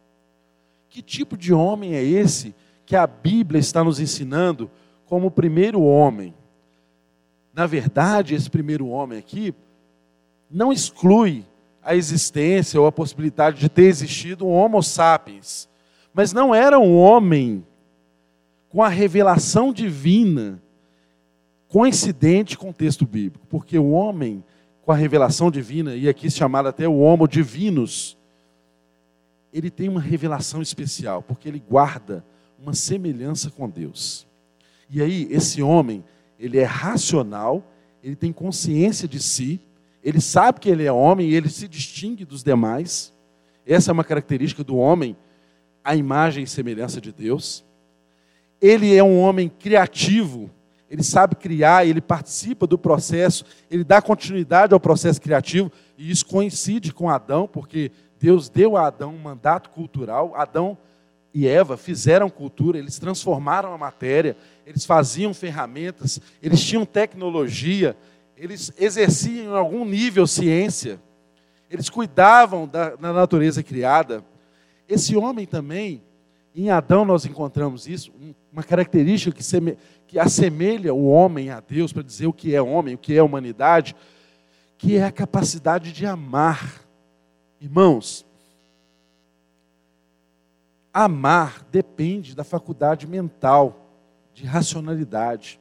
Que 0.88 1.02
tipo 1.02 1.36
de 1.36 1.52
homem 1.52 1.94
é 1.94 2.02
esse 2.02 2.54
que 2.86 2.96
a 2.96 3.06
Bíblia 3.06 3.58
está 3.58 3.84
nos 3.84 4.00
ensinando 4.00 4.70
como 5.06 5.26
o 5.26 5.30
primeiro 5.30 5.82
homem? 5.82 6.34
Na 7.52 7.66
verdade, 7.66 8.34
esse 8.34 8.48
primeiro 8.48 8.88
homem 8.88 9.18
aqui 9.18 9.54
não 10.50 10.72
exclui 10.72 11.44
a 11.82 11.94
existência 11.94 12.80
ou 12.80 12.86
a 12.86 12.92
possibilidade 12.92 13.60
de 13.60 13.68
ter 13.68 13.84
existido 13.84 14.46
um 14.46 14.52
Homo 14.52 14.82
sapiens, 14.82 15.68
mas 16.12 16.32
não 16.32 16.54
era 16.54 16.78
um 16.78 16.96
homem 16.96 17.64
com 18.70 18.82
a 18.82 18.88
revelação 18.88 19.72
divina 19.72 20.62
coincidente 21.68 22.56
com 22.56 22.70
o 22.70 22.74
texto 22.74 23.04
bíblico, 23.04 23.46
porque 23.48 23.76
o 23.76 23.90
homem 23.90 24.44
com 24.84 24.92
a 24.92 24.96
revelação 24.96 25.50
divina, 25.50 25.96
e 25.96 26.08
aqui 26.08 26.30
chamado 26.30 26.68
até 26.68 26.86
o 26.86 26.98
Homo 26.98 27.26
divinus, 27.26 28.18
ele 29.52 29.70
tem 29.70 29.88
uma 29.88 30.00
revelação 30.00 30.60
especial, 30.60 31.22
porque 31.22 31.48
ele 31.48 31.58
guarda 31.58 32.24
uma 32.58 32.74
semelhança 32.74 33.50
com 33.50 33.68
Deus. 33.68 34.26
E 34.90 35.00
aí, 35.00 35.26
esse 35.30 35.62
homem, 35.62 36.04
ele 36.38 36.58
é 36.58 36.64
racional, 36.64 37.64
ele 38.02 38.14
tem 38.14 38.32
consciência 38.32 39.08
de 39.08 39.20
si, 39.20 39.60
ele 40.02 40.20
sabe 40.20 40.60
que 40.60 40.68
ele 40.68 40.84
é 40.84 40.92
homem 40.92 41.30
e 41.30 41.34
ele 41.34 41.48
se 41.48 41.66
distingue 41.66 42.24
dos 42.26 42.42
demais. 42.42 43.12
Essa 43.66 43.90
é 43.90 43.92
uma 43.92 44.04
característica 44.04 44.62
do 44.62 44.76
homem, 44.76 45.16
a 45.82 45.96
imagem 45.96 46.44
e 46.44 46.46
semelhança 46.46 47.00
de 47.00 47.10
Deus. 47.10 47.64
Ele 48.60 48.94
é 48.94 49.02
um 49.02 49.18
homem 49.18 49.48
criativo, 49.48 50.50
ele 50.94 51.02
sabe 51.02 51.34
criar, 51.34 51.84
ele 51.84 52.00
participa 52.00 52.68
do 52.68 52.78
processo, 52.78 53.44
ele 53.68 53.82
dá 53.82 54.00
continuidade 54.00 54.72
ao 54.72 54.78
processo 54.78 55.20
criativo, 55.20 55.70
e 55.98 56.08
isso 56.08 56.24
coincide 56.24 56.92
com 56.92 57.10
Adão, 57.10 57.48
porque 57.48 57.90
Deus 58.20 58.48
deu 58.48 58.76
a 58.76 58.86
Adão 58.86 59.12
um 59.12 59.18
mandato 59.18 59.70
cultural. 59.70 60.36
Adão 60.36 60.78
e 61.34 61.48
Eva 61.48 61.76
fizeram 61.76 62.30
cultura, 62.30 62.78
eles 62.78 62.96
transformaram 62.96 63.74
a 63.74 63.78
matéria, 63.78 64.36
eles 64.64 64.86
faziam 64.86 65.34
ferramentas, 65.34 66.20
eles 66.40 66.62
tinham 66.62 66.86
tecnologia, 66.86 67.96
eles 68.36 68.72
exerciam 68.78 69.52
em 69.52 69.58
algum 69.58 69.84
nível 69.84 70.28
ciência, 70.28 71.00
eles 71.68 71.90
cuidavam 71.90 72.68
da, 72.68 72.94
da 72.94 73.12
natureza 73.12 73.64
criada. 73.64 74.24
Esse 74.88 75.16
homem 75.16 75.44
também, 75.44 76.04
em 76.54 76.70
Adão 76.70 77.04
nós 77.04 77.24
encontramos 77.26 77.88
isso, 77.88 78.12
uma 78.52 78.62
característica 78.62 79.34
que, 79.34 79.42
seme, 79.42 79.76
que 80.06 80.18
assemelha 80.18 80.94
o 80.94 81.08
homem 81.08 81.50
a 81.50 81.58
Deus, 81.58 81.92
para 81.92 82.02
dizer 82.02 82.28
o 82.28 82.32
que 82.32 82.54
é 82.54 82.62
homem, 82.62 82.94
o 82.94 82.98
que 82.98 83.16
é 83.16 83.22
humanidade, 83.22 83.96
que 84.78 84.96
é 84.96 85.04
a 85.04 85.10
capacidade 85.10 85.92
de 85.92 86.06
amar. 86.06 86.80
Irmãos, 87.60 88.24
amar 90.92 91.66
depende 91.72 92.36
da 92.36 92.44
faculdade 92.44 93.06
mental, 93.06 93.90
de 94.32 94.44
racionalidade. 94.44 95.58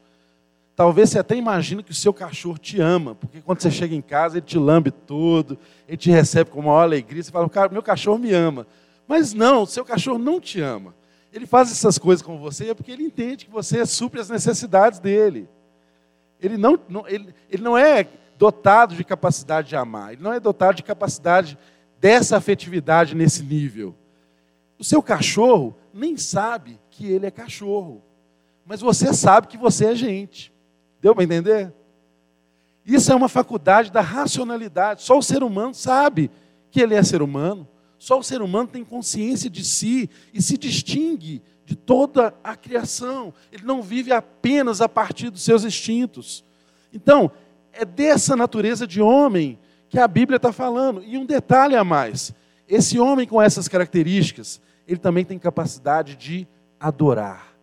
Talvez 0.75 1.09
você 1.09 1.19
até 1.19 1.35
imagine 1.35 1.83
que 1.83 1.91
o 1.91 1.95
seu 1.95 2.13
cachorro 2.13 2.57
te 2.57 2.79
ama, 2.79 3.15
porque 3.15 3.41
quando 3.41 3.61
você 3.61 3.71
chega 3.71 3.95
em 3.95 4.01
casa, 4.01 4.37
ele 4.37 4.45
te 4.45 4.57
lambe 4.57 4.91
todo, 4.91 5.57
ele 5.87 5.97
te 5.97 6.11
recebe 6.11 6.51
com 6.51 6.61
maior 6.61 6.81
alegria, 6.81 7.23
você 7.23 7.31
fala, 7.31 7.49
cara, 7.49 7.69
meu 7.69 7.83
cachorro 7.83 8.19
me 8.19 8.31
ama. 8.31 8.67
Mas 9.07 9.33
não, 9.33 9.65
seu 9.65 9.83
cachorro 9.83 10.17
não 10.17 10.39
te 10.39 10.61
ama. 10.61 10.95
Ele 11.31 11.45
faz 11.45 11.71
essas 11.71 11.97
coisas 11.97 12.21
com 12.21 12.37
você 12.37 12.69
é 12.69 12.73
porque 12.73 12.91
ele 12.91 13.03
entende 13.03 13.45
que 13.45 13.51
você 13.51 13.85
supre 13.85 14.19
as 14.19 14.29
necessidades 14.29 14.99
dele. 14.99 15.49
Ele 16.39 16.57
não, 16.57 16.79
não, 16.87 17.07
ele, 17.07 17.33
ele 17.49 17.63
não 17.63 17.77
é 17.77 18.07
dotado 18.37 18.95
de 18.95 19.03
capacidade 19.03 19.69
de 19.69 19.75
amar, 19.75 20.13
ele 20.13 20.21
não 20.21 20.33
é 20.33 20.39
dotado 20.39 20.75
de 20.75 20.83
capacidade 20.83 21.57
dessa 21.99 22.37
afetividade 22.37 23.15
nesse 23.15 23.41
nível. 23.41 23.95
O 24.77 24.83
seu 24.83 25.01
cachorro 25.01 25.75
nem 25.93 26.17
sabe 26.17 26.79
que 26.89 27.07
ele 27.09 27.25
é 27.25 27.31
cachorro, 27.31 28.03
mas 28.65 28.81
você 28.81 29.13
sabe 29.13 29.47
que 29.47 29.57
você 29.57 29.85
é 29.85 29.95
gente. 29.95 30.53
Deu 31.01 31.15
para 31.15 31.23
entender? 31.23 31.73
Isso 32.85 33.11
é 33.11 33.15
uma 33.15 33.29
faculdade 33.29 33.91
da 33.91 34.01
racionalidade. 34.01 35.01
Só 35.01 35.17
o 35.17 35.23
ser 35.23 35.43
humano 35.43 35.73
sabe 35.73 36.29
que 36.69 36.81
ele 36.81 36.95
é 36.95 37.03
ser 37.03 37.21
humano. 37.21 37.67
Só 38.03 38.19
o 38.19 38.23
ser 38.23 38.41
humano 38.41 38.67
tem 38.67 38.83
consciência 38.83 39.49
de 39.49 39.63
si 39.63 40.09
e 40.33 40.41
se 40.41 40.57
distingue 40.57 41.41
de 41.65 41.73
toda 41.73 42.35
a 42.43 42.53
criação. 42.53 43.33
Ele 43.49 43.63
não 43.63 43.81
vive 43.81 44.11
apenas 44.11 44.81
a 44.81 44.89
partir 44.89 45.29
dos 45.29 45.41
seus 45.41 45.63
instintos. 45.63 46.43
Então, 46.91 47.31
é 47.71 47.85
dessa 47.85 48.35
natureza 48.35 48.85
de 48.85 49.01
homem 49.01 49.57
que 49.87 49.97
a 49.97 50.05
Bíblia 50.05 50.35
está 50.35 50.51
falando. 50.51 51.01
E 51.01 51.17
um 51.17 51.25
detalhe 51.25 51.77
a 51.77 51.83
mais: 51.85 52.33
esse 52.67 52.99
homem 52.99 53.25
com 53.25 53.41
essas 53.41 53.69
características, 53.69 54.59
ele 54.85 54.99
também 54.99 55.23
tem 55.23 55.39
capacidade 55.39 56.17
de 56.17 56.45
adorar. 56.77 57.55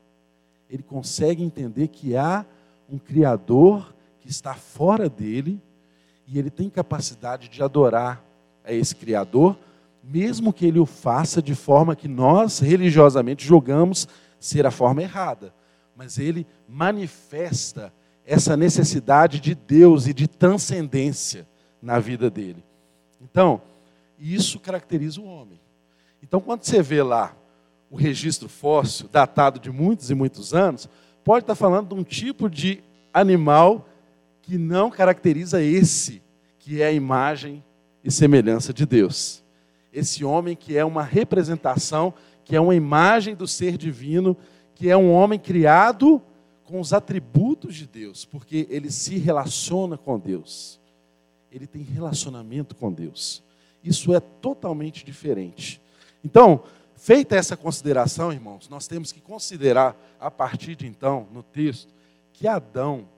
Ele 0.70 0.82
consegue 0.82 1.42
entender 1.42 1.88
que 1.88 2.16
há 2.16 2.46
um 2.88 2.96
Criador 2.96 3.94
que 4.20 4.30
está 4.30 4.54
fora 4.54 5.06
dele 5.06 5.60
e 6.26 6.38
ele 6.38 6.48
tem 6.48 6.70
capacidade 6.70 7.46
de 7.50 7.62
adorar 7.62 8.24
a 8.64 8.72
esse 8.72 8.96
Criador, 8.96 9.58
mesmo 10.02 10.52
que 10.52 10.66
ele 10.66 10.78
o 10.78 10.86
faça 10.86 11.42
de 11.42 11.54
forma 11.54 11.96
que 11.96 12.08
nós 12.08 12.58
religiosamente 12.58 13.46
julgamos 13.46 14.08
ser 14.38 14.66
a 14.66 14.70
forma 14.70 15.02
errada. 15.02 15.54
Mas 15.94 16.18
ele 16.18 16.46
manifesta 16.68 17.92
essa 18.24 18.56
necessidade 18.56 19.40
de 19.40 19.54
Deus 19.54 20.06
e 20.06 20.14
de 20.14 20.26
transcendência 20.26 21.46
na 21.82 21.98
vida 21.98 22.30
dele. 22.30 22.64
Então, 23.20 23.60
isso 24.18 24.58
caracteriza 24.60 25.20
o 25.20 25.24
homem. 25.24 25.60
Então, 26.22 26.40
quando 26.40 26.62
você 26.62 26.82
vê 26.82 27.02
lá 27.02 27.36
o 27.90 27.96
registro 27.96 28.48
fóssil, 28.48 29.08
datado 29.08 29.58
de 29.58 29.70
muitos 29.70 30.10
e 30.10 30.14
muitos 30.14 30.54
anos, 30.54 30.88
pode 31.24 31.42
estar 31.42 31.54
falando 31.54 31.88
de 31.88 31.94
um 31.94 32.04
tipo 32.04 32.48
de 32.48 32.82
animal 33.12 33.88
que 34.42 34.56
não 34.56 34.90
caracteriza 34.90 35.62
esse, 35.62 36.22
que 36.58 36.80
é 36.80 36.86
a 36.86 36.92
imagem 36.92 37.64
e 38.04 38.10
semelhança 38.10 38.72
de 38.72 38.86
Deus. 38.86 39.39
Esse 39.92 40.24
homem 40.24 40.56
que 40.56 40.76
é 40.76 40.84
uma 40.84 41.02
representação, 41.02 42.14
que 42.44 42.54
é 42.54 42.60
uma 42.60 42.74
imagem 42.74 43.34
do 43.34 43.46
ser 43.46 43.76
divino, 43.76 44.36
que 44.74 44.88
é 44.88 44.96
um 44.96 45.12
homem 45.12 45.38
criado 45.38 46.22
com 46.64 46.80
os 46.80 46.92
atributos 46.92 47.74
de 47.74 47.86
Deus, 47.86 48.24
porque 48.24 48.66
ele 48.70 48.90
se 48.90 49.18
relaciona 49.18 49.98
com 49.98 50.18
Deus. 50.18 50.80
Ele 51.50 51.66
tem 51.66 51.82
relacionamento 51.82 52.76
com 52.76 52.92
Deus. 52.92 53.42
Isso 53.82 54.14
é 54.14 54.20
totalmente 54.20 55.04
diferente. 55.04 55.80
Então, 56.24 56.62
feita 56.94 57.34
essa 57.34 57.56
consideração, 57.56 58.32
irmãos, 58.32 58.68
nós 58.68 58.86
temos 58.86 59.10
que 59.10 59.20
considerar, 59.20 59.96
a 60.20 60.30
partir 60.30 60.76
de 60.76 60.86
então, 60.86 61.26
no 61.32 61.42
texto, 61.42 61.92
que 62.32 62.46
Adão 62.46 63.08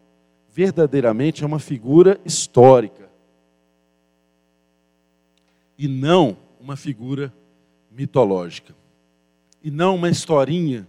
verdadeiramente 0.51 1.43
é 1.43 1.47
uma 1.47 1.59
figura 1.59 2.21
histórica 2.25 3.11
e 5.79 5.89
não 5.89 6.37
uma 6.63 6.77
figura 6.77 7.35
mitológica. 7.91 8.75
E 9.63 9.71
não 9.71 9.97
uma 9.97 10.09
historinha 10.09 10.87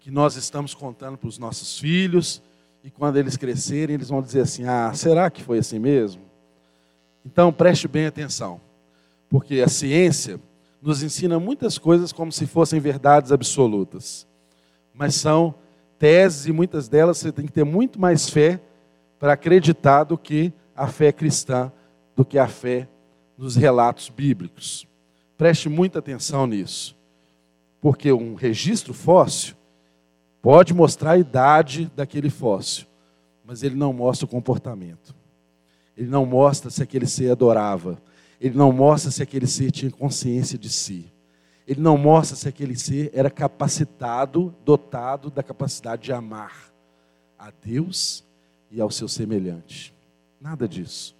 que 0.00 0.10
nós 0.10 0.34
estamos 0.36 0.74
contando 0.74 1.18
para 1.18 1.28
os 1.28 1.38
nossos 1.38 1.78
filhos 1.78 2.42
e 2.82 2.90
quando 2.90 3.16
eles 3.16 3.36
crescerem, 3.36 3.94
eles 3.94 4.08
vão 4.08 4.22
dizer 4.22 4.40
assim: 4.40 4.64
"Ah, 4.64 4.92
será 4.94 5.30
que 5.30 5.42
foi 5.42 5.58
assim 5.58 5.78
mesmo?" 5.78 6.22
Então, 7.24 7.52
preste 7.52 7.86
bem 7.86 8.06
atenção, 8.06 8.60
porque 9.28 9.60
a 9.60 9.68
ciência 9.68 10.40
nos 10.80 11.02
ensina 11.02 11.38
muitas 11.38 11.78
coisas 11.78 12.12
como 12.12 12.32
se 12.32 12.46
fossem 12.46 12.80
verdades 12.80 13.32
absolutas, 13.32 14.26
mas 14.92 15.14
são 15.14 15.54
teses 15.98 16.46
e 16.46 16.52
muitas 16.52 16.88
delas 16.88 17.18
você 17.18 17.32
tem 17.32 17.46
que 17.46 17.52
ter 17.52 17.64
muito 17.64 18.00
mais 18.00 18.28
fé 18.28 18.60
para 19.18 19.32
acreditar 19.32 20.04
do 20.04 20.18
que 20.18 20.52
a 20.76 20.86
fé 20.86 21.12
cristã, 21.12 21.72
do 22.14 22.24
que 22.24 22.38
a 22.38 22.48
fé 22.48 22.86
nos 23.38 23.56
relatos 23.56 24.10
bíblicos. 24.10 24.86
Preste 25.36 25.68
muita 25.68 25.98
atenção 25.98 26.46
nisso, 26.46 26.96
porque 27.80 28.12
um 28.12 28.34
registro 28.34 28.94
fóssil 28.94 29.56
pode 30.40 30.72
mostrar 30.72 31.12
a 31.12 31.18
idade 31.18 31.90
daquele 31.96 32.30
fóssil, 32.30 32.86
mas 33.44 33.62
ele 33.62 33.74
não 33.74 33.92
mostra 33.92 34.26
o 34.26 34.28
comportamento. 34.28 35.14
Ele 35.96 36.08
não 36.08 36.26
mostra 36.26 36.70
se 36.70 36.82
aquele 36.82 37.06
ser 37.06 37.30
adorava. 37.30 38.00
Ele 38.40 38.56
não 38.56 38.72
mostra 38.72 39.10
se 39.10 39.22
aquele 39.22 39.46
ser 39.46 39.70
tinha 39.70 39.90
consciência 39.90 40.58
de 40.58 40.68
si. 40.68 41.10
Ele 41.66 41.80
não 41.80 41.96
mostra 41.96 42.36
se 42.36 42.48
aquele 42.48 42.76
ser 42.76 43.10
era 43.14 43.30
capacitado, 43.30 44.54
dotado 44.64 45.30
da 45.30 45.42
capacidade 45.42 46.02
de 46.02 46.12
amar 46.12 46.72
a 47.38 47.50
Deus 47.50 48.24
e 48.70 48.80
ao 48.80 48.90
seu 48.90 49.08
semelhante. 49.08 49.94
Nada 50.40 50.68
disso. 50.68 51.16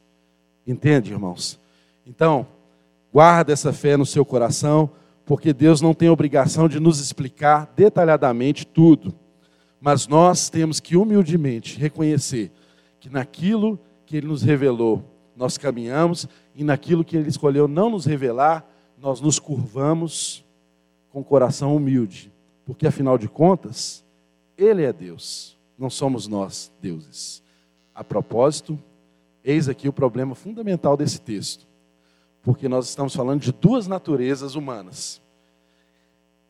Entende, 0.67 1.13
irmãos? 1.13 1.59
Então, 2.07 2.47
guarda 3.15 3.53
essa 3.53 3.73
fé 3.73 3.97
no 3.97 4.05
seu 4.05 4.25
coração, 4.25 4.91
porque 5.25 5.53
Deus 5.53 5.81
não 5.81 5.95
tem 5.95 6.09
obrigação 6.09 6.69
de 6.69 6.81
nos 6.81 6.99
explicar 6.99 7.73
detalhadamente 7.77 8.67
tudo. 8.67 9.15
Mas 9.81 10.09
nós 10.09 10.51
temos 10.51 10.81
que 10.81 10.97
humildemente 10.97 11.79
reconhecer 11.79 12.51
que 12.99 13.09
naquilo 13.09 13.79
que 14.05 14.17
Ele 14.17 14.27
nos 14.27 14.43
revelou, 14.43 15.05
nós 15.37 15.57
caminhamos, 15.57 16.27
e 16.57 16.65
naquilo 16.65 17.05
que 17.05 17.17
Ele 17.17 17.29
escolheu 17.29 17.69
não 17.69 17.89
nos 17.89 18.05
revelar, 18.05 18.69
nós 18.99 19.21
nos 19.21 19.39
curvamos 19.39 20.45
com 21.09 21.21
o 21.21 21.25
coração 21.25 21.77
humilde, 21.77 22.33
porque 22.67 22.85
afinal 22.85 23.17
de 23.17 23.29
contas, 23.29 24.05
Ele 24.59 24.83
é 24.83 24.93
Deus, 24.93 25.57
não 25.79 25.89
somos 25.89 26.27
nós 26.27 26.73
deuses. 26.83 27.45
A 27.95 28.03
propósito, 28.03 28.77
eis 29.45 29.69
aqui 29.69 29.89
o 29.89 29.93
problema 29.93 30.35
fundamental 30.35 30.97
desse 30.97 31.21
texto, 31.21 31.65
porque 32.45 32.69
nós 32.69 32.91
estamos 32.91 33.17
falando 33.17 33.41
de 33.41 33.51
duas 33.51 33.87
naturezas 33.89 34.55
humanas. 34.55 35.21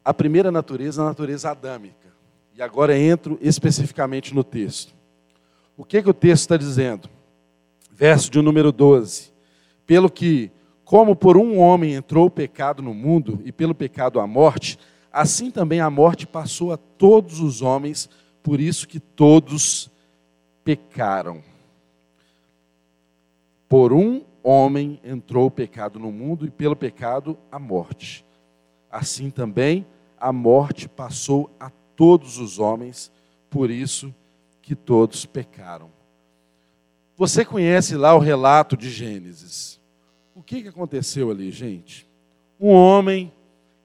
A 0.04 0.12
primeira 0.12 0.50
natureza 0.50 1.00
é 1.00 1.04
a 1.04 1.09
natureza 1.09 1.50
adâmica, 1.50 2.12
e 2.52 2.61
agora 2.61 2.98
entro 2.98 3.38
especificamente 3.40 4.35
no 4.35 4.42
texto. 4.42 4.92
O 5.76 5.85
que, 5.85 6.02
que 6.02 6.11
o 6.11 6.14
texto 6.14 6.42
está 6.42 6.57
dizendo? 6.57 7.09
Verso 7.90 8.28
de 8.28 8.42
número 8.42 8.72
12: 8.72 9.33
Pelo 9.87 10.11
que, 10.11 10.50
como 10.85 11.14
por 11.14 11.37
um 11.37 11.59
homem 11.59 11.94
entrou 11.94 12.26
o 12.26 12.30
pecado 12.30 12.83
no 12.83 12.92
mundo, 12.92 13.40
e 13.44 13.52
pelo 13.52 13.74
pecado 13.74 14.18
a 14.18 14.26
morte, 14.26 14.78
assim 15.12 15.50
também 15.50 15.80
a 15.80 15.88
morte 15.88 16.26
passou 16.26 16.72
a 16.72 16.76
todos 16.76 17.38
os 17.38 17.62
homens, 17.62 18.11
por 18.42 18.61
isso 18.61 18.87
que 18.88 18.98
todos 18.98 19.88
pecaram. 20.64 21.40
Por 23.68 23.92
um 23.92 24.22
homem 24.44 25.00
entrou 25.02 25.46
o 25.46 25.50
pecado 25.50 25.98
no 25.98 26.12
mundo 26.12 26.46
e 26.46 26.50
pelo 26.50 26.76
pecado 26.76 27.38
a 27.50 27.59
morte. 27.59 28.24
Assim 28.90 29.30
também 29.30 29.87
a 30.18 30.33
morte 30.33 30.88
passou 30.88 31.50
a 31.59 31.70
todos 31.96 32.38
os 32.38 32.59
homens, 32.59 33.11
por 33.48 33.70
isso 33.70 34.14
que 34.61 34.74
todos 34.74 35.24
pecaram. 35.24 35.90
Você 37.16 37.44
conhece 37.44 37.96
lá 37.96 38.14
o 38.14 38.18
relato 38.18 38.76
de 38.76 38.90
Gênesis. 38.90 39.80
O 40.35 40.42
que, 40.42 40.62
que 40.62 40.68
aconteceu 40.68 41.30
ali, 41.30 41.50
gente? 41.50 42.09
Um 42.61 42.70
homem 42.70 43.33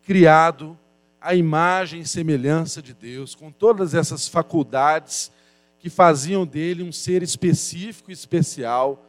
criado 0.02 0.78
à 1.22 1.36
imagem 1.36 2.02
e 2.02 2.08
semelhança 2.08 2.82
de 2.82 2.94
Deus, 2.94 3.36
com 3.36 3.52
todas 3.52 3.94
essas 3.94 4.28
faculdades 4.28 5.32
que 5.78 5.90
faziam 5.90 6.46
dele 6.46 6.84
um 6.84 6.92
ser 6.92 7.24
específico 7.24 8.10
e 8.10 8.14
especial, 8.14 9.06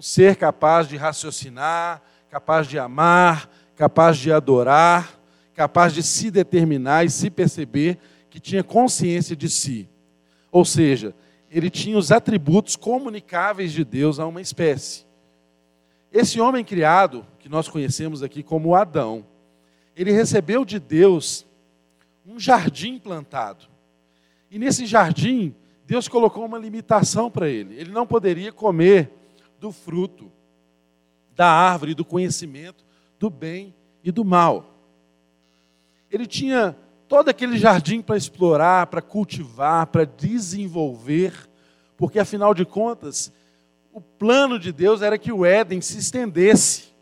um 0.00 0.02
ser 0.02 0.34
capaz 0.36 0.88
de 0.88 0.96
raciocinar, 0.96 2.00
capaz 2.30 2.66
de 2.66 2.78
amar, 2.78 3.50
capaz 3.76 4.16
de 4.16 4.32
adorar, 4.32 5.20
capaz 5.52 5.92
de 5.92 6.02
se 6.02 6.30
determinar 6.30 7.04
e 7.04 7.10
se 7.10 7.28
perceber 7.28 7.98
que 8.30 8.40
tinha 8.40 8.64
consciência 8.64 9.36
de 9.36 9.50
si. 9.50 9.86
Ou 10.50 10.64
seja, 10.64 11.14
ele 11.50 11.68
tinha 11.68 11.98
os 11.98 12.10
atributos 12.10 12.76
comunicáveis 12.76 13.72
de 13.72 13.84
Deus 13.84 14.18
a 14.18 14.26
uma 14.26 14.40
espécie. 14.40 15.04
Esse 16.10 16.40
homem 16.40 16.64
criado, 16.64 17.26
que 17.38 17.50
nós 17.50 17.68
conhecemos 17.68 18.22
aqui 18.22 18.42
como 18.42 18.74
Adão, 18.74 19.26
ele 19.94 20.12
recebeu 20.12 20.64
de 20.64 20.80
Deus 20.80 21.44
um 22.26 22.40
jardim 22.40 22.98
plantado. 22.98 23.66
E 24.50 24.58
nesse 24.58 24.86
jardim, 24.86 25.54
Deus 25.84 26.08
colocou 26.08 26.46
uma 26.46 26.58
limitação 26.58 27.30
para 27.30 27.50
ele. 27.50 27.78
Ele 27.78 27.90
não 27.90 28.06
poderia 28.06 28.50
comer 28.50 29.19
do 29.60 29.70
fruto 29.70 30.32
da 31.36 31.46
árvore 31.46 31.94
do 31.94 32.04
conhecimento 32.04 32.84
do 33.18 33.28
bem 33.28 33.74
e 34.02 34.10
do 34.10 34.24
mal. 34.24 34.74
Ele 36.10 36.26
tinha 36.26 36.76
todo 37.06 37.28
aquele 37.28 37.58
jardim 37.58 38.00
para 38.00 38.16
explorar, 38.16 38.86
para 38.86 39.02
cultivar, 39.02 39.86
para 39.88 40.04
desenvolver, 40.04 41.48
porque 41.96 42.18
afinal 42.18 42.54
de 42.54 42.64
contas, 42.64 43.32
o 43.92 44.00
plano 44.00 44.58
de 44.58 44.72
Deus 44.72 45.02
era 45.02 45.18
que 45.18 45.30
o 45.30 45.44
Éden 45.44 45.80
se 45.80 45.98
estendesse. 45.98 46.94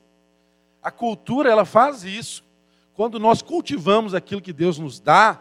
A 0.83 0.91
cultura, 0.91 1.51
ela 1.51 1.65
faz 1.65 2.05
isso. 2.05 2.43
Quando 2.95 3.21
nós 3.21 3.43
cultivamos 3.43 4.15
aquilo 4.15 4.43
que 4.43 4.53
Deus 4.53 4.79
nos 4.79 4.99
dá, 4.99 5.41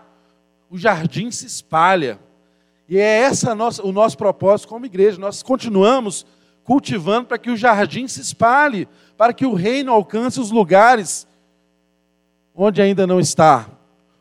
o 0.69 0.77
jardim 0.77 1.31
se 1.31 1.45
espalha. 1.45 2.19
E 2.87 2.97
é 2.97 3.21
essa 3.21 3.55
nossa, 3.55 3.83
o 3.83 3.91
nosso 3.91 4.17
propósito 4.17 4.67
como 4.67 4.85
igreja. 4.85 5.17
Nós 5.17 5.41
continuamos 5.41 6.25
cultivando 6.67 7.27
para 7.27 7.37
que 7.37 7.49
o 7.49 7.55
jardim 7.55 8.09
se 8.09 8.19
espalhe, 8.19 8.89
para 9.15 9.31
que 9.31 9.45
o 9.45 9.53
reino 9.53 9.89
alcance 9.89 10.37
os 10.37 10.51
lugares 10.51 11.25
onde 12.53 12.81
ainda 12.81 13.07
não 13.07 13.21
está, 13.21 13.69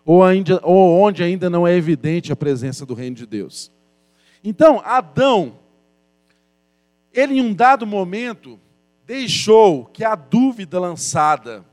ou, 0.04 0.22
ainda, 0.22 0.60
ou 0.62 1.00
onde 1.02 1.24
ainda 1.24 1.50
não 1.50 1.66
é 1.66 1.74
evidente 1.74 2.30
a 2.30 2.36
presença 2.36 2.86
do 2.86 2.94
reino 2.94 3.16
de 3.16 3.26
Deus. 3.26 3.72
Então, 4.44 4.80
Adão, 4.84 5.58
ele 7.12 7.34
em 7.34 7.40
um 7.40 7.52
dado 7.52 7.84
momento, 7.84 8.60
deixou 9.04 9.84
que 9.86 10.04
a 10.04 10.14
dúvida 10.14 10.78
lançada 10.78 11.64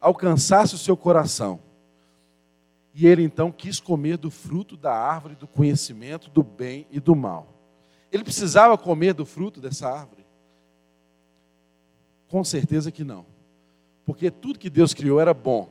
alcançasse 0.00 0.76
o 0.76 0.78
seu 0.78 0.96
coração. 0.96 1.58
E 2.94 3.04
ele 3.08 3.24
então 3.24 3.50
quis 3.50 3.80
comer 3.80 4.16
do 4.16 4.30
fruto 4.30 4.76
da 4.76 4.94
árvore 4.94 5.34
do 5.34 5.48
conhecimento 5.48 6.30
do 6.30 6.44
bem 6.44 6.86
e 6.88 7.00
do 7.00 7.16
mal. 7.16 7.53
Ele 8.14 8.22
precisava 8.22 8.78
comer 8.78 9.12
do 9.12 9.26
fruto 9.26 9.60
dessa 9.60 9.88
árvore? 9.88 10.24
Com 12.28 12.44
certeza 12.44 12.92
que 12.92 13.02
não. 13.02 13.26
Porque 14.06 14.30
tudo 14.30 14.56
que 14.56 14.70
Deus 14.70 14.94
criou 14.94 15.18
era 15.18 15.34
bom. 15.34 15.68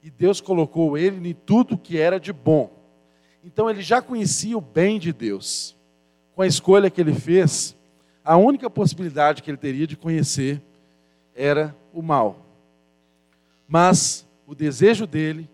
E 0.00 0.08
Deus 0.08 0.40
colocou 0.40 0.96
ele 0.96 1.30
em 1.30 1.34
tudo 1.34 1.76
que 1.76 1.98
era 1.98 2.20
de 2.20 2.32
bom. 2.32 2.70
Então 3.42 3.68
ele 3.68 3.82
já 3.82 4.00
conhecia 4.00 4.56
o 4.56 4.60
bem 4.60 5.00
de 5.00 5.12
Deus. 5.12 5.76
Com 6.36 6.42
a 6.42 6.46
escolha 6.46 6.88
que 6.88 7.00
ele 7.00 7.12
fez, 7.12 7.76
a 8.24 8.36
única 8.36 8.70
possibilidade 8.70 9.42
que 9.42 9.50
ele 9.50 9.58
teria 9.58 9.86
de 9.88 9.96
conhecer 9.96 10.62
era 11.34 11.74
o 11.92 12.00
mal. 12.00 12.46
Mas 13.66 14.24
o 14.46 14.54
desejo 14.54 15.08
dele 15.08 15.50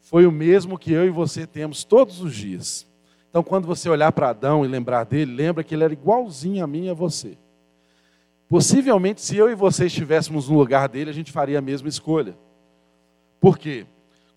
foi 0.00 0.24
o 0.24 0.32
mesmo 0.32 0.78
que 0.78 0.90
eu 0.90 1.04
e 1.04 1.10
você 1.10 1.46
temos 1.46 1.84
todos 1.84 2.22
os 2.22 2.34
dias. 2.34 2.86
Então, 3.34 3.42
quando 3.42 3.66
você 3.66 3.88
olhar 3.88 4.12
para 4.12 4.30
Adão 4.30 4.64
e 4.64 4.68
lembrar 4.68 5.02
dele, 5.02 5.34
lembra 5.34 5.64
que 5.64 5.74
ele 5.74 5.82
era 5.82 5.92
igualzinho 5.92 6.62
a 6.62 6.68
mim 6.68 6.84
e 6.84 6.90
a 6.90 6.94
você. 6.94 7.36
Possivelmente, 8.48 9.20
se 9.20 9.36
eu 9.36 9.50
e 9.50 9.56
você 9.56 9.86
estivéssemos 9.86 10.48
no 10.48 10.56
lugar 10.56 10.88
dele, 10.88 11.10
a 11.10 11.12
gente 11.12 11.32
faria 11.32 11.58
a 11.58 11.60
mesma 11.60 11.88
escolha. 11.88 12.38
Por 13.40 13.58
quê? 13.58 13.86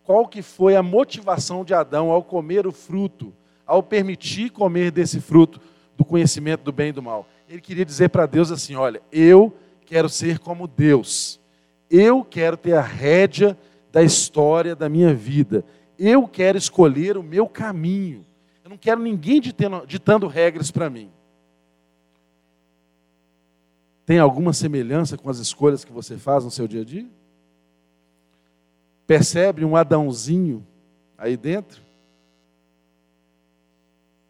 Qual 0.04 0.28
que 0.28 0.42
foi 0.42 0.76
a 0.76 0.82
motivação 0.82 1.64
de 1.64 1.76
Adão 1.76 2.10
ao 2.10 2.24
comer 2.24 2.66
o 2.66 2.72
fruto, 2.72 3.32
ao 3.68 3.84
permitir 3.84 4.50
comer 4.50 4.90
desse 4.90 5.22
fruto 5.22 5.62
do 5.96 6.04
conhecimento 6.04 6.64
do 6.64 6.72
bem 6.72 6.90
e 6.90 6.94
do 6.94 7.04
mal? 7.04 7.28
Ele 7.48 7.62
queria 7.62 7.86
dizer 7.86 8.10
para 8.10 8.26
Deus 8.26 8.52
assim: 8.52 8.74
olha, 8.74 9.00
eu 9.12 9.56
quero 9.86 10.10
ser 10.10 10.40
como 10.40 10.68
Deus. 10.68 11.40
Eu 11.88 12.24
quero 12.24 12.58
ter 12.58 12.74
a 12.74 12.82
rédea 12.82 13.56
da 13.92 14.02
história 14.02 14.76
da 14.76 14.90
minha 14.90 15.14
vida. 15.14 15.64
Eu 16.00 16.28
quero 16.28 16.58
escolher 16.58 17.16
o 17.16 17.22
meu 17.22 17.48
caminho. 17.48 18.26
Eu 18.68 18.72
não 18.72 18.78
quero 18.78 19.00
ninguém 19.00 19.40
ditando, 19.40 19.88
ditando 19.88 20.28
regras 20.28 20.72
para 20.72 20.90
mim. 20.90 21.10
Tem 24.06 24.20
alguma 24.20 24.52
semelhança 24.52 25.18
com 25.18 25.30
as 25.30 25.38
escolhas 25.38 25.86
que 25.86 25.92
você 25.94 26.18
faz 26.18 26.44
no 26.44 26.52
seu 26.52 26.68
dia 26.68 26.82
a 26.82 26.84
dia? 26.84 27.08
Percebe 29.06 29.64
um 29.64 29.78
Adãozinho 29.78 30.68
aí 31.18 31.38
dentro? 31.38 31.82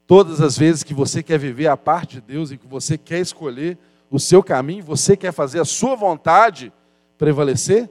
Todas 0.06 0.39
as 0.39 0.56
vezes 0.56 0.84
que 0.84 0.93
você 0.93 1.23
quer 1.23 1.39
viver 1.39 1.65
a 1.65 1.76
parte 1.76 2.17
de 2.17 2.21
Deus 2.21 2.52
e 2.52 2.60
que 2.60 2.67
você 2.67 2.95
quer 2.95 3.19
escolher 3.19 3.76
o 4.08 4.19
seu 4.19 4.43
caminho, 4.43 4.84
você 4.84 5.17
quer 5.17 5.32
fazer 5.32 5.60
a 5.60 5.65
sua 5.65 5.95
vontade 5.95 6.71
prevalecer, 7.17 7.89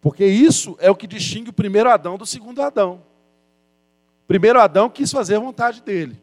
porque 0.00 0.26
isso 0.26 0.76
é 0.80 0.90
o 0.90 0.96
que 0.96 1.06
distingue 1.06 1.50
o 1.50 1.52
primeiro 1.52 1.88
Adão 1.88 2.18
do 2.18 2.26
segundo 2.26 2.60
Adão. 2.60 3.06
Primeiro 4.28 4.60
Adão 4.60 4.90
quis 4.90 5.10
fazer 5.10 5.36
a 5.36 5.40
vontade 5.40 5.82
dele. 5.82 6.20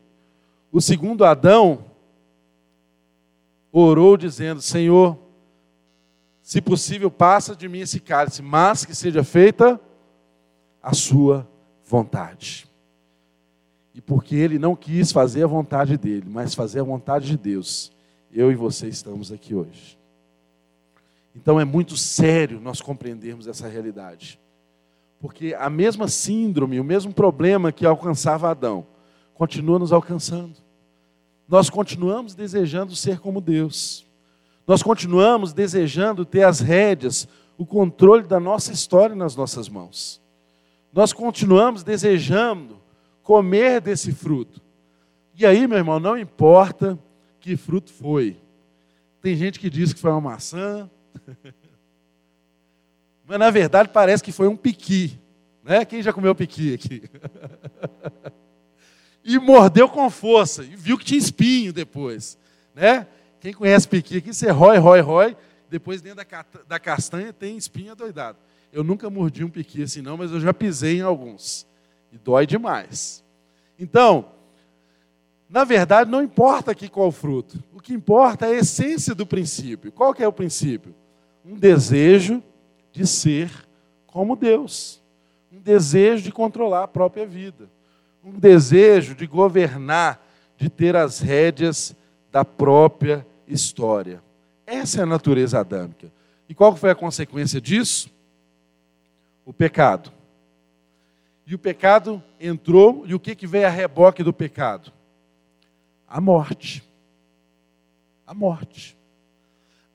O 0.71 0.79
segundo 0.79 1.25
Adão 1.25 1.83
orou 3.71 4.15
dizendo: 4.15 4.61
Senhor, 4.61 5.17
se 6.39 6.61
possível, 6.61 7.09
passa 7.09 7.55
de 7.55 7.67
mim 7.67 7.79
esse 7.79 7.99
cálice, 7.99 8.43
mas 8.43 8.85
que 8.85 8.93
seja 8.93 9.23
feita 9.23 9.81
a 10.83 10.93
sua 10.93 11.49
vontade. 11.83 12.69
E 13.91 13.99
porque 13.99 14.35
ele 14.35 14.59
não 14.59 14.75
quis 14.75 15.11
fazer 15.11 15.43
a 15.43 15.47
vontade 15.47 15.97
dele, 15.97 16.27
mas 16.29 16.53
fazer 16.53 16.81
a 16.81 16.83
vontade 16.83 17.25
de 17.25 17.37
Deus, 17.37 17.91
eu 18.31 18.51
e 18.51 18.55
você 18.55 18.87
estamos 18.87 19.31
aqui 19.31 19.55
hoje. 19.55 19.97
Então 21.35 21.59
é 21.59 21.65
muito 21.65 21.97
sério 21.97 22.61
nós 22.61 22.81
compreendermos 22.81 23.47
essa 23.47 23.67
realidade. 23.67 24.39
Porque 25.19 25.55
a 25.57 25.69
mesma 25.69 26.07
síndrome, 26.07 26.79
o 26.79 26.83
mesmo 26.83 27.13
problema 27.13 27.71
que 27.71 27.85
alcançava 27.85 28.49
Adão, 28.49 28.85
continua 29.33 29.79
nos 29.79 29.91
alcançando. 29.91 30.55
Nós 31.47 31.69
continuamos 31.69 32.33
desejando 32.33 32.95
ser 32.95 33.19
como 33.19 33.39
Deus. 33.39 34.05
Nós 34.67 34.81
continuamos 34.81 35.53
desejando 35.53 36.25
ter 36.25 36.43
as 36.43 36.59
rédeas, 36.59 37.27
o 37.57 37.65
controle 37.65 38.23
da 38.23 38.39
nossa 38.39 38.71
história 38.71 39.15
nas 39.15 39.35
nossas 39.35 39.69
mãos. 39.69 40.21
Nós 40.91 41.13
continuamos 41.13 41.83
desejando 41.83 42.77
comer 43.21 43.81
desse 43.81 44.11
fruto. 44.11 44.61
E 45.37 45.45
aí, 45.45 45.67
meu 45.67 45.77
irmão, 45.77 45.99
não 45.99 46.17
importa 46.17 46.97
que 47.39 47.57
fruto 47.57 47.91
foi. 47.91 48.37
Tem 49.21 49.35
gente 49.35 49.59
que 49.59 49.69
diz 49.69 49.93
que 49.93 49.99
foi 49.99 50.11
uma 50.11 50.21
maçã, 50.21 50.89
Mas 53.27 53.39
na 53.39 53.49
verdade 53.49 53.89
parece 53.89 54.23
que 54.23 54.31
foi 54.31 54.47
um 54.47 54.55
piqui. 54.55 55.19
Né? 55.63 55.83
Quem 55.83 56.01
já 56.01 56.13
comeu 56.13 56.35
piqui 56.35 56.73
aqui? 56.73 57.03
e 59.23 59.39
mordeu 59.39 59.89
com 59.89 60.09
força. 60.09 60.63
E 60.63 60.75
viu 60.75 60.97
que 60.97 61.05
tinha 61.05 61.17
espinho 61.17 61.73
depois. 61.73 62.37
Né? 62.73 63.07
Quem 63.39 63.53
conhece 63.53 63.87
piqui 63.87 64.17
aqui, 64.17 64.33
você 64.33 64.49
rói, 64.51 64.77
rói, 64.77 65.01
rói. 65.01 65.37
Depois 65.69 66.01
dentro 66.01 66.23
da, 66.67 66.79
castanha 66.79 67.33
tem 67.33 67.57
espinho 67.57 67.95
doidado. 67.95 68.37
Eu 68.71 68.83
nunca 68.83 69.09
mordi 69.09 69.43
um 69.43 69.49
piqui 69.49 69.83
assim 69.83 70.01
não, 70.01 70.17
mas 70.17 70.31
eu 70.31 70.39
já 70.39 70.53
pisei 70.53 70.99
em 70.99 71.01
alguns. 71.01 71.65
E 72.11 72.17
dói 72.17 72.45
demais. 72.45 73.23
Então, 73.79 74.31
na 75.49 75.63
verdade, 75.63 76.09
não 76.09 76.21
importa 76.21 76.71
aqui 76.71 76.87
qual 76.87 77.11
fruto. 77.11 77.61
O 77.73 77.79
que 77.79 77.93
importa 77.93 78.45
é 78.45 78.49
a 78.49 78.59
essência 78.59 79.15
do 79.15 79.25
princípio. 79.25 79.91
Qual 79.91 80.13
que 80.13 80.23
é 80.23 80.27
o 80.27 80.33
princípio? 80.33 80.93
um 81.45 81.55
desejo 81.55 82.41
de 82.95 83.05
ser 83.05 83.51
como 84.07 84.37
Deus, 84.37 85.01
um 85.51 85.59
desejo 85.59 86.23
de 86.23 86.31
controlar 86.31 86.83
a 86.83 86.87
própria 86.87 87.25
vida, 87.25 87.69
um 88.23 88.39
desejo 88.39 89.13
de 89.13 89.27
governar, 89.27 90.25
de 90.57 90.69
ter 90.69 90.95
as 90.95 91.19
rédeas 91.19 91.93
da 92.31 92.45
própria 92.45 93.27
história. 93.45 94.23
Essa 94.65 95.01
é 95.01 95.03
a 95.03 95.05
natureza 95.05 95.59
adâmica. 95.59 96.09
E 96.47 96.55
qual 96.55 96.73
foi 96.73 96.89
a 96.89 96.95
consequência 96.95 97.59
disso? 97.59 98.09
O 99.45 99.51
pecado. 99.51 100.09
E 101.45 101.53
o 101.53 101.59
pecado 101.59 102.23
entrou, 102.39 103.03
e 103.05 103.13
o 103.13 103.19
que, 103.19 103.35
que 103.35 103.45
veio 103.45 103.67
a 103.67 103.69
reboque 103.69 104.23
do 104.23 104.31
pecado? 104.31 104.91
A 106.07 106.21
morte. 106.21 106.81
A 108.25 108.33
morte. 108.33 108.97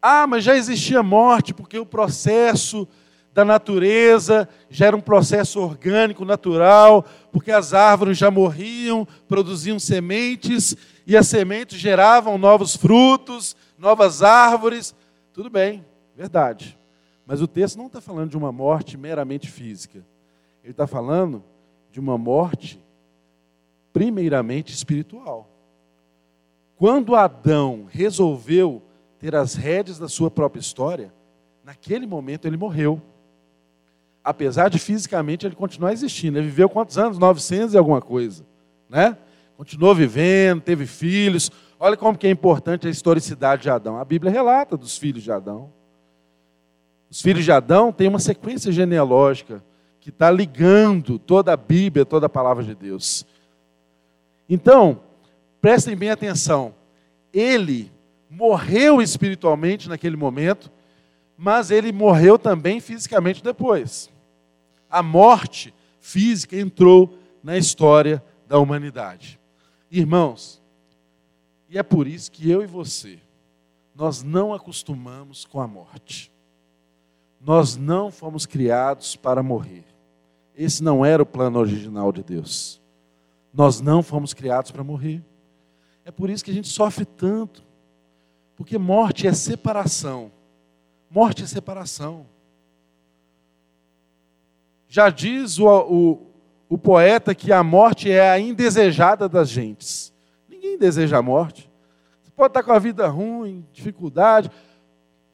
Ah, 0.01 0.27
mas 0.27 0.45
já 0.45 0.57
existia 0.57 1.03
morte, 1.03 1.53
porque 1.53 1.79
o 1.79 1.87
processo 1.87 2.89
da 3.33 3.45
natureza 3.45 4.49
já 4.69 4.87
era 4.87 4.97
um 4.97 5.01
processo 5.01 5.61
orgânico, 5.61 6.25
natural, 6.25 7.05
porque 7.31 7.53
as 7.53 7.73
árvores 7.73 8.19
já 8.19 8.31
morriam, 8.31 9.07
produziam 9.29 9.79
sementes, 9.79 10.77
e 11.07 11.17
as 11.17 11.29
sementes 11.29 11.79
geravam 11.79 12.39
novos 12.39 12.77
frutos, 12.77 13.57
novas 13.79 14.23
árvores. 14.23 14.95
Tudo 15.33 15.51
bem, 15.51 15.85
verdade. 16.17 16.79
Mas 17.27 17.41
o 17.41 17.47
texto 17.47 17.77
não 17.77 17.87
está 17.87 18.01
falando 18.01 18.31
de 18.31 18.37
uma 18.37 18.51
morte 18.51 18.97
meramente 18.97 19.49
física. 19.49 20.05
Ele 20.63 20.73
está 20.73 20.87
falando 20.87 21.45
de 21.93 22.01
uma 22.01 22.19
morte 22.19 22.83
primeiramente 23.93 24.73
espiritual. 24.73 25.49
Quando 26.77 27.15
Adão 27.15 27.87
resolveu 27.89 28.83
ter 29.21 29.37
as 29.37 29.55
rédeas 29.55 29.99
da 29.99 30.09
sua 30.09 30.31
própria 30.31 30.61
história, 30.61 31.13
naquele 31.63 32.07
momento 32.07 32.47
ele 32.47 32.57
morreu. 32.57 33.01
Apesar 34.25 34.71
de 34.71 34.79
fisicamente 34.79 35.47
ele 35.47 35.55
continuar 35.55 35.93
existindo. 35.93 36.39
Ele 36.39 36.47
viveu 36.47 36.69
quantos 36.69 36.97
anos? 36.97 37.19
900 37.19 37.75
e 37.75 37.79
alguma 37.79 38.01
coisa. 38.01 38.45
Né? 38.89 39.17
Continuou 39.59 39.95
vivendo, 39.95 40.63
teve 40.63 40.87
filhos. 40.87 41.51
Olha 41.79 41.97
como 41.97 42.17
que 42.17 42.27
é 42.27 42.31
importante 42.31 42.87
a 42.87 42.91
historicidade 42.91 43.63
de 43.63 43.71
Adão. 43.71 43.99
A 43.99 44.05
Bíblia 44.05 44.33
relata 44.33 44.77
dos 44.77 44.97
filhos 44.97 45.23
de 45.23 45.31
Adão. 45.31 45.71
Os 47.11 47.21
filhos 47.21 47.45
de 47.45 47.53
Adão 47.53 47.93
têm 47.93 48.09
uma 48.09 48.19
sequência 48.19 48.73
genealógica 48.73 49.63
que 50.01 50.09
está 50.09 50.31
ligando 50.31 51.19
toda 51.19 51.53
a 51.53 51.57
Bíblia, 51.57 52.07
toda 52.07 52.25
a 52.27 52.31
palavra 52.31 52.65
de 52.65 52.75
Deus. 52.75 53.27
Então, 54.49 55.01
prestem 55.61 55.95
bem 55.95 56.11
atenção. 56.11 56.75
Ele 57.33 57.91
morreu 58.31 59.03
espiritualmente 59.03 59.89
naquele 59.89 60.17
momento, 60.17 60.71
mas 61.37 61.73
ele 61.73 61.91
morreu 61.91 62.39
também 62.39 62.81
fisicamente 62.81 63.43
depois. 63.43 64.09
A 64.89 65.03
morte 65.03 65.75
física 65.99 66.57
entrou 66.57 67.19
na 67.43 67.59
história 67.59 68.23
da 68.47 68.59
humanidade. 68.59 69.41
Irmãos, 69.91 70.61
E 71.73 71.79
é 71.79 71.85
por 71.85 72.09
isso 72.09 72.33
que 72.33 72.51
eu 72.51 72.63
e 72.65 72.67
você, 72.67 73.21
nós 73.95 74.25
não 74.25 74.53
acostumamos 74.53 75.45
com 75.45 75.61
a 75.61 75.69
morte. 75.69 76.33
Nós 77.41 77.77
não 77.77 78.11
fomos 78.11 78.45
criados 78.45 79.15
para 79.15 79.41
morrer. 79.41 79.85
Esse 80.53 80.83
não 80.83 81.05
era 81.05 81.23
o 81.23 81.27
plano 81.27 81.61
original 81.61 82.11
de 82.11 82.25
Deus. 82.25 82.81
Nós 83.55 83.81
não 83.81 84.03
fomos 84.03 84.35
criados 84.35 84.73
para 84.73 84.83
morrer. 84.83 85.23
É 86.05 86.11
por 86.11 86.29
isso 86.29 86.45
que 86.45 86.51
a 86.51 86.55
gente 86.55 86.69
sofre 86.69 87.05
tanto. 87.05 87.63
Porque 88.61 88.77
morte 88.77 89.27
é 89.27 89.33
separação. 89.33 90.31
Morte 91.11 91.45
é 91.45 91.47
separação. 91.47 92.27
Já 94.87 95.09
diz 95.09 95.59
o, 95.59 95.67
o, 95.67 96.27
o 96.69 96.77
poeta 96.77 97.35
que 97.35 97.55
a 97.55 97.65
morte 97.65 98.11
é 98.11 98.31
a 98.31 98.39
indesejada 98.39 99.31
das 99.31 99.49
gentes. 99.49 100.13
Ninguém 100.47 100.77
deseja 100.77 101.17
a 101.17 101.23
morte. 101.23 101.71
Você 102.23 102.31
pode 102.33 102.51
estar 102.51 102.63
com 102.63 102.71
a 102.71 102.79
vida 102.79 103.09
ruim, 103.09 103.65
dificuldade, 103.73 104.51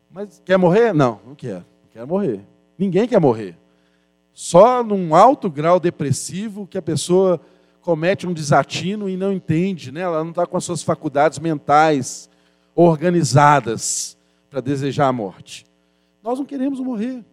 mas 0.08 0.40
quer 0.44 0.56
morrer? 0.56 0.94
Não, 0.94 1.20
não 1.26 1.34
quero. 1.34 1.66
Não 1.82 1.90
quero 1.90 2.06
morrer. 2.06 2.46
Ninguém 2.78 3.08
quer 3.08 3.20
morrer. 3.20 3.58
Só 4.32 4.84
num 4.84 5.16
alto 5.16 5.50
grau 5.50 5.80
depressivo 5.80 6.64
que 6.64 6.78
a 6.78 6.82
pessoa 6.82 7.40
comete 7.80 8.24
um 8.24 8.32
desatino 8.32 9.08
e 9.08 9.16
não 9.16 9.32
entende, 9.32 9.90
né? 9.90 10.02
ela 10.02 10.22
não 10.22 10.30
está 10.30 10.46
com 10.46 10.56
as 10.56 10.62
suas 10.62 10.84
faculdades 10.84 11.40
mentais 11.40 12.30
organizadas 12.76 14.18
para 14.50 14.60
desejar 14.60 15.08
a 15.08 15.12
morte. 15.12 15.64
Nós 16.22 16.38
não 16.38 16.44
queremos 16.44 16.78
morrer. 16.78 17.24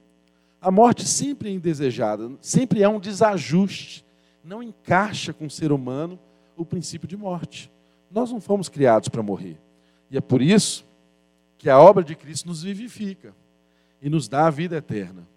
A 0.62 0.72
morte 0.72 1.06
sempre 1.06 1.50
é 1.50 1.52
indesejada, 1.52 2.32
sempre 2.40 2.82
é 2.82 2.88
um 2.88 3.00
desajuste. 3.00 4.06
Não 4.42 4.64
encaixa 4.64 5.34
com 5.34 5.46
o 5.46 5.50
ser 5.50 5.74
humano 5.74 6.18
o 6.56 6.66
princípio 6.66 7.08
de 7.08 7.18
morte. 7.18 7.70
Nós 8.10 8.32
não 8.32 8.40
fomos 8.40 8.70
criados 8.70 9.10
para 9.10 9.22
morrer. 9.22 9.60
E 10.10 10.18
é 10.18 10.22
por 10.22 10.42
isso 10.42 10.86
que 11.58 11.70
a 11.70 11.78
obra 11.78 12.04
de 12.04 12.16
Cristo 12.16 12.48
nos 12.48 12.64
vivifica 12.64 13.36
e 14.02 14.10
nos 14.10 14.30
dá 14.30 14.48
a 14.48 14.50
vida 14.50 14.78
eterna. 14.78 15.28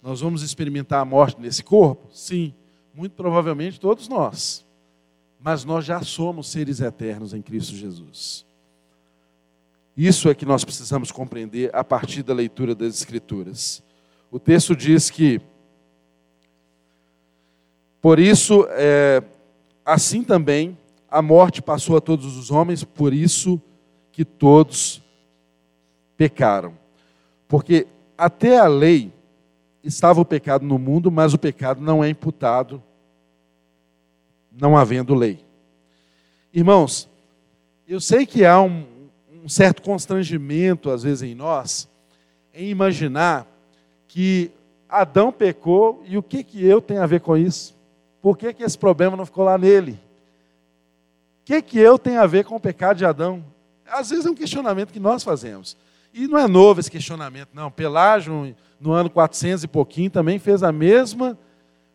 Nós 0.00 0.20
vamos 0.20 0.42
experimentar 0.42 1.00
a 1.00 1.04
morte 1.04 1.40
nesse 1.40 1.64
corpo? 1.64 2.08
Sim, 2.12 2.54
muito 2.94 3.12
provavelmente 3.12 3.80
todos 3.80 4.08
nós. 4.08 4.64
Mas 5.40 5.64
nós 5.64 5.84
já 5.84 6.02
somos 6.02 6.48
seres 6.48 6.80
eternos 6.80 7.34
em 7.34 7.42
Cristo 7.42 7.74
Jesus. 7.74 8.47
Isso 9.98 10.28
é 10.28 10.34
que 10.34 10.46
nós 10.46 10.64
precisamos 10.64 11.10
compreender 11.10 11.74
a 11.74 11.82
partir 11.82 12.22
da 12.22 12.32
leitura 12.32 12.72
das 12.72 12.94
Escrituras. 12.94 13.82
O 14.30 14.38
texto 14.38 14.76
diz 14.76 15.10
que, 15.10 15.40
por 18.00 18.20
isso, 18.20 18.64
é, 18.70 19.20
assim 19.84 20.22
também 20.22 20.78
a 21.10 21.20
morte 21.20 21.60
passou 21.60 21.96
a 21.96 22.00
todos 22.00 22.36
os 22.36 22.48
homens, 22.48 22.84
por 22.84 23.12
isso 23.12 23.60
que 24.12 24.24
todos 24.24 25.02
pecaram. 26.16 26.78
Porque 27.48 27.88
até 28.16 28.56
a 28.56 28.68
lei 28.68 29.12
estava 29.82 30.20
o 30.20 30.24
pecado 30.24 30.64
no 30.64 30.78
mundo, 30.78 31.10
mas 31.10 31.34
o 31.34 31.38
pecado 31.38 31.80
não 31.80 32.04
é 32.04 32.08
imputado, 32.08 32.80
não 34.52 34.76
havendo 34.76 35.12
lei. 35.12 35.44
Irmãos, 36.54 37.08
eu 37.84 38.00
sei 38.00 38.24
que 38.24 38.44
há 38.44 38.62
um, 38.62 38.97
um 39.48 39.50
certo 39.50 39.80
constrangimento, 39.80 40.90
às 40.90 41.04
vezes, 41.04 41.22
em 41.22 41.34
nós, 41.34 41.88
em 42.52 42.68
imaginar 42.68 43.46
que 44.06 44.50
Adão 44.86 45.32
pecou 45.32 46.04
e 46.06 46.18
o 46.18 46.22
que, 46.22 46.44
que 46.44 46.62
eu 46.62 46.82
tenho 46.82 47.02
a 47.02 47.06
ver 47.06 47.20
com 47.20 47.34
isso? 47.34 47.74
Por 48.20 48.36
que, 48.36 48.52
que 48.52 48.62
esse 48.62 48.76
problema 48.76 49.16
não 49.16 49.24
ficou 49.24 49.46
lá 49.46 49.56
nele? 49.56 49.92
O 49.92 51.46
que, 51.46 51.62
que 51.62 51.78
eu 51.78 51.98
tenho 51.98 52.20
a 52.20 52.26
ver 52.26 52.44
com 52.44 52.56
o 52.56 52.60
pecado 52.60 52.98
de 52.98 53.06
Adão? 53.06 53.42
Às 53.90 54.10
vezes 54.10 54.26
é 54.26 54.30
um 54.30 54.34
questionamento 54.34 54.92
que 54.92 55.00
nós 55.00 55.24
fazemos. 55.24 55.78
E 56.12 56.28
não 56.28 56.38
é 56.38 56.46
novo 56.46 56.80
esse 56.80 56.90
questionamento, 56.90 57.48
não. 57.54 57.70
Pelágio, 57.70 58.54
no 58.78 58.92
ano 58.92 59.08
400 59.08 59.64
e 59.64 59.68
pouquinho, 59.68 60.10
também 60.10 60.38
fez 60.38 60.62
a 60.62 60.70
mesma, 60.70 61.38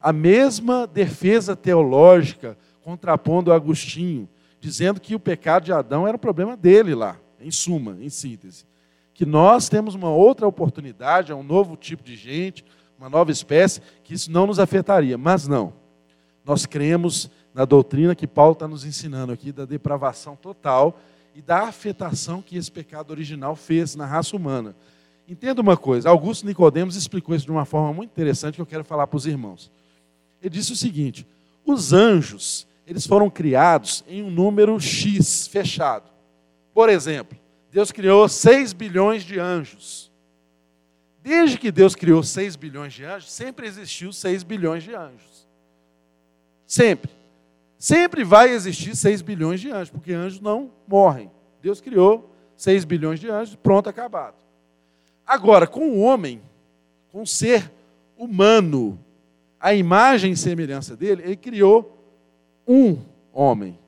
a 0.01 0.11
mesma 0.11 0.87
defesa 0.87 1.55
teológica, 1.55 2.57
contrapondo 2.81 3.53
Agostinho, 3.53 4.27
dizendo 4.59 4.99
que 4.99 5.13
o 5.13 5.19
pecado 5.19 5.65
de 5.65 5.71
Adão 5.71 6.07
era 6.07 6.17
um 6.17 6.19
problema 6.19 6.57
dele 6.57 6.95
lá, 6.95 7.15
em 7.43 7.51
suma, 7.51 7.97
em 8.01 8.09
síntese 8.09 8.65
que 9.13 9.25
nós 9.25 9.69
temos 9.69 9.93
uma 9.95 10.09
outra 10.09 10.47
oportunidade, 10.47 11.31
é 11.31 11.35
um 11.35 11.43
novo 11.43 11.75
tipo 11.75 12.03
de 12.03 12.15
gente, 12.15 12.65
uma 12.97 13.09
nova 13.09 13.31
espécie, 13.31 13.81
que 14.03 14.13
isso 14.13 14.31
não 14.31 14.47
nos 14.47 14.59
afetaria. 14.59 15.17
Mas 15.17 15.47
não. 15.47 15.73
Nós 16.43 16.65
cremos 16.65 17.29
na 17.53 17.65
doutrina 17.65 18.15
que 18.15 18.27
Paulo 18.27 18.53
está 18.53 18.67
nos 18.67 18.83
ensinando 18.83 19.31
aqui, 19.31 19.51
da 19.51 19.65
depravação 19.65 20.35
total 20.35 20.99
e 21.35 21.41
da 21.41 21.67
afetação 21.67 22.41
que 22.41 22.57
esse 22.57 22.71
pecado 22.71 23.11
original 23.11 23.55
fez 23.55 23.95
na 23.95 24.05
raça 24.05 24.35
humana. 24.35 24.75
Entenda 25.27 25.61
uma 25.61 25.77
coisa, 25.77 26.09
Augusto 26.09 26.45
Nicodemos 26.45 26.95
explicou 26.95 27.35
isso 27.35 27.45
de 27.45 27.51
uma 27.51 27.65
forma 27.65 27.93
muito 27.93 28.09
interessante 28.09 28.55
que 28.55 28.61
eu 28.61 28.65
quero 28.65 28.83
falar 28.83 29.07
para 29.07 29.17
os 29.17 29.25
irmãos. 29.25 29.71
Ele 30.41 30.49
disse 30.49 30.73
o 30.73 30.75
seguinte: 30.75 31.25
os 31.65 31.93
anjos, 31.93 32.67
eles 32.85 33.07
foram 33.07 33.29
criados 33.29 34.03
em 34.07 34.21
um 34.21 34.29
número 34.29 34.77
X 34.81 35.47
fechado. 35.47 36.12
Por 36.73 36.89
exemplo, 36.89 37.37
Deus 37.71 37.91
criou 37.91 38.27
6 38.27 38.73
bilhões 38.73 39.23
de 39.23 39.39
anjos. 39.39 40.11
Desde 41.21 41.57
que 41.57 41.71
Deus 41.71 41.95
criou 41.95 42.21
6 42.21 42.55
bilhões 42.55 42.93
de 42.93 43.05
anjos, 43.05 43.31
sempre 43.31 43.65
existiu 43.67 44.11
6 44.11 44.43
bilhões 44.43 44.83
de 44.83 44.93
anjos. 44.93 45.47
Sempre. 46.65 47.11
Sempre 47.77 48.23
vai 48.23 48.49
existir 48.49 48.95
6 48.95 49.21
bilhões 49.21 49.61
de 49.61 49.69
anjos, 49.71 49.89
porque 49.89 50.13
anjos 50.13 50.39
não 50.39 50.71
morrem. 50.87 51.31
Deus 51.61 51.79
criou 51.79 52.29
6 52.57 52.85
bilhões 52.85 53.19
de 53.19 53.29
anjos, 53.29 53.55
pronto, 53.55 53.89
acabado. 53.89 54.35
Agora, 55.25 55.65
com 55.65 55.89
o 55.91 55.99
homem, 55.99 56.41
com 57.11 57.21
o 57.21 57.27
ser 57.27 57.71
humano, 58.17 58.99
a 59.59 59.73
imagem 59.73 60.33
e 60.33 60.37
semelhança 60.37 60.95
dele, 60.95 61.23
ele 61.23 61.35
criou 61.37 61.97
um 62.67 62.97
homem. 63.31 63.79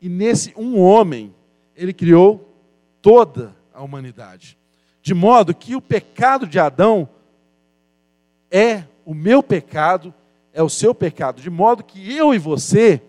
E 0.00 0.08
nesse 0.08 0.52
um 0.56 0.78
homem, 0.78 1.34
ele 1.76 1.92
criou 1.92 2.54
toda 3.00 3.54
a 3.72 3.82
humanidade. 3.82 4.56
De 5.02 5.12
modo 5.12 5.54
que 5.54 5.76
o 5.76 5.80
pecado 5.80 6.46
de 6.46 6.58
Adão 6.58 7.08
é 8.50 8.84
o 9.04 9.12
meu 9.12 9.42
pecado, 9.42 10.14
é 10.52 10.62
o 10.62 10.68
seu 10.68 10.94
pecado. 10.94 11.42
De 11.42 11.50
modo 11.50 11.84
que 11.84 12.14
eu 12.14 12.32
e 12.32 12.38
você 12.38 13.02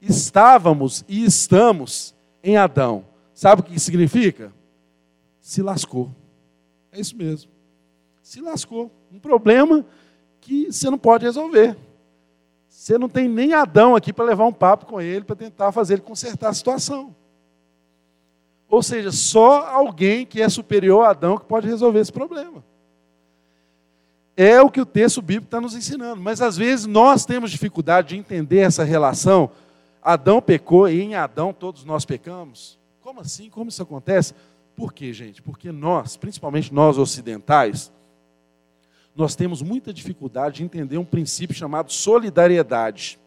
estávamos 0.00 1.04
e 1.08 1.24
estamos 1.24 2.14
em 2.42 2.56
Adão. 2.56 3.04
Sabe 3.34 3.60
o 3.60 3.64
que 3.64 3.78
significa? 3.80 4.52
Se 5.40 5.62
lascou. 5.62 6.14
É 6.92 7.00
isso 7.00 7.16
mesmo. 7.16 7.50
Se 8.22 8.40
lascou. 8.40 8.90
Um 9.10 9.18
problema 9.18 9.84
que 10.40 10.70
você 10.70 10.88
não 10.90 10.98
pode 10.98 11.24
resolver. 11.24 11.76
Você 12.68 12.96
não 12.98 13.08
tem 13.08 13.28
nem 13.28 13.52
Adão 13.52 13.96
aqui 13.96 14.12
para 14.12 14.24
levar 14.24 14.46
um 14.46 14.52
papo 14.52 14.86
com 14.86 15.00
ele, 15.00 15.24
para 15.24 15.34
tentar 15.34 15.72
fazer 15.72 15.94
ele 15.94 16.02
consertar 16.02 16.50
a 16.50 16.54
situação. 16.54 17.14
Ou 18.68 18.82
seja, 18.82 19.12
só 19.12 19.66
alguém 19.66 20.26
que 20.26 20.42
é 20.42 20.48
superior 20.48 21.04
a 21.04 21.10
Adão 21.10 21.38
que 21.38 21.44
pode 21.44 21.68
resolver 21.68 22.00
esse 22.00 22.12
problema. 22.12 22.64
É 24.36 24.60
o 24.60 24.70
que 24.70 24.80
o 24.80 24.86
texto 24.86 25.22
bíblico 25.22 25.46
está 25.46 25.60
nos 25.60 25.74
ensinando. 25.74 26.20
Mas 26.20 26.42
às 26.42 26.56
vezes 26.56 26.84
nós 26.86 27.24
temos 27.24 27.50
dificuldade 27.50 28.08
de 28.08 28.16
entender 28.16 28.58
essa 28.58 28.84
relação. 28.84 29.50
Adão 30.02 30.42
pecou 30.42 30.88
e 30.88 31.00
em 31.00 31.14
Adão 31.14 31.52
todos 31.52 31.84
nós 31.84 32.04
pecamos. 32.04 32.78
Como 33.00 33.20
assim? 33.20 33.48
Como 33.48 33.70
isso 33.70 33.82
acontece? 33.82 34.34
Por 34.74 34.92
quê, 34.92 35.12
gente? 35.12 35.40
Porque 35.40 35.72
nós, 35.72 36.16
principalmente 36.16 36.74
nós 36.74 36.98
ocidentais, 36.98 37.90
nós 39.14 39.34
temos 39.34 39.62
muita 39.62 39.92
dificuldade 39.92 40.56
de 40.56 40.64
entender 40.64 40.98
um 40.98 41.04
princípio 41.04 41.56
chamado 41.56 41.90
solidariedade. 41.90 43.18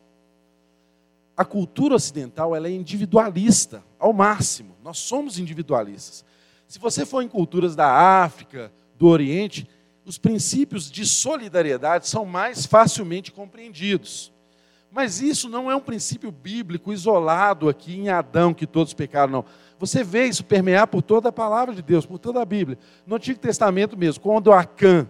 A 1.35 1.43
cultura 1.43 1.95
ocidental 1.95 2.55
ela 2.55 2.67
é 2.67 2.71
individualista 2.71 3.83
ao 3.99 4.13
máximo. 4.13 4.75
Nós 4.83 4.97
somos 4.97 5.37
individualistas. 5.37 6.25
Se 6.67 6.79
você 6.79 7.05
for 7.05 7.21
em 7.21 7.27
culturas 7.27 7.75
da 7.75 7.87
África, 8.23 8.71
do 8.97 9.07
Oriente, 9.07 9.67
os 10.05 10.17
princípios 10.17 10.89
de 10.89 11.05
solidariedade 11.05 12.07
são 12.07 12.25
mais 12.25 12.65
facilmente 12.65 13.31
compreendidos. 13.31 14.31
Mas 14.91 15.21
isso 15.21 15.47
não 15.47 15.69
é 15.69 15.75
um 15.75 15.81
princípio 15.81 16.31
bíblico 16.31 16.91
isolado 16.91 17.69
aqui 17.69 17.95
em 17.95 18.09
Adão, 18.09 18.53
que 18.53 18.65
todos 18.65 18.93
pecaram, 18.93 19.31
não. 19.31 19.45
Você 19.77 20.03
vê 20.03 20.25
isso 20.25 20.43
permear 20.43 20.87
por 20.87 21.01
toda 21.01 21.29
a 21.29 21.31
palavra 21.31 21.75
de 21.75 21.81
Deus, 21.81 22.05
por 22.05 22.17
toda 22.17 22.41
a 22.41 22.45
Bíblia. 22.45 22.77
No 23.05 23.15
Antigo 23.15 23.39
Testamento 23.39 23.95
mesmo, 23.95 24.21
quando 24.21 24.51
Acã 24.51 25.07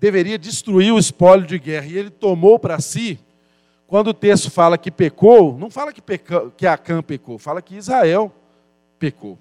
deveria 0.00 0.36
destruir 0.36 0.92
o 0.92 0.98
espólio 0.98 1.46
de 1.46 1.58
guerra 1.58 1.86
e 1.86 1.96
ele 1.96 2.10
tomou 2.10 2.58
para 2.58 2.80
si, 2.80 3.20
quando 3.92 4.08
o 4.08 4.14
texto 4.14 4.50
fala 4.50 4.78
que 4.78 4.90
pecou, 4.90 5.54
não 5.58 5.68
fala 5.68 5.92
que, 5.92 6.00
peca, 6.00 6.50
que 6.56 6.66
Acã 6.66 7.02
pecou, 7.02 7.36
fala 7.36 7.60
que 7.60 7.76
Israel 7.76 8.32
pecou. 8.98 9.38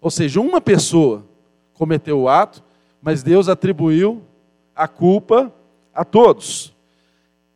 Ou 0.00 0.10
seja, 0.10 0.40
uma 0.40 0.60
pessoa 0.60 1.24
cometeu 1.72 2.18
o 2.18 2.28
ato, 2.28 2.64
mas 3.00 3.22
Deus 3.22 3.48
atribuiu 3.48 4.24
a 4.74 4.88
culpa 4.88 5.54
a 5.94 6.04
todos. 6.04 6.74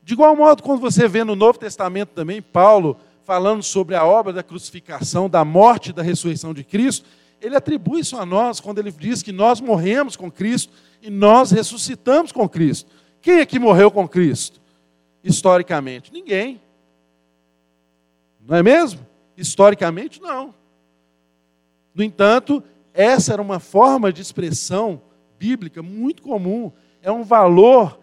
De 0.01 0.12
igual 0.14 0.36
modo, 0.36 0.62
quando 0.62 0.78
você 0.78 1.09
vê 1.09 1.24
no 1.24 1.34
Novo 1.34 1.59
Testamento 1.59 2.11
também, 2.11 2.40
Paulo 2.40 2.96
falando 3.24 3.64
sobre 3.64 3.96
a 3.96 4.05
obra 4.05 4.32
da 4.32 4.44
crucificação, 4.44 5.28
da 5.28 5.44
morte 5.44 5.90
e 5.90 5.92
da 5.92 6.05
ressurreição 6.05 6.55
de 6.55 6.62
Cristo, 6.62 7.09
ele 7.40 7.57
atribui 7.57 8.03
isso 8.03 8.16
a 8.16 8.24
nós 8.24 8.61
quando 8.61 8.78
ele 8.78 8.92
diz 8.92 9.20
que 9.20 9.32
nós 9.32 9.61
morremos 9.61 10.14
com 10.14 10.30
Cristo 10.30 10.72
e 11.03 11.11
nós 11.11 11.51
ressuscitamos 11.51 12.30
com 12.30 12.49
Cristo. 12.49 12.88
Quem 13.20 13.40
é 13.40 13.44
que 13.44 13.59
morreu 13.59 13.90
com 13.90 14.07
Cristo? 14.07 14.57
Historicamente, 15.22 16.12
ninguém. 16.12 16.60
Não 18.40 18.56
é 18.56 18.62
mesmo? 18.62 19.06
Historicamente, 19.36 20.20
não. 20.20 20.54
No 21.94 22.02
entanto, 22.02 22.62
essa 22.94 23.32
era 23.32 23.42
uma 23.42 23.58
forma 23.58 24.12
de 24.12 24.22
expressão 24.22 25.02
bíblica 25.38 25.82
muito 25.82 26.22
comum. 26.22 26.72
É 27.02 27.10
um 27.10 27.22
valor 27.22 27.98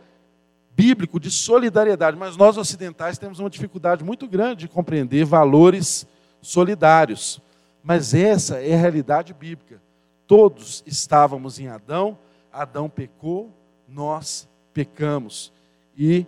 bíblico 0.76 1.20
de 1.20 1.32
solidariedade, 1.32 2.18
mas 2.18 2.36
nós 2.36 2.58
ocidentais 2.58 3.18
temos 3.18 3.40
uma 3.40 3.50
dificuldade 3.50 4.04
muito 4.04 4.28
grande 4.28 4.62
de 4.62 4.68
compreender 4.68 5.26
valores 5.26 6.06
solidários. 6.42 7.42
Mas 7.82 8.14
essa 8.14 8.62
é 8.62 8.74
a 8.74 8.78
realidade 8.78 9.34
bíblica. 9.34 9.82
Todos 10.28 10.84
estávamos 10.86 11.60
em 11.60 11.68
Adão, 11.68 12.18
Adão 12.52 12.90
pecou, 12.90 13.54
nós 13.88 14.48
pecamos 14.74 15.54
e 15.98 16.26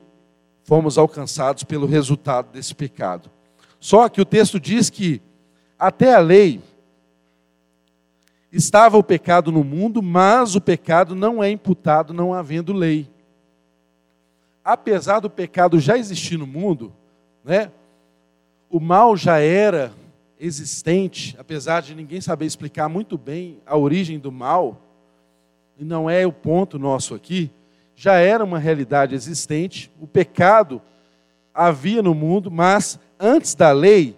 fomos 0.68 0.98
alcançados 0.98 1.64
pelo 1.64 1.88
resultado 1.88 2.52
desse 2.52 2.76
pecado. 2.76 3.32
Só 3.80 4.10
que 4.10 4.20
o 4.20 4.26
texto 4.26 4.60
diz 4.60 4.90
que 4.90 5.22
até 5.80 6.14
a 6.14 6.20
lei 6.20 6.62
estava 8.52 8.98
o 8.98 9.04
pecado 9.04 9.50
no 9.50 9.64
mundo, 9.64 10.02
mas 10.02 10.56
o 10.56 10.62
pecado 10.62 11.16
não 11.16 11.42
é 11.42 11.50
imputado 11.50 12.14
não 12.14 12.34
havendo 12.34 12.74
lei. 12.74 13.10
Apesar 14.62 15.22
do 15.22 15.30
pecado 15.30 15.80
já 15.80 15.98
existir 15.98 16.38
no 16.38 16.46
mundo, 16.46 16.94
né? 17.46 17.72
O 18.70 18.82
mal 18.82 19.16
já 19.16 19.40
era 19.40 19.94
existente, 20.38 21.34
apesar 21.40 21.82
de 21.82 21.96
ninguém 21.96 22.20
saber 22.20 22.46
explicar 22.46 22.90
muito 22.90 23.18
bem 23.18 23.62
a 23.66 23.78
origem 23.78 24.20
do 24.20 24.34
mal, 24.34 24.82
e 25.80 25.86
não 25.86 26.10
é 26.10 26.28
o 26.28 26.34
ponto 26.34 26.78
nosso 26.78 27.16
aqui, 27.16 27.50
já 28.00 28.14
era 28.14 28.44
uma 28.44 28.60
realidade 28.60 29.16
existente, 29.16 29.92
o 30.00 30.06
pecado 30.06 30.80
havia 31.52 32.04
no 32.04 32.14
mundo, 32.14 32.52
mas 32.52 33.00
antes 33.20 33.56
da 33.56 33.72
lei 33.72 34.16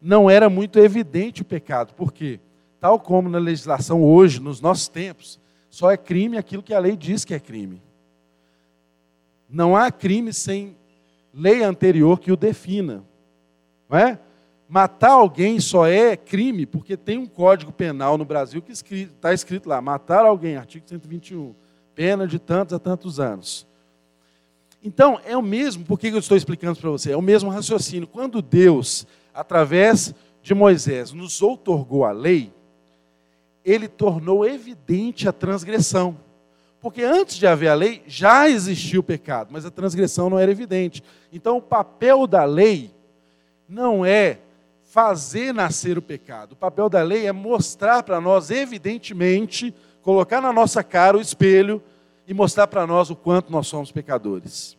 não 0.00 0.30
era 0.30 0.48
muito 0.48 0.78
evidente 0.78 1.42
o 1.42 1.44
pecado. 1.44 1.92
Por 1.92 2.10
quê? 2.10 2.40
Tal 2.80 2.98
como 2.98 3.28
na 3.28 3.36
legislação 3.36 4.02
hoje, 4.02 4.40
nos 4.40 4.62
nossos 4.62 4.88
tempos, 4.88 5.38
só 5.68 5.90
é 5.90 5.96
crime 5.98 6.38
aquilo 6.38 6.62
que 6.62 6.72
a 6.72 6.78
lei 6.78 6.96
diz 6.96 7.22
que 7.22 7.34
é 7.34 7.38
crime. 7.38 7.82
Não 9.46 9.76
há 9.76 9.92
crime 9.92 10.32
sem 10.32 10.74
lei 11.32 11.62
anterior 11.62 12.18
que 12.18 12.32
o 12.32 12.36
defina. 12.36 13.04
Não 13.90 13.98
é? 13.98 14.18
Matar 14.66 15.10
alguém 15.10 15.60
só 15.60 15.86
é 15.86 16.16
crime 16.16 16.64
porque 16.64 16.96
tem 16.96 17.18
um 17.18 17.26
código 17.26 17.72
penal 17.72 18.16
no 18.16 18.24
Brasil 18.24 18.62
que 18.62 18.72
está 18.72 19.34
escrito 19.34 19.68
lá: 19.68 19.82
matar 19.82 20.24
alguém, 20.24 20.56
artigo 20.56 20.88
121, 20.88 21.54
pena 21.98 22.28
de 22.28 22.38
tantos 22.38 22.72
a 22.72 22.78
tantos 22.78 23.18
anos. 23.18 23.66
Então, 24.80 25.18
é 25.24 25.36
o 25.36 25.42
mesmo, 25.42 25.84
por 25.84 25.98
que 25.98 26.06
eu 26.06 26.18
estou 26.20 26.36
explicando 26.36 26.78
para 26.78 26.90
você? 26.90 27.10
É 27.10 27.16
o 27.16 27.20
mesmo 27.20 27.50
raciocínio. 27.50 28.06
Quando 28.06 28.40
Deus, 28.40 29.04
através 29.34 30.14
de 30.40 30.54
Moisés, 30.54 31.10
nos 31.10 31.42
outorgou 31.42 32.04
a 32.04 32.12
lei, 32.12 32.52
ele 33.64 33.88
tornou 33.88 34.46
evidente 34.46 35.28
a 35.28 35.32
transgressão. 35.32 36.16
Porque 36.80 37.02
antes 37.02 37.34
de 37.34 37.48
haver 37.48 37.66
a 37.66 37.74
lei, 37.74 38.04
já 38.06 38.48
existia 38.48 39.00
o 39.00 39.02
pecado, 39.02 39.48
mas 39.50 39.66
a 39.66 39.70
transgressão 39.70 40.30
não 40.30 40.38
era 40.38 40.52
evidente. 40.52 41.02
Então, 41.32 41.56
o 41.56 41.62
papel 41.62 42.28
da 42.28 42.44
lei 42.44 42.92
não 43.68 44.06
é 44.06 44.38
fazer 44.84 45.52
nascer 45.52 45.98
o 45.98 46.02
pecado. 46.02 46.52
O 46.52 46.56
papel 46.56 46.88
da 46.88 47.02
lei 47.02 47.26
é 47.26 47.32
mostrar 47.32 48.04
para 48.04 48.20
nós, 48.20 48.52
evidentemente, 48.52 49.74
colocar 50.02 50.40
na 50.40 50.52
nossa 50.52 50.82
cara 50.82 51.16
o 51.16 51.20
espelho 51.20 51.82
e 52.26 52.34
mostrar 52.34 52.66
para 52.66 52.86
nós 52.86 53.10
o 53.10 53.16
quanto 53.16 53.50
nós 53.50 53.66
somos 53.66 53.90
pecadores. 53.90 54.76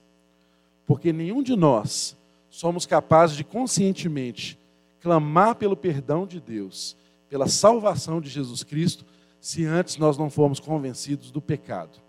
Porque 0.85 1.13
nenhum 1.13 1.43
de 1.43 1.55
nós 1.55 2.15
somos 2.49 2.85
capazes 2.85 3.35
de 3.35 3.43
conscientemente 3.43 4.57
clamar 5.01 5.55
pelo 5.55 5.77
perdão 5.77 6.25
de 6.25 6.39
Deus, 6.39 6.95
pela 7.29 7.47
salvação 7.47 8.19
de 8.19 8.29
Jesus 8.29 8.63
Cristo, 8.63 9.05
se 9.39 9.65
antes 9.65 9.97
nós 9.97 10.17
não 10.17 10.29
formos 10.29 10.59
convencidos 10.59 11.31
do 11.31 11.39
pecado. 11.39 11.99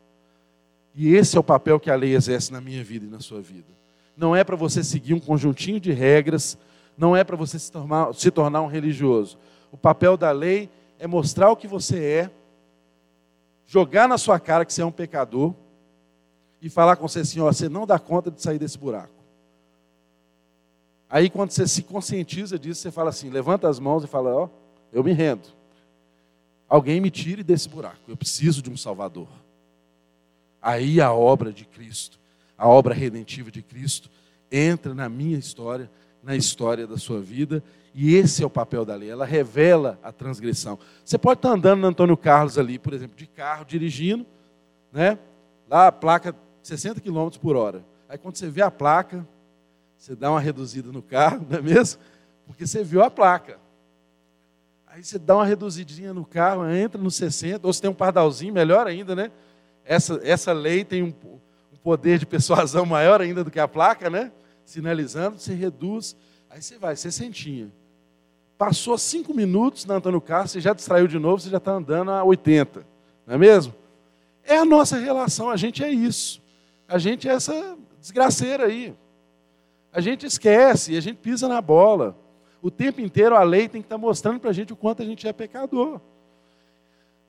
E 0.94 1.14
esse 1.14 1.36
é 1.36 1.40
o 1.40 1.44
papel 1.44 1.78
que 1.78 1.90
a 1.90 1.94
lei 1.94 2.14
exerce 2.14 2.52
na 2.52 2.60
minha 2.60 2.82
vida 2.82 3.06
e 3.06 3.08
na 3.08 3.20
sua 3.20 3.40
vida. 3.40 3.68
Não 4.16 4.34
é 4.34 4.42
para 4.42 4.56
você 4.56 4.82
seguir 4.82 5.14
um 5.14 5.20
conjuntinho 5.20 5.78
de 5.78 5.92
regras 5.92 6.58
não 7.00 7.16
é 7.16 7.24
para 7.24 7.34
você 7.34 7.58
se 7.58 7.72
tornar, 7.72 8.12
se 8.12 8.30
tornar 8.30 8.60
um 8.60 8.66
religioso. 8.66 9.38
O 9.72 9.76
papel 9.76 10.18
da 10.18 10.30
lei 10.30 10.68
é 10.98 11.06
mostrar 11.06 11.50
o 11.50 11.56
que 11.56 11.66
você 11.66 12.04
é, 12.04 12.30
jogar 13.70 14.08
na 14.08 14.18
sua 14.18 14.40
cara 14.40 14.64
que 14.64 14.72
você 14.72 14.82
é 14.82 14.84
um 14.84 14.90
pecador 14.90 15.54
e 16.60 16.68
falar 16.68 16.96
com 16.96 17.06
você 17.06 17.20
assim: 17.20 17.38
ó, 17.38 17.52
você 17.52 17.68
não 17.68 17.86
dá 17.86 18.00
conta 18.00 18.28
de 18.28 18.42
sair 18.42 18.58
desse 18.58 18.76
buraco. 18.76 19.14
Aí, 21.08 21.30
quando 21.30 21.52
você 21.52 21.68
se 21.68 21.84
conscientiza 21.84 22.58
disso, 22.58 22.80
você 22.80 22.90
fala 22.90 23.10
assim: 23.10 23.30
levanta 23.30 23.68
as 23.68 23.78
mãos 23.78 24.02
e 24.02 24.08
fala: 24.08 24.34
ó, 24.34 24.48
eu 24.92 25.04
me 25.04 25.12
rendo. 25.12 25.48
Alguém 26.68 27.00
me 27.00 27.12
tire 27.12 27.44
desse 27.44 27.68
buraco. 27.68 28.00
Eu 28.08 28.16
preciso 28.16 28.60
de 28.60 28.68
um 28.68 28.76
Salvador. 28.76 29.28
Aí 30.60 31.00
a 31.00 31.12
obra 31.12 31.52
de 31.52 31.64
Cristo, 31.64 32.18
a 32.58 32.68
obra 32.68 32.92
redentiva 32.92 33.52
de 33.52 33.62
Cristo, 33.62 34.10
entra 34.50 34.92
na 34.94 35.08
minha 35.08 35.38
história 35.38 35.88
na 36.22 36.36
história 36.36 36.86
da 36.86 36.96
sua 36.96 37.20
vida, 37.20 37.62
e 37.94 38.14
esse 38.14 38.42
é 38.42 38.46
o 38.46 38.50
papel 38.50 38.84
da 38.84 38.94
lei, 38.94 39.10
ela 39.10 39.24
revela 39.24 39.98
a 40.02 40.12
transgressão. 40.12 40.78
Você 41.04 41.18
pode 41.18 41.38
estar 41.38 41.50
andando 41.50 41.80
no 41.80 41.88
Antônio 41.88 42.16
Carlos 42.16 42.58
ali, 42.58 42.78
por 42.78 42.92
exemplo, 42.92 43.16
de 43.16 43.26
carro, 43.26 43.64
dirigindo, 43.64 44.24
né? 44.92 45.18
lá 45.68 45.86
a 45.86 45.92
placa 45.92 46.34
60 46.62 47.00
km 47.00 47.28
por 47.40 47.56
hora. 47.56 47.84
Aí 48.08 48.18
quando 48.18 48.36
você 48.36 48.48
vê 48.48 48.60
a 48.60 48.70
placa, 48.70 49.26
você 49.96 50.16
dá 50.16 50.30
uma 50.30 50.40
reduzida 50.40 50.90
no 50.90 51.00
carro, 51.00 51.46
não 51.48 51.58
é 51.58 51.62
mesmo? 51.62 52.00
Porque 52.46 52.66
você 52.66 52.82
viu 52.82 53.02
a 53.02 53.10
placa. 53.10 53.58
Aí 54.86 55.04
você 55.04 55.18
dá 55.18 55.36
uma 55.36 55.44
reduzidinha 55.44 56.12
no 56.12 56.24
carro, 56.24 56.68
entra 56.68 57.00
no 57.00 57.10
60, 57.10 57.64
ou 57.64 57.72
se 57.72 57.80
tem 57.80 57.88
um 57.88 57.94
pardalzinho, 57.94 58.52
melhor 58.52 58.88
ainda, 58.88 59.14
né? 59.14 59.30
Essa, 59.84 60.20
essa 60.24 60.52
lei 60.52 60.84
tem 60.84 61.02
um, 61.02 61.14
um 61.72 61.76
poder 61.80 62.18
de 62.18 62.26
persuasão 62.26 62.84
maior 62.86 63.20
ainda 63.20 63.44
do 63.44 63.50
que 63.50 63.60
a 63.60 63.68
placa, 63.68 64.10
né? 64.10 64.32
Sinalizando, 64.70 65.38
você 65.38 65.52
reduz, 65.52 66.16
aí 66.48 66.62
você 66.62 66.78
vai, 66.78 66.94
você 66.94 67.10
sentinha. 67.10 67.70
Passou 68.56 68.96
cinco 68.96 69.34
minutos 69.34 69.84
na 69.84 69.94
Antônio 69.94 70.20
Carlos, 70.20 70.52
você 70.52 70.60
já 70.60 70.72
distraiu 70.72 71.08
de 71.08 71.18
novo, 71.18 71.40
você 71.40 71.50
já 71.50 71.56
está 71.56 71.72
andando 71.72 72.10
a 72.10 72.22
80, 72.22 72.86
não 73.26 73.34
é 73.34 73.38
mesmo? 73.38 73.74
É 74.44 74.58
a 74.58 74.64
nossa 74.64 74.96
relação, 74.96 75.50
a 75.50 75.56
gente 75.56 75.82
é 75.82 75.90
isso. 75.90 76.40
A 76.88 76.98
gente 76.98 77.28
é 77.28 77.32
essa 77.32 77.76
desgraceira 78.00 78.66
aí. 78.66 78.94
A 79.92 80.00
gente 80.00 80.26
esquece, 80.26 80.96
a 80.96 81.00
gente 81.00 81.16
pisa 81.16 81.48
na 81.48 81.60
bola. 81.60 82.16
O 82.62 82.70
tempo 82.70 83.00
inteiro 83.00 83.36
a 83.36 83.42
lei 83.42 83.68
tem 83.68 83.80
que 83.80 83.86
estar 83.86 83.96
tá 83.96 84.00
mostrando 84.00 84.38
para 84.38 84.50
a 84.50 84.52
gente 84.52 84.72
o 84.72 84.76
quanto 84.76 85.02
a 85.02 85.04
gente 85.04 85.26
é 85.26 85.32
pecador. 85.32 86.00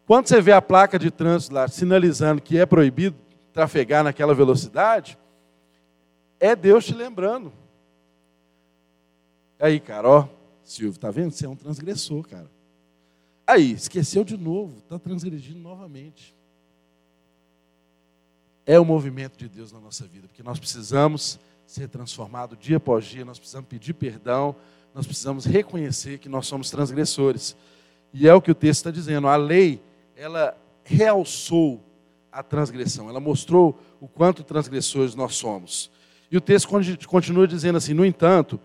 Quando 0.05 0.27
você 0.27 0.41
vê 0.41 0.51
a 0.51 0.61
placa 0.61 0.99
de 0.99 1.09
trânsito 1.09 1.55
lá 1.55 1.67
sinalizando 1.67 2.41
que 2.41 2.57
é 2.57 2.65
proibido 2.65 3.15
trafegar 3.53 4.03
naquela 4.03 4.33
velocidade, 4.33 5.17
é 6.41 6.55
Deus 6.55 6.83
te 6.83 6.93
lembrando. 6.95 7.53
Aí, 9.59 9.79
cara, 9.79 10.09
ó, 10.09 10.27
Silvio, 10.63 10.99
tá 10.99 11.11
vendo? 11.11 11.31
Você 11.31 11.45
é 11.45 11.49
um 11.49 11.55
transgressor, 11.55 12.27
cara. 12.27 12.49
Aí, 13.45 13.73
esqueceu 13.73 14.23
de 14.23 14.35
novo, 14.35 14.79
está 14.79 14.97
transgredindo 14.97 15.59
novamente. 15.59 16.35
É 18.65 18.79
o 18.79 18.85
movimento 18.85 19.37
de 19.37 19.47
Deus 19.47 19.71
na 19.71 19.79
nossa 19.79 20.07
vida, 20.07 20.27
porque 20.27 20.41
nós 20.41 20.57
precisamos 20.57 21.39
ser 21.67 21.87
transformados 21.87 22.57
dia 22.59 22.77
após 22.77 23.05
dia, 23.05 23.23
nós 23.23 23.37
precisamos 23.37 23.69
pedir 23.69 23.93
perdão, 23.93 24.55
nós 24.95 25.05
precisamos 25.05 25.45
reconhecer 25.45 26.17
que 26.17 26.27
nós 26.27 26.47
somos 26.47 26.71
transgressores. 26.71 27.55
E 28.11 28.27
é 28.27 28.33
o 28.33 28.41
que 28.41 28.51
o 28.51 28.55
texto 28.55 28.79
está 28.79 28.91
dizendo. 28.91 29.27
A 29.27 29.35
lei, 29.35 29.79
ela 30.15 30.57
realçou 30.83 31.79
a 32.31 32.41
transgressão, 32.41 33.09
ela 33.09 33.19
mostrou 33.19 33.79
o 33.99 34.07
quanto 34.07 34.43
transgressores 34.43 35.13
nós 35.13 35.35
somos. 35.35 35.91
E 36.31 36.37
o 36.37 36.41
texto 36.41 36.69
continua 37.07 37.45
dizendo 37.45 37.77
assim: 37.77 37.93
No 37.93 38.05
entanto, 38.05 38.59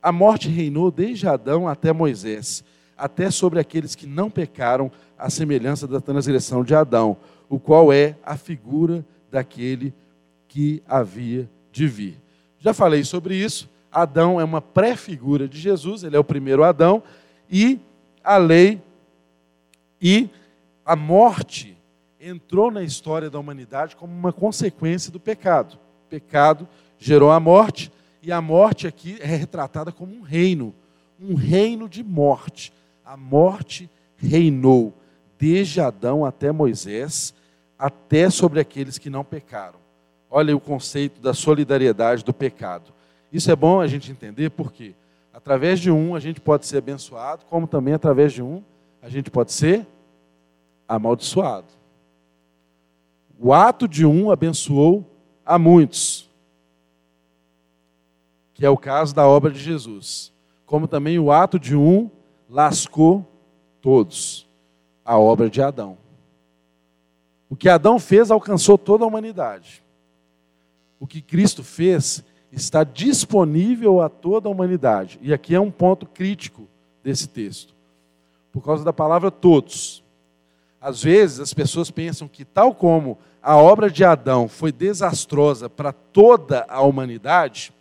a 0.00 0.12
morte 0.12 0.48
reinou 0.48 0.90
desde 0.90 1.26
Adão 1.26 1.66
até 1.66 1.92
Moisés, 1.92 2.62
até 2.96 3.30
sobre 3.30 3.58
aqueles 3.58 3.94
que 3.94 4.06
não 4.06 4.30
pecaram, 4.30 4.90
à 5.18 5.28
semelhança 5.28 5.86
da 5.86 6.00
transgressão 6.00 6.64
de 6.64 6.74
Adão, 6.74 7.16
o 7.48 7.58
qual 7.58 7.92
é 7.92 8.16
a 8.24 8.36
figura 8.36 9.04
daquele 9.30 9.92
que 10.48 10.82
havia 10.88 11.48
de 11.70 11.86
vir. 11.86 12.18
Já 12.58 12.72
falei 12.72 13.04
sobre 13.04 13.34
isso. 13.34 13.68
Adão 13.92 14.40
é 14.40 14.44
uma 14.44 14.62
pré-figura 14.62 15.48
de 15.48 15.58
Jesus, 15.58 16.04
ele 16.04 16.16
é 16.16 16.18
o 16.18 16.24
primeiro 16.24 16.62
Adão, 16.62 17.02
e 17.50 17.80
a 18.22 18.36
lei 18.36 18.80
e 20.00 20.30
a 20.86 20.94
morte 20.94 21.76
entrou 22.20 22.70
na 22.70 22.82
história 22.82 23.28
da 23.28 23.38
humanidade 23.38 23.96
como 23.96 24.12
uma 24.12 24.32
consequência 24.32 25.10
do 25.10 25.18
pecado. 25.18 25.76
Pecado 26.08 26.68
gerou 27.00 27.32
a 27.32 27.40
morte, 27.40 27.90
e 28.22 28.30
a 28.30 28.40
morte 28.40 28.86
aqui 28.86 29.16
é 29.20 29.26
retratada 29.26 29.90
como 29.90 30.14
um 30.14 30.20
reino, 30.20 30.72
um 31.18 31.34
reino 31.34 31.88
de 31.88 32.04
morte. 32.04 32.72
A 33.04 33.16
morte 33.16 33.90
reinou 34.16 34.94
desde 35.38 35.80
Adão 35.80 36.24
até 36.24 36.52
Moisés, 36.52 37.34
até 37.78 38.28
sobre 38.28 38.60
aqueles 38.60 38.98
que 38.98 39.08
não 39.08 39.24
pecaram. 39.24 39.80
Olha 40.30 40.54
o 40.54 40.60
conceito 40.60 41.20
da 41.20 41.34
solidariedade 41.34 42.22
do 42.22 42.32
pecado. 42.32 42.92
Isso 43.32 43.50
é 43.50 43.56
bom 43.56 43.80
a 43.80 43.86
gente 43.86 44.12
entender 44.12 44.50
porque 44.50 44.94
através 45.32 45.80
de 45.80 45.90
um 45.90 46.14
a 46.14 46.20
gente 46.20 46.40
pode 46.40 46.66
ser 46.66 46.76
abençoado, 46.78 47.44
como 47.46 47.66
também 47.66 47.94
através 47.94 48.32
de 48.32 48.42
um 48.42 48.62
a 49.02 49.08
gente 49.08 49.30
pode 49.30 49.52
ser 49.52 49.86
amaldiçoado. 50.86 51.66
O 53.38 53.54
ato 53.54 53.88
de 53.88 54.04
um 54.04 54.30
abençoou 54.30 55.04
a 55.44 55.58
muitos, 55.58 56.29
que 58.60 58.66
é 58.66 58.68
o 58.68 58.76
caso 58.76 59.14
da 59.14 59.26
obra 59.26 59.50
de 59.50 59.58
Jesus, 59.58 60.30
como 60.66 60.86
também 60.86 61.18
o 61.18 61.32
ato 61.32 61.58
de 61.58 61.74
um 61.74 62.10
lascou 62.46 63.26
todos, 63.80 64.46
a 65.02 65.18
obra 65.18 65.48
de 65.48 65.62
Adão. 65.62 65.96
O 67.48 67.56
que 67.56 67.70
Adão 67.70 67.98
fez 67.98 68.30
alcançou 68.30 68.76
toda 68.76 69.02
a 69.02 69.06
humanidade. 69.06 69.82
O 71.00 71.06
que 71.06 71.22
Cristo 71.22 71.64
fez 71.64 72.22
está 72.52 72.84
disponível 72.84 74.02
a 74.02 74.10
toda 74.10 74.46
a 74.46 74.52
humanidade. 74.52 75.18
E 75.22 75.32
aqui 75.32 75.54
é 75.54 75.60
um 75.60 75.70
ponto 75.70 76.04
crítico 76.04 76.68
desse 77.02 77.28
texto. 77.28 77.74
Por 78.52 78.62
causa 78.62 78.84
da 78.84 78.92
palavra 78.92 79.30
todos. 79.30 80.04
Às 80.78 81.02
vezes 81.02 81.40
as 81.40 81.54
pessoas 81.54 81.90
pensam 81.90 82.28
que, 82.28 82.44
tal 82.44 82.74
como 82.74 83.16
a 83.42 83.56
obra 83.56 83.90
de 83.90 84.04
Adão 84.04 84.48
foi 84.48 84.70
desastrosa 84.70 85.70
para 85.70 85.94
toda 85.94 86.66
a 86.68 86.82
humanidade, 86.82 87.72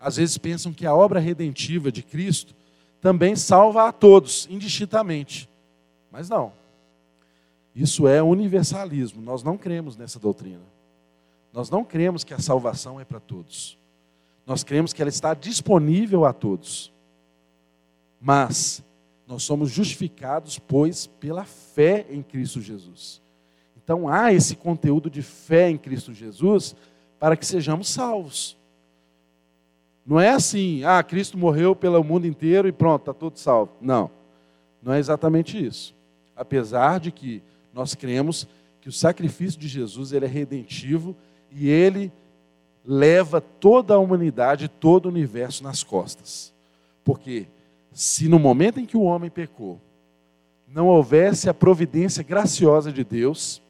às 0.00 0.16
vezes 0.16 0.38
pensam 0.38 0.72
que 0.72 0.86
a 0.86 0.94
obra 0.94 1.20
redentiva 1.20 1.92
de 1.92 2.02
Cristo 2.02 2.54
também 3.00 3.36
salva 3.36 3.86
a 3.86 3.92
todos, 3.92 4.48
indistintamente. 4.50 5.48
Mas 6.10 6.28
não. 6.28 6.52
Isso 7.74 8.08
é 8.08 8.22
universalismo. 8.22 9.20
Nós 9.20 9.42
não 9.42 9.58
cremos 9.58 9.96
nessa 9.96 10.18
doutrina. 10.18 10.64
Nós 11.52 11.68
não 11.68 11.84
cremos 11.84 12.24
que 12.24 12.32
a 12.32 12.38
salvação 12.38 12.98
é 12.98 13.04
para 13.04 13.20
todos. 13.20 13.78
Nós 14.46 14.64
cremos 14.64 14.92
que 14.92 15.02
ela 15.02 15.08
está 15.08 15.34
disponível 15.34 16.24
a 16.24 16.32
todos. 16.32 16.92
Mas 18.20 18.82
nós 19.26 19.42
somos 19.42 19.70
justificados, 19.70 20.58
pois, 20.58 21.06
pela 21.06 21.44
fé 21.44 22.06
em 22.10 22.22
Cristo 22.22 22.60
Jesus. 22.60 23.20
Então 23.76 24.08
há 24.08 24.32
esse 24.32 24.56
conteúdo 24.56 25.08
de 25.08 25.22
fé 25.22 25.70
em 25.70 25.78
Cristo 25.78 26.12
Jesus 26.12 26.74
para 27.18 27.36
que 27.36 27.46
sejamos 27.46 27.88
salvos. 27.88 28.56
Não 30.10 30.18
é 30.18 30.30
assim, 30.30 30.82
ah, 30.82 31.00
Cristo 31.04 31.38
morreu 31.38 31.76
pelo 31.76 32.02
mundo 32.02 32.26
inteiro 32.26 32.66
e 32.66 32.72
pronto, 32.72 33.02
está 33.02 33.14
tudo 33.14 33.38
salvo. 33.38 33.70
Não, 33.80 34.10
não 34.82 34.92
é 34.92 34.98
exatamente 34.98 35.64
isso. 35.64 35.94
Apesar 36.34 36.98
de 36.98 37.12
que 37.12 37.40
nós 37.72 37.94
cremos 37.94 38.48
que 38.80 38.88
o 38.88 38.92
sacrifício 38.92 39.60
de 39.60 39.68
Jesus 39.68 40.10
ele 40.10 40.24
é 40.24 40.28
redentivo 40.28 41.14
e 41.48 41.68
ele 41.68 42.10
leva 42.84 43.40
toda 43.40 43.94
a 43.94 43.98
humanidade, 44.00 44.66
todo 44.66 45.06
o 45.06 45.10
universo 45.10 45.62
nas 45.62 45.84
costas. 45.84 46.52
Porque 47.04 47.46
se 47.92 48.28
no 48.28 48.40
momento 48.40 48.80
em 48.80 48.86
que 48.86 48.96
o 48.96 49.02
homem 49.02 49.30
pecou, 49.30 49.80
não 50.66 50.88
houvesse 50.88 51.48
a 51.48 51.54
providência 51.54 52.24
graciosa 52.24 52.90
de 52.92 53.04
Deus, 53.04 53.62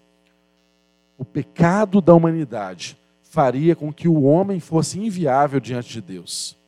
o 1.18 1.24
pecado 1.24 2.01
da 2.01 2.14
humanidade 2.14 2.97
faria 3.31 3.76
com 3.76 3.93
que 3.93 4.09
o 4.09 4.22
homem 4.24 4.59
fosse 4.59 4.99
inviável 4.99 5.61
diante 5.61 5.89
de 5.89 6.01
Deus. 6.01 6.59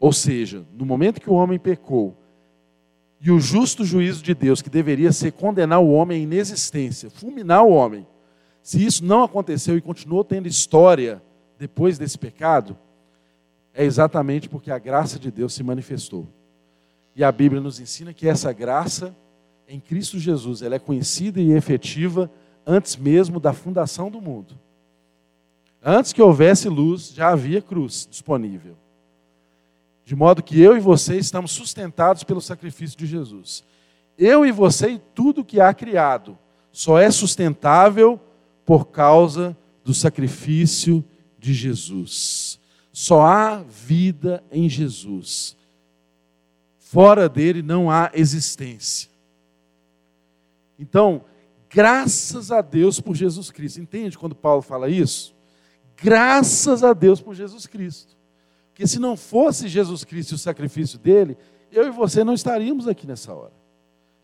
Ou 0.00 0.10
seja, 0.10 0.64
no 0.72 0.86
momento 0.86 1.20
que 1.20 1.28
o 1.28 1.34
homem 1.34 1.58
pecou, 1.58 2.16
e 3.20 3.30
o 3.30 3.38
justo 3.38 3.84
juízo 3.84 4.22
de 4.22 4.32
Deus, 4.32 4.62
que 4.62 4.70
deveria 4.70 5.12
ser 5.12 5.32
condenar 5.32 5.80
o 5.80 5.90
homem 5.90 6.18
à 6.18 6.22
inexistência, 6.22 7.10
fulminar 7.10 7.62
o 7.62 7.72
homem, 7.72 8.06
se 8.62 8.82
isso 8.82 9.04
não 9.04 9.22
aconteceu 9.22 9.76
e 9.76 9.82
continuou 9.82 10.24
tendo 10.24 10.48
história 10.48 11.22
depois 11.58 11.98
desse 11.98 12.16
pecado, 12.16 12.74
é 13.74 13.84
exatamente 13.84 14.48
porque 14.48 14.70
a 14.70 14.78
graça 14.78 15.18
de 15.18 15.30
Deus 15.30 15.52
se 15.52 15.62
manifestou. 15.62 16.26
E 17.14 17.22
a 17.22 17.30
Bíblia 17.30 17.60
nos 17.60 17.78
ensina 17.80 18.14
que 18.14 18.26
essa 18.26 18.50
graça 18.50 19.14
em 19.68 19.78
Cristo 19.78 20.18
Jesus, 20.18 20.62
ela 20.62 20.76
é 20.76 20.78
conhecida 20.78 21.38
e 21.38 21.52
efetiva 21.52 22.30
antes 22.66 22.96
mesmo 22.96 23.38
da 23.38 23.52
fundação 23.52 24.10
do 24.10 24.22
mundo. 24.22 24.58
Antes 25.88 26.12
que 26.12 26.20
houvesse 26.20 26.68
luz, 26.68 27.12
já 27.14 27.28
havia 27.28 27.62
cruz 27.62 28.08
disponível. 28.10 28.76
De 30.04 30.16
modo 30.16 30.42
que 30.42 30.60
eu 30.60 30.76
e 30.76 30.80
você 30.80 31.16
estamos 31.16 31.52
sustentados 31.52 32.24
pelo 32.24 32.40
sacrifício 32.40 32.98
de 32.98 33.06
Jesus. 33.06 33.62
Eu 34.18 34.44
e 34.44 34.50
você 34.50 34.94
e 34.94 34.98
tudo 34.98 35.44
que 35.44 35.60
há 35.60 35.72
criado 35.72 36.36
só 36.72 36.98
é 36.98 37.08
sustentável 37.08 38.18
por 38.64 38.86
causa 38.86 39.56
do 39.84 39.94
sacrifício 39.94 41.04
de 41.38 41.54
Jesus. 41.54 42.58
Só 42.92 43.22
há 43.22 43.62
vida 43.62 44.42
em 44.50 44.68
Jesus. 44.68 45.56
Fora 46.80 47.28
dele 47.28 47.62
não 47.62 47.88
há 47.88 48.10
existência. 48.12 49.08
Então, 50.80 51.24
graças 51.70 52.50
a 52.50 52.60
Deus 52.60 53.00
por 53.00 53.14
Jesus 53.14 53.52
Cristo. 53.52 53.80
Entende 53.80 54.18
quando 54.18 54.34
Paulo 54.34 54.62
fala 54.62 54.88
isso? 54.88 55.35
Graças 55.96 56.84
a 56.84 56.92
Deus 56.92 57.20
por 57.20 57.34
Jesus 57.34 57.66
Cristo. 57.66 58.16
Porque 58.68 58.86
se 58.86 58.98
não 58.98 59.16
fosse 59.16 59.68
Jesus 59.68 60.04
Cristo 60.04 60.32
e 60.32 60.34
o 60.34 60.38
sacrifício 60.38 60.98
dele, 60.98 61.36
eu 61.72 61.86
e 61.86 61.90
você 61.90 62.22
não 62.22 62.34
estaríamos 62.34 62.86
aqui 62.86 63.06
nessa 63.06 63.32
hora. 63.32 63.52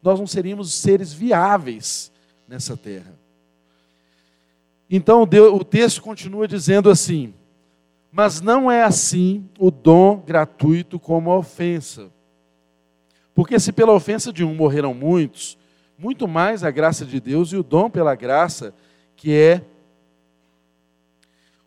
Nós 0.03 0.19
não 0.19 0.27
seríamos 0.27 0.73
seres 0.75 1.13
viáveis 1.13 2.13
nessa 2.47 2.77
terra. 2.77 3.19
Então 4.91 5.23
o 5.23 5.65
texto 5.65 6.03
continua 6.03 6.47
dizendo 6.47 6.91
assim: 6.91 7.33
Mas 8.11 8.43
não 8.43 8.71
é 8.71 8.83
assim 8.83 9.49
o 9.59 9.71
dom 9.71 10.19
gratuito 10.19 11.01
como 11.01 11.31
a 11.31 11.39
ofensa. 11.39 12.11
Porque 13.35 13.59
se 13.59 13.73
pela 13.73 13.95
ofensa 13.95 14.31
de 14.31 14.45
um 14.45 14.55
morreram 14.55 14.93
muitos, 14.93 15.57
muito 15.97 16.29
mais 16.29 16.63
a 16.63 16.71
graça 16.71 17.07
de 17.07 17.19
Deus 17.19 17.53
e 17.53 17.57
o 17.57 17.63
dom 17.63 17.89
pela 17.89 18.15
graça, 18.15 18.75
que 19.17 19.33
é 19.33 19.63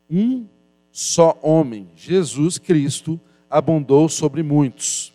um 0.09 0.45
só 0.91 1.37
homem, 1.41 1.89
Jesus 1.95 2.57
Cristo, 2.57 3.19
abundou 3.49 4.07
sobre 4.09 4.43
muitos. 4.43 5.13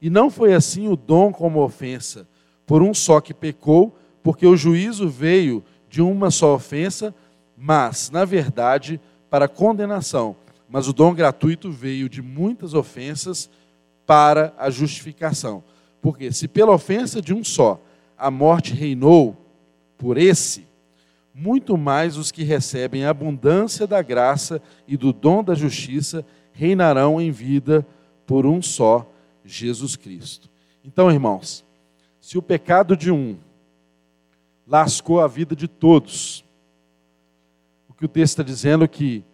E 0.00 0.08
não 0.08 0.30
foi 0.30 0.54
assim 0.54 0.88
o 0.88 0.96
dom 0.96 1.32
como 1.32 1.62
ofensa, 1.62 2.26
por 2.66 2.82
um 2.82 2.94
só 2.94 3.20
que 3.20 3.34
pecou, 3.34 3.96
porque 4.22 4.46
o 4.46 4.56
juízo 4.56 5.08
veio 5.08 5.64
de 5.88 6.02
uma 6.02 6.30
só 6.30 6.54
ofensa 6.54 7.14
mas, 7.60 8.08
na 8.10 8.24
verdade, 8.24 9.00
para 9.28 9.48
condenação. 9.48 10.36
Mas 10.68 10.86
o 10.86 10.92
dom 10.92 11.12
gratuito 11.12 11.72
veio 11.72 12.08
de 12.08 12.22
muitas 12.22 12.72
ofensas 12.72 13.50
para 14.06 14.54
a 14.56 14.70
justificação. 14.70 15.64
Porque 16.00 16.30
se 16.30 16.46
pela 16.46 16.72
ofensa 16.72 17.20
de 17.20 17.34
um 17.34 17.42
só 17.42 17.82
a 18.16 18.30
morte 18.30 18.74
reinou 18.74 19.36
por 19.96 20.16
esse, 20.16 20.67
muito 21.38 21.78
mais 21.78 22.16
os 22.16 22.32
que 22.32 22.42
recebem 22.42 23.04
a 23.04 23.10
abundância 23.10 23.86
da 23.86 24.02
graça 24.02 24.60
e 24.86 24.96
do 24.96 25.12
dom 25.12 25.42
da 25.44 25.54
justiça 25.54 26.24
reinarão 26.52 27.20
em 27.20 27.30
vida 27.30 27.86
por 28.26 28.44
um 28.44 28.60
só, 28.60 29.08
Jesus 29.44 29.94
Cristo. 29.96 30.50
Então, 30.84 31.10
irmãos, 31.10 31.64
se 32.20 32.36
o 32.36 32.42
pecado 32.42 32.96
de 32.96 33.10
um 33.10 33.38
lascou 34.66 35.20
a 35.20 35.28
vida 35.28 35.54
de 35.54 35.68
todos, 35.68 36.44
que 37.98 38.04
o 38.04 38.08
texto 38.08 38.34
está 38.34 38.42
dizendo 38.44 38.84
é 38.84 38.88
que 38.88 39.24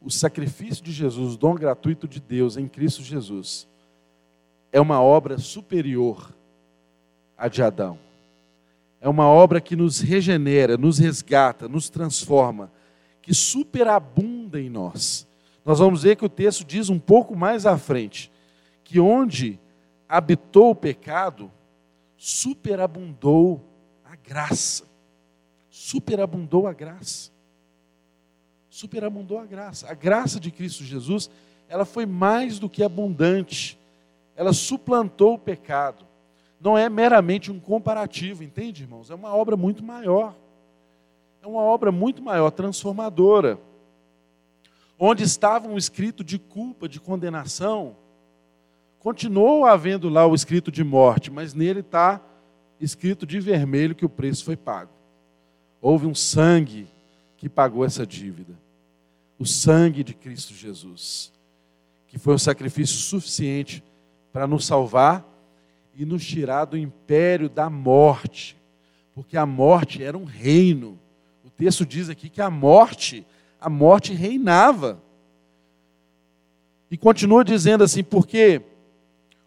o 0.00 0.10
sacrifício 0.10 0.82
de 0.84 0.92
Jesus, 0.92 1.34
o 1.34 1.38
dom 1.38 1.56
gratuito 1.56 2.06
de 2.06 2.20
Deus 2.20 2.56
em 2.56 2.68
Cristo 2.68 3.02
Jesus, 3.02 3.66
é 4.70 4.80
uma 4.80 5.02
obra 5.02 5.38
superior 5.38 6.32
à 7.36 7.48
de 7.48 7.64
Adão. 7.64 7.98
É 9.00 9.08
uma 9.08 9.26
obra 9.26 9.60
que 9.60 9.76
nos 9.76 10.00
regenera, 10.00 10.76
nos 10.76 10.98
resgata, 10.98 11.68
nos 11.68 11.88
transforma, 11.88 12.72
que 13.22 13.34
superabunda 13.34 14.60
em 14.60 14.70
nós. 14.70 15.26
Nós 15.64 15.78
vamos 15.78 16.02
ver 16.02 16.16
que 16.16 16.24
o 16.24 16.28
texto 16.28 16.64
diz 16.64 16.88
um 16.88 16.98
pouco 16.98 17.36
mais 17.36 17.66
à 17.66 17.76
frente 17.76 18.30
que 18.84 19.00
onde 19.00 19.58
habitou 20.08 20.70
o 20.70 20.74
pecado, 20.74 21.50
superabundou 22.16 23.64
a 24.04 24.14
graça. 24.14 24.84
Superabundou 25.68 26.66
a 26.66 26.72
graça 26.72 27.36
superabundou 28.76 29.38
a 29.38 29.46
graça. 29.46 29.90
A 29.90 29.94
graça 29.94 30.38
de 30.38 30.50
Cristo 30.50 30.84
Jesus, 30.84 31.30
ela 31.66 31.86
foi 31.86 32.04
mais 32.04 32.58
do 32.58 32.68
que 32.68 32.82
abundante. 32.82 33.78
Ela 34.36 34.52
suplantou 34.52 35.34
o 35.34 35.38
pecado. 35.38 36.05
Não 36.66 36.76
é 36.76 36.88
meramente 36.88 37.52
um 37.52 37.60
comparativo, 37.60 38.42
entende, 38.42 38.82
irmãos? 38.82 39.08
É 39.08 39.14
uma 39.14 39.32
obra 39.32 39.56
muito 39.56 39.84
maior. 39.84 40.34
É 41.40 41.46
uma 41.46 41.60
obra 41.60 41.92
muito 41.92 42.20
maior, 42.20 42.50
transformadora. 42.50 43.56
Onde 44.98 45.22
estava 45.22 45.68
um 45.68 45.78
escrito 45.78 46.24
de 46.24 46.40
culpa, 46.40 46.88
de 46.88 46.98
condenação, 46.98 47.94
continuou 48.98 49.64
havendo 49.64 50.08
lá 50.08 50.26
o 50.26 50.34
escrito 50.34 50.72
de 50.72 50.82
morte, 50.82 51.30
mas 51.30 51.54
nele 51.54 51.78
está 51.78 52.20
escrito 52.80 53.24
de 53.24 53.38
vermelho 53.38 53.94
que 53.94 54.04
o 54.04 54.08
preço 54.08 54.44
foi 54.44 54.56
pago. 54.56 54.90
Houve 55.80 56.08
um 56.08 56.16
sangue 56.16 56.88
que 57.36 57.48
pagou 57.48 57.84
essa 57.84 58.04
dívida. 58.04 58.54
O 59.38 59.46
sangue 59.46 60.02
de 60.02 60.14
Cristo 60.14 60.52
Jesus, 60.52 61.32
que 62.08 62.18
foi 62.18 62.34
um 62.34 62.38
sacrifício 62.38 62.96
suficiente 62.96 63.84
para 64.32 64.48
nos 64.48 64.66
salvar 64.66 65.35
e 65.96 66.04
nos 66.04 66.24
tirar 66.24 66.66
do 66.66 66.76
império 66.76 67.48
da 67.48 67.70
morte, 67.70 68.56
porque 69.14 69.36
a 69.36 69.46
morte 69.46 70.02
era 70.02 70.16
um 70.16 70.24
reino. 70.24 70.98
O 71.42 71.50
texto 71.50 71.86
diz 71.86 72.10
aqui 72.10 72.28
que 72.28 72.42
a 72.42 72.50
morte, 72.50 73.26
a 73.58 73.70
morte 73.70 74.12
reinava. 74.12 75.02
E 76.90 76.98
continua 76.98 77.42
dizendo 77.42 77.82
assim, 77.82 78.04
porque 78.04 78.60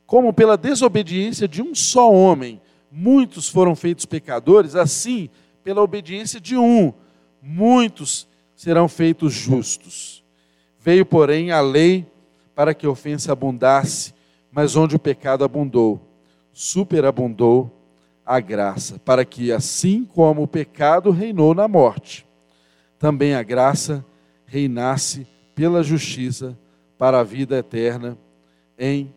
como 0.08 0.34
pela 0.34 0.58
desobediência 0.58 1.48
de 1.48 1.62
um 1.62 1.76
só 1.76 2.12
homem 2.12 2.60
muitos 2.92 3.48
foram 3.48 3.76
feitos 3.76 4.06
pecadores, 4.06 4.76
assim, 4.76 5.30
pela 5.64 5.84
obediência 5.84 6.40
de 6.40 6.58
um, 6.58 6.92
muitos 7.40 8.28
serão 8.56 8.88
feitos 8.88 9.32
justos. 9.32 10.24
Veio, 10.80 11.06
porém, 11.06 11.52
a 11.52 11.62
lei 11.62 12.08
para 12.56 12.74
que 12.74 12.88
a 12.88 12.90
ofensa 12.90 13.32
abundasse, 13.32 14.14
mas 14.52 14.76
onde 14.76 14.96
o 14.96 15.00
pecado 15.00 15.44
abundou, 15.44 16.09
superabundou 16.62 17.74
a 18.26 18.42
graça, 18.42 19.00
para 19.00 19.24
que, 19.24 19.50
assim 19.50 20.04
como 20.04 20.44
o 20.44 20.48
pecado 20.48 21.10
reinou 21.10 21.56
na 21.56 21.70
morte, 21.70 22.28
também 23.00 23.34
a 23.34 23.42
graça 23.42 24.06
reinasse 24.46 25.26
pela 25.56 25.82
justiça 25.82 26.60
para 26.98 27.22
a 27.22 27.24
vida 27.24 27.58
eterna 27.58 28.18
em 28.78 29.16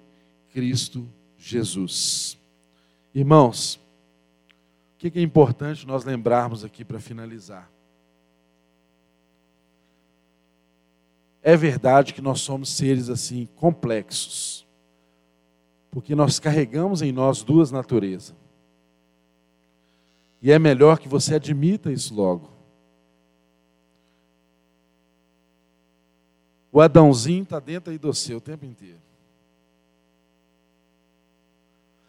Cristo 0.52 1.04
Jesus. 1.36 2.38
Irmãos, 3.12 3.74
o 4.94 4.98
que 4.98 5.18
é 5.18 5.20
importante 5.22 5.84
nós 5.84 6.04
lembrarmos 6.04 6.64
aqui 6.64 6.84
para 6.84 7.00
finalizar? 7.00 7.68
É 11.42 11.56
verdade 11.56 12.14
que 12.14 12.22
nós 12.22 12.40
somos 12.40 12.70
seres 12.70 13.10
assim 13.10 13.48
complexos, 13.56 14.61
porque 15.92 16.14
nós 16.14 16.40
carregamos 16.40 17.02
em 17.02 17.12
nós 17.12 17.42
duas 17.42 17.70
naturezas. 17.70 18.34
E 20.40 20.50
é 20.50 20.58
melhor 20.58 20.98
que 20.98 21.06
você 21.06 21.34
admita 21.34 21.92
isso 21.92 22.14
logo. 22.14 22.50
O 26.72 26.80
Adãozinho 26.80 27.42
está 27.42 27.60
dentro 27.60 27.92
aí 27.92 27.98
do 27.98 28.12
seu 28.14 28.38
o 28.38 28.40
tempo 28.40 28.64
inteiro. 28.64 28.98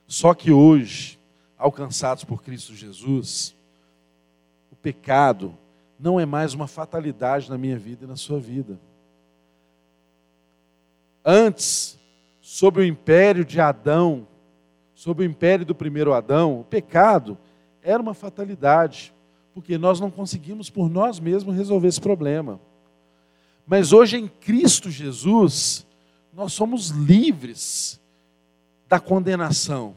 Só 0.07 0.33
que 0.33 0.49
hoje, 0.49 1.19
alcançados 1.57 2.23
por 2.23 2.41
Cristo 2.41 2.73
Jesus, 2.73 3.53
o 4.71 4.77
pecado 4.77 5.57
não 5.99 6.17
é 6.17 6.25
mais 6.25 6.53
uma 6.53 6.67
fatalidade 6.67 7.49
na 7.49 7.57
minha 7.57 7.77
vida 7.77 8.05
e 8.05 8.07
na 8.07 8.15
sua 8.15 8.39
vida. 8.39 8.79
Antes, 11.25 11.99
sob 12.45 12.81
o 12.81 12.83
império 12.83 13.45
de 13.45 13.61
Adão, 13.61 14.27
sob 14.93 15.23
o 15.23 15.25
império 15.25 15.65
do 15.65 15.73
primeiro 15.73 16.13
Adão, 16.13 16.59
o 16.59 16.63
pecado 16.65 17.37
era 17.81 18.03
uma 18.03 18.13
fatalidade, 18.13 19.13
porque 19.53 19.77
nós 19.77 20.01
não 20.01 20.11
conseguimos 20.11 20.69
por 20.69 20.89
nós 20.89 21.21
mesmos 21.21 21.55
resolver 21.55 21.87
esse 21.87 22.01
problema. 22.01 22.59
Mas 23.65 23.93
hoje 23.93 24.17
em 24.17 24.27
Cristo 24.27 24.91
Jesus, 24.91 25.87
nós 26.33 26.51
somos 26.51 26.89
livres 26.89 27.97
da 28.89 28.99
condenação 28.99 29.95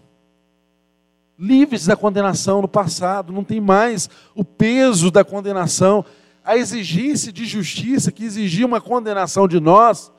livres 1.39 1.85
da 1.85 1.95
condenação 1.95 2.63
no 2.63 2.69
passado, 2.69 3.31
não 3.31 3.45
tem 3.45 3.61
mais 3.61 4.09
o 4.35 4.43
peso 4.43 5.11
da 5.11 5.23
condenação. 5.23 6.03
A 6.43 6.57
exigência 6.57 7.31
de 7.31 7.45
justiça 7.45 8.11
que 8.11 8.25
exigia 8.25 8.65
uma 8.65 8.81
condenação 8.81 9.47
de 9.47 9.61
nós 9.61 10.11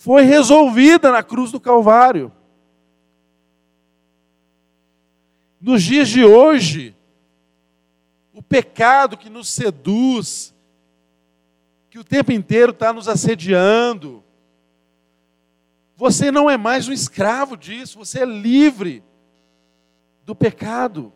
foi 0.00 0.22
resolvida 0.22 1.12
na 1.12 1.22
cruz 1.22 1.52
do 1.52 1.60
Calvário. 1.60 2.32
Nos 5.60 5.82
dias 5.82 6.08
de 6.08 6.24
hoje, 6.24 6.96
o 8.32 8.42
pecado 8.42 9.18
que 9.18 9.28
nos 9.28 9.50
seduz, 9.50 10.54
que 11.90 11.98
o 11.98 12.04
tempo 12.04 12.32
inteiro 12.32 12.72
está 12.72 12.94
nos 12.94 13.08
assediando, 13.08 14.24
você 15.94 16.30
não 16.30 16.48
é 16.48 16.56
mais 16.56 16.88
um 16.88 16.94
escravo 16.94 17.54
disso, 17.54 17.98
você 17.98 18.20
é 18.20 18.24
livre 18.24 19.04
do 20.24 20.34
pecado. 20.34 21.12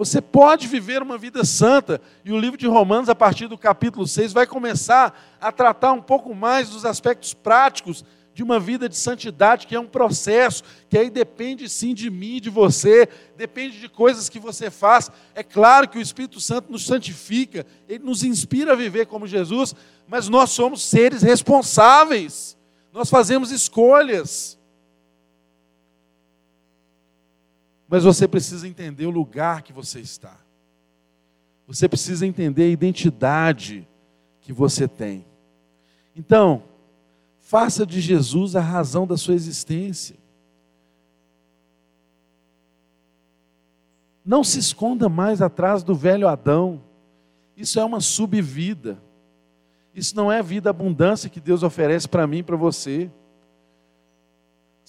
Você 0.00 0.22
pode 0.22 0.66
viver 0.66 1.02
uma 1.02 1.18
vida 1.18 1.44
santa, 1.44 2.00
e 2.24 2.32
o 2.32 2.38
livro 2.38 2.56
de 2.56 2.66
Romanos, 2.66 3.10
a 3.10 3.14
partir 3.14 3.48
do 3.48 3.58
capítulo 3.58 4.06
6, 4.06 4.32
vai 4.32 4.46
começar 4.46 5.36
a 5.38 5.52
tratar 5.52 5.92
um 5.92 6.00
pouco 6.00 6.34
mais 6.34 6.70
dos 6.70 6.86
aspectos 6.86 7.34
práticos 7.34 8.02
de 8.32 8.42
uma 8.42 8.58
vida 8.58 8.88
de 8.88 8.96
santidade, 8.96 9.66
que 9.66 9.74
é 9.74 9.78
um 9.78 9.86
processo, 9.86 10.64
que 10.88 10.96
aí 10.96 11.10
depende 11.10 11.68
sim 11.68 11.92
de 11.92 12.08
mim, 12.08 12.40
de 12.40 12.48
você, 12.48 13.06
depende 13.36 13.78
de 13.78 13.90
coisas 13.90 14.30
que 14.30 14.38
você 14.38 14.70
faz. 14.70 15.10
É 15.34 15.42
claro 15.42 15.86
que 15.86 15.98
o 15.98 16.00
Espírito 16.00 16.40
Santo 16.40 16.72
nos 16.72 16.86
santifica, 16.86 17.66
ele 17.86 18.02
nos 18.02 18.22
inspira 18.22 18.72
a 18.72 18.76
viver 18.76 19.04
como 19.04 19.26
Jesus, 19.26 19.74
mas 20.08 20.30
nós 20.30 20.48
somos 20.48 20.82
seres 20.82 21.20
responsáveis, 21.20 22.56
nós 22.90 23.10
fazemos 23.10 23.50
escolhas. 23.50 24.58
Mas 27.90 28.04
você 28.04 28.28
precisa 28.28 28.68
entender 28.68 29.04
o 29.06 29.10
lugar 29.10 29.62
que 29.62 29.72
você 29.72 29.98
está. 29.98 30.36
Você 31.66 31.88
precisa 31.88 32.24
entender 32.24 32.62
a 32.62 32.68
identidade 32.68 33.86
que 34.40 34.52
você 34.52 34.86
tem. 34.86 35.26
Então, 36.14 36.62
faça 37.40 37.84
de 37.84 38.00
Jesus 38.00 38.54
a 38.54 38.60
razão 38.60 39.08
da 39.08 39.16
sua 39.16 39.34
existência. 39.34 40.16
Não 44.24 44.44
se 44.44 44.60
esconda 44.60 45.08
mais 45.08 45.42
atrás 45.42 45.82
do 45.82 45.92
velho 45.92 46.28
Adão. 46.28 46.80
Isso 47.56 47.80
é 47.80 47.84
uma 47.84 48.00
subvida. 48.00 49.02
Isso 49.92 50.14
não 50.14 50.30
é 50.30 50.38
a 50.38 50.42
vida 50.42 50.70
abundância 50.70 51.28
que 51.28 51.40
Deus 51.40 51.64
oferece 51.64 52.08
para 52.08 52.24
mim 52.24 52.38
e 52.38 52.44
para 52.44 52.56
você. 52.56 53.10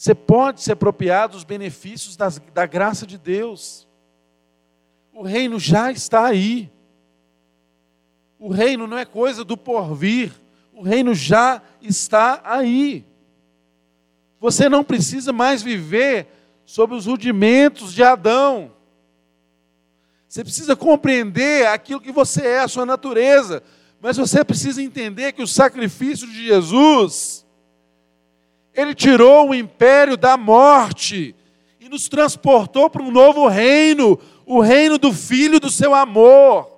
Você 0.01 0.15
pode 0.15 0.63
se 0.63 0.71
apropriar 0.71 1.29
dos 1.29 1.43
benefícios 1.43 2.17
das, 2.17 2.41
da 2.55 2.65
graça 2.65 3.05
de 3.05 3.19
Deus. 3.19 3.87
O 5.13 5.21
reino 5.21 5.59
já 5.59 5.91
está 5.91 6.25
aí. 6.25 6.71
O 8.39 8.49
reino 8.49 8.87
não 8.87 8.97
é 8.97 9.05
coisa 9.05 9.43
do 9.43 9.55
porvir. 9.55 10.31
O 10.73 10.81
reino 10.81 11.13
já 11.13 11.61
está 11.79 12.41
aí. 12.43 13.05
Você 14.39 14.67
não 14.67 14.83
precisa 14.83 15.31
mais 15.31 15.61
viver 15.61 16.25
sob 16.65 16.95
os 16.95 17.05
rudimentos 17.05 17.93
de 17.93 18.01
Adão. 18.01 18.71
Você 20.27 20.43
precisa 20.43 20.75
compreender 20.75 21.67
aquilo 21.67 22.01
que 22.01 22.11
você 22.11 22.47
é, 22.47 22.59
a 22.61 22.67
sua 22.67 22.87
natureza. 22.87 23.61
Mas 24.01 24.17
você 24.17 24.43
precisa 24.43 24.81
entender 24.81 25.33
que 25.33 25.43
o 25.43 25.47
sacrifício 25.47 26.25
de 26.25 26.47
Jesus 26.47 27.45
ele 28.73 28.95
tirou 28.95 29.49
o 29.49 29.55
império 29.55 30.15
da 30.15 30.37
morte 30.37 31.35
e 31.79 31.89
nos 31.89 32.07
transportou 32.07 32.89
para 32.89 33.03
um 33.03 33.11
novo 33.11 33.47
reino, 33.47 34.19
o 34.45 34.61
reino 34.61 34.97
do 34.97 35.11
Filho 35.13 35.59
do 35.59 35.69
seu 35.69 35.93
amor. 35.93 36.69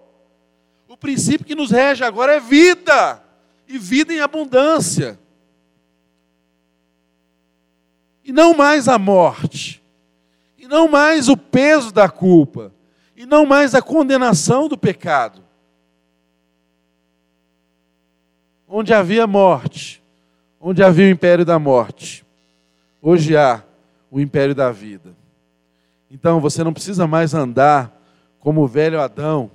O 0.87 0.97
princípio 0.97 1.45
que 1.45 1.55
nos 1.55 1.71
rege 1.71 2.03
agora 2.03 2.33
é 2.33 2.39
vida, 2.39 3.23
e 3.67 3.77
vida 3.77 4.13
em 4.13 4.19
abundância. 4.19 5.19
E 8.23 8.31
não 8.31 8.53
mais 8.53 8.87
a 8.87 8.97
morte, 8.97 9.83
e 10.57 10.67
não 10.67 10.87
mais 10.87 11.27
o 11.29 11.35
peso 11.35 11.91
da 11.91 12.09
culpa, 12.09 12.73
e 13.15 13.25
não 13.25 13.45
mais 13.45 13.75
a 13.75 13.81
condenação 13.81 14.67
do 14.67 14.77
pecado. 14.77 15.43
Onde 18.67 18.93
havia 18.93 19.27
morte, 19.27 20.02
onde 20.65 20.81
havia 20.81 21.07
o 21.07 21.09
império 21.09 21.43
da 21.43 21.59
morte, 21.59 22.25
hoje 23.01 23.35
há 23.35 23.61
o 24.09 24.17
império 24.17 24.55
da 24.55 24.71
vida. 24.71 25.13
Então 26.09 26.39
você 26.39 26.63
não 26.63 26.71
precisa 26.71 27.05
mais 27.05 27.33
andar 27.33 28.01
como 28.39 28.61
o 28.61 28.67
velho 28.67 29.01
Adão, 29.01 29.51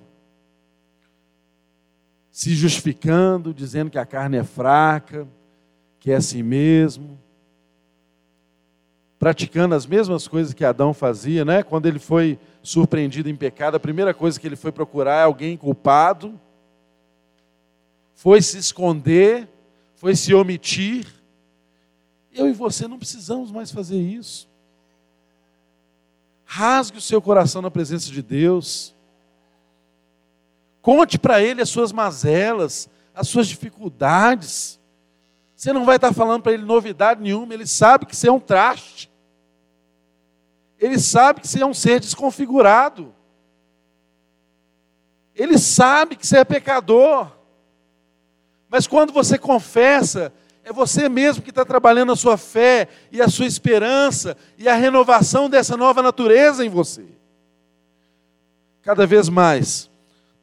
se 2.30 2.54
justificando, 2.54 3.54
dizendo 3.54 3.90
que 3.90 3.98
a 3.98 4.04
carne 4.04 4.36
é 4.36 4.44
fraca, 4.44 5.26
que 5.98 6.12
é 6.12 6.16
assim 6.16 6.42
mesmo, 6.42 7.18
praticando 9.18 9.74
as 9.74 9.86
mesmas 9.86 10.28
coisas 10.28 10.52
que 10.52 10.64
Adão 10.64 10.92
fazia, 10.92 11.42
né? 11.42 11.62
Quando 11.62 11.86
ele 11.86 11.98
foi 11.98 12.38
surpreendido 12.62 13.30
em 13.30 13.34
pecado, 13.34 13.76
a 13.76 13.80
primeira 13.80 14.12
coisa 14.12 14.38
que 14.38 14.46
ele 14.46 14.56
foi 14.56 14.70
procurar 14.70 15.20
é 15.20 15.24
alguém 15.24 15.56
culpado, 15.56 16.38
foi 18.14 18.42
se 18.42 18.58
esconder 18.58 19.48
foi 19.98 20.14
se 20.16 20.32
omitir. 20.32 21.06
Eu 22.32 22.48
e 22.48 22.52
você 22.52 22.86
não 22.88 22.98
precisamos 22.98 23.50
mais 23.50 23.70
fazer 23.70 24.00
isso. 24.00 24.48
Rasgue 26.44 26.98
o 26.98 27.02
seu 27.02 27.20
coração 27.20 27.60
na 27.60 27.70
presença 27.70 28.10
de 28.10 28.22
Deus. 28.22 28.94
Conte 30.80 31.18
para 31.18 31.42
Ele 31.42 31.60
as 31.60 31.68
suas 31.68 31.92
mazelas, 31.92 32.88
as 33.14 33.28
suas 33.28 33.48
dificuldades. 33.48 34.80
Você 35.54 35.72
não 35.72 35.84
vai 35.84 35.96
estar 35.96 36.14
falando 36.14 36.42
para 36.42 36.52
Ele 36.52 36.64
novidade 36.64 37.20
nenhuma, 37.20 37.52
Ele 37.52 37.66
sabe 37.66 38.06
que 38.06 38.16
você 38.16 38.28
é 38.28 38.32
um 38.32 38.40
traste. 38.40 39.10
Ele 40.78 40.98
sabe 40.98 41.40
que 41.40 41.48
você 41.48 41.60
é 41.60 41.66
um 41.66 41.74
ser 41.74 41.98
desconfigurado. 41.98 43.12
Ele 45.34 45.58
sabe 45.58 46.14
que 46.14 46.24
você 46.24 46.38
é 46.38 46.44
pecador. 46.44 47.37
Mas 48.68 48.86
quando 48.86 49.12
você 49.12 49.38
confessa, 49.38 50.32
é 50.64 50.72
você 50.72 51.08
mesmo 51.08 51.42
que 51.42 51.50
está 51.50 51.64
trabalhando 51.64 52.12
a 52.12 52.16
sua 52.16 52.36
fé 52.36 52.88
e 53.10 53.22
a 53.22 53.28
sua 53.28 53.46
esperança 53.46 54.36
e 54.58 54.68
a 54.68 54.74
renovação 54.74 55.48
dessa 55.48 55.76
nova 55.76 56.02
natureza 56.02 56.64
em 56.64 56.68
você. 56.68 57.04
Cada 58.82 59.06
vez 59.06 59.28
mais, 59.28 59.90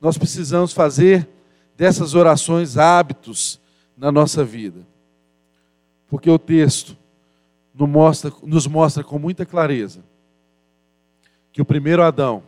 nós 0.01 0.17
precisamos 0.17 0.73
fazer 0.73 1.27
dessas 1.77 2.15
orações 2.15 2.77
hábitos 2.77 3.59
na 3.97 4.11
nossa 4.11 4.43
vida. 4.43 4.85
Porque 6.07 6.29
o 6.29 6.39
texto 6.39 6.97
nos 7.73 7.89
mostra, 7.89 8.31
nos 8.43 8.67
mostra 8.67 9.03
com 9.03 9.19
muita 9.19 9.45
clareza 9.45 10.03
que 11.51 11.61
o 11.61 11.65
primeiro 11.65 12.03
Adão 12.03 12.43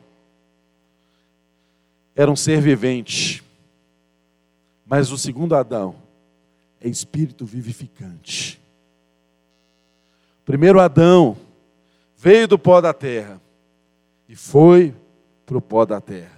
era 2.16 2.30
um 2.30 2.36
ser 2.36 2.60
vivente, 2.60 3.44
mas 4.88 5.12
o 5.12 5.18
segundo 5.18 5.54
Adão 5.54 5.96
é 6.80 6.88
espírito 6.88 7.46
vivificante. 7.46 8.60
O 10.42 10.46
primeiro 10.46 10.80
Adão 10.80 11.36
veio 12.16 12.48
do 12.48 12.58
pó 12.58 12.80
da 12.80 12.94
terra 12.94 13.42
e 14.30 14.36
foi 14.36 14.96
para 15.46 15.58
o 15.58 15.62
pó 15.62 15.86
da 15.86 16.00
terra. 16.00 16.38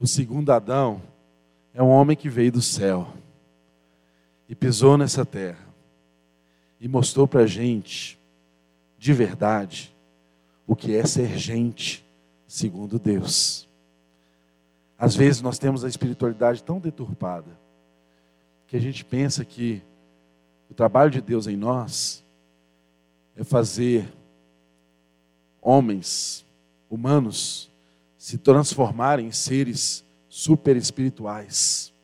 O 0.00 0.06
segundo 0.06 0.50
Adão 0.50 1.00
é 1.72 1.80
um 1.80 1.88
homem 1.88 2.16
que 2.16 2.28
veio 2.28 2.50
do 2.50 2.62
céu 2.62 3.14
e 4.48 4.54
pisou 4.54 4.98
nessa 4.98 5.24
terra 5.24 5.68
e 6.80 6.88
mostrou 6.88 7.28
para 7.28 7.42
a 7.42 7.46
gente, 7.46 8.18
de 8.98 9.12
verdade, 9.12 9.94
o 10.66 10.74
que 10.74 10.96
é 10.96 11.06
ser 11.06 11.38
gente 11.38 12.04
segundo 12.48 12.98
Deus. 12.98 13.69
Às 15.00 15.16
vezes 15.16 15.40
nós 15.40 15.58
temos 15.58 15.82
a 15.82 15.88
espiritualidade 15.88 16.62
tão 16.62 16.78
deturpada 16.78 17.58
que 18.66 18.76
a 18.76 18.80
gente 18.80 19.02
pensa 19.02 19.46
que 19.46 19.82
o 20.68 20.74
trabalho 20.74 21.10
de 21.10 21.22
Deus 21.22 21.46
em 21.46 21.56
nós 21.56 22.22
é 23.34 23.42
fazer 23.42 24.06
homens, 25.62 26.44
humanos, 26.90 27.70
se 28.18 28.36
transformarem 28.36 29.28
em 29.28 29.32
seres 29.32 30.04
super 30.28 30.76
espirituais. 30.76 31.94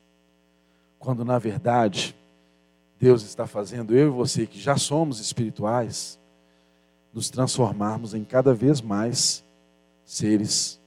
Quando 0.99 1.23
na 1.23 1.39
verdade 1.39 2.17
Deus 2.99 3.23
está 3.25 3.47
fazendo 3.47 3.95
eu 3.95 4.07
e 4.07 4.11
você 4.11 4.47
que 4.47 4.59
já 4.59 4.79
somos 4.79 5.21
espirituais, 5.21 6.19
nos 7.13 7.29
transformarmos 7.29 8.15
em 8.15 8.25
cada 8.25 8.55
vez 8.55 8.81
mais 8.81 9.45
seres 10.03 10.81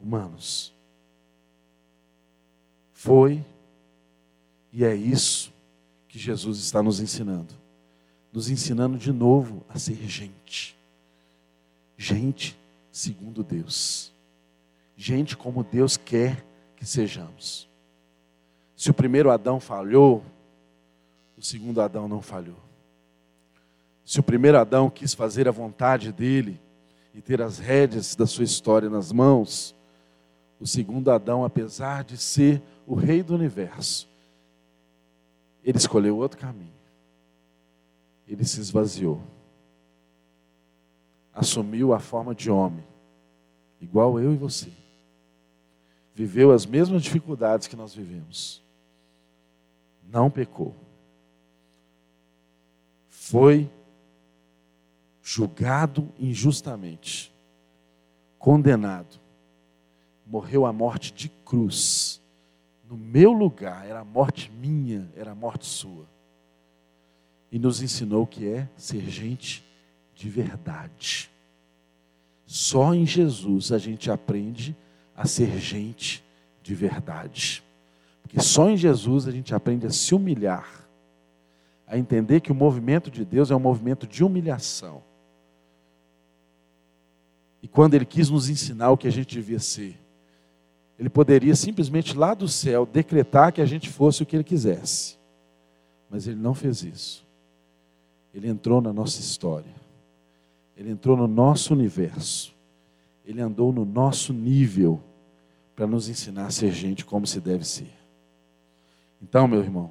humanos. 0.00 0.73
Foi 3.04 3.44
e 4.72 4.82
é 4.82 4.94
isso 4.94 5.52
que 6.08 6.18
Jesus 6.18 6.58
está 6.58 6.82
nos 6.82 7.00
ensinando. 7.00 7.52
Nos 8.32 8.48
ensinando 8.48 8.96
de 8.96 9.12
novo 9.12 9.62
a 9.68 9.78
ser 9.78 9.96
gente. 10.08 10.74
Gente 11.98 12.58
segundo 12.90 13.44
Deus. 13.44 14.10
Gente 14.96 15.36
como 15.36 15.62
Deus 15.62 15.98
quer 15.98 16.46
que 16.76 16.86
sejamos. 16.86 17.68
Se 18.74 18.90
o 18.90 18.94
primeiro 18.94 19.30
Adão 19.30 19.60
falhou, 19.60 20.24
o 21.36 21.42
segundo 21.42 21.82
Adão 21.82 22.08
não 22.08 22.22
falhou. 22.22 22.62
Se 24.02 24.18
o 24.18 24.22
primeiro 24.22 24.58
Adão 24.58 24.88
quis 24.88 25.12
fazer 25.12 25.46
a 25.46 25.52
vontade 25.52 26.10
dele 26.10 26.58
e 27.14 27.20
ter 27.20 27.42
as 27.42 27.58
rédeas 27.58 28.16
da 28.16 28.26
sua 28.26 28.44
história 28.44 28.88
nas 28.88 29.12
mãos, 29.12 29.74
o 30.58 30.66
segundo 30.66 31.10
Adão, 31.10 31.44
apesar 31.44 32.02
de 32.02 32.16
ser 32.16 32.62
o 32.86 32.94
rei 32.94 33.22
do 33.22 33.34
universo, 33.34 34.08
ele 35.62 35.78
escolheu 35.78 36.16
outro 36.18 36.38
caminho. 36.38 36.74
Ele 38.28 38.44
se 38.44 38.60
esvaziou. 38.60 39.22
Assumiu 41.32 41.92
a 41.92 41.98
forma 41.98 42.34
de 42.34 42.50
homem, 42.50 42.84
igual 43.80 44.20
eu 44.20 44.32
e 44.32 44.36
você. 44.36 44.70
Viveu 46.14 46.52
as 46.52 46.64
mesmas 46.64 47.02
dificuldades 47.02 47.66
que 47.66 47.74
nós 47.74 47.94
vivemos. 47.94 48.62
Não 50.08 50.30
pecou. 50.30 50.74
Foi 53.08 53.68
julgado 55.22 56.12
injustamente, 56.18 57.34
condenado, 58.38 59.18
morreu 60.26 60.66
a 60.66 60.72
morte 60.72 61.12
de 61.12 61.30
cruz 61.30 62.22
no 62.88 62.96
meu 62.96 63.32
lugar, 63.32 63.86
era 63.86 64.00
a 64.00 64.04
morte 64.04 64.50
minha, 64.50 65.10
era 65.16 65.32
a 65.32 65.34
morte 65.34 65.66
sua. 65.66 66.06
E 67.50 67.58
nos 67.58 67.80
ensinou 67.82 68.24
o 68.24 68.26
que 68.26 68.46
é 68.46 68.68
ser 68.76 69.08
gente 69.08 69.64
de 70.14 70.28
verdade. 70.28 71.30
Só 72.46 72.94
em 72.94 73.06
Jesus 73.06 73.72
a 73.72 73.78
gente 73.78 74.10
aprende 74.10 74.76
a 75.16 75.26
ser 75.26 75.58
gente 75.58 76.22
de 76.62 76.74
verdade. 76.74 77.62
Porque 78.22 78.40
só 78.40 78.68
em 78.68 78.76
Jesus 78.76 79.26
a 79.26 79.30
gente 79.30 79.54
aprende 79.54 79.86
a 79.86 79.90
se 79.90 80.14
humilhar, 80.14 80.88
a 81.86 81.96
entender 81.98 82.40
que 82.40 82.52
o 82.52 82.54
movimento 82.54 83.10
de 83.10 83.24
Deus 83.24 83.50
é 83.50 83.56
um 83.56 83.60
movimento 83.60 84.06
de 84.06 84.24
humilhação. 84.24 85.02
E 87.62 87.68
quando 87.68 87.94
Ele 87.94 88.04
quis 88.04 88.28
nos 88.28 88.48
ensinar 88.48 88.90
o 88.90 88.96
que 88.96 89.08
a 89.08 89.12
gente 89.12 89.34
devia 89.34 89.58
ser, 89.58 89.98
ele 90.98 91.08
poderia 91.08 91.54
simplesmente 91.56 92.16
lá 92.16 92.34
do 92.34 92.46
céu 92.46 92.86
decretar 92.86 93.52
que 93.52 93.60
a 93.60 93.66
gente 93.66 93.88
fosse 93.88 94.22
o 94.22 94.26
que 94.26 94.36
ele 94.36 94.44
quisesse. 94.44 95.18
Mas 96.08 96.26
ele 96.26 96.40
não 96.40 96.54
fez 96.54 96.82
isso. 96.82 97.26
Ele 98.32 98.48
entrou 98.48 98.80
na 98.80 98.92
nossa 98.92 99.20
história. 99.20 99.74
Ele 100.76 100.90
entrou 100.90 101.16
no 101.16 101.26
nosso 101.26 101.72
universo. 101.72 102.54
Ele 103.24 103.40
andou 103.40 103.72
no 103.72 103.84
nosso 103.84 104.32
nível 104.32 105.00
para 105.74 105.86
nos 105.86 106.08
ensinar 106.08 106.46
a 106.46 106.50
ser 106.50 106.70
gente 106.70 107.04
como 107.04 107.26
se 107.26 107.40
deve 107.40 107.64
ser. 107.64 107.90
Então, 109.20 109.48
meu 109.48 109.60
irmão, 109.60 109.90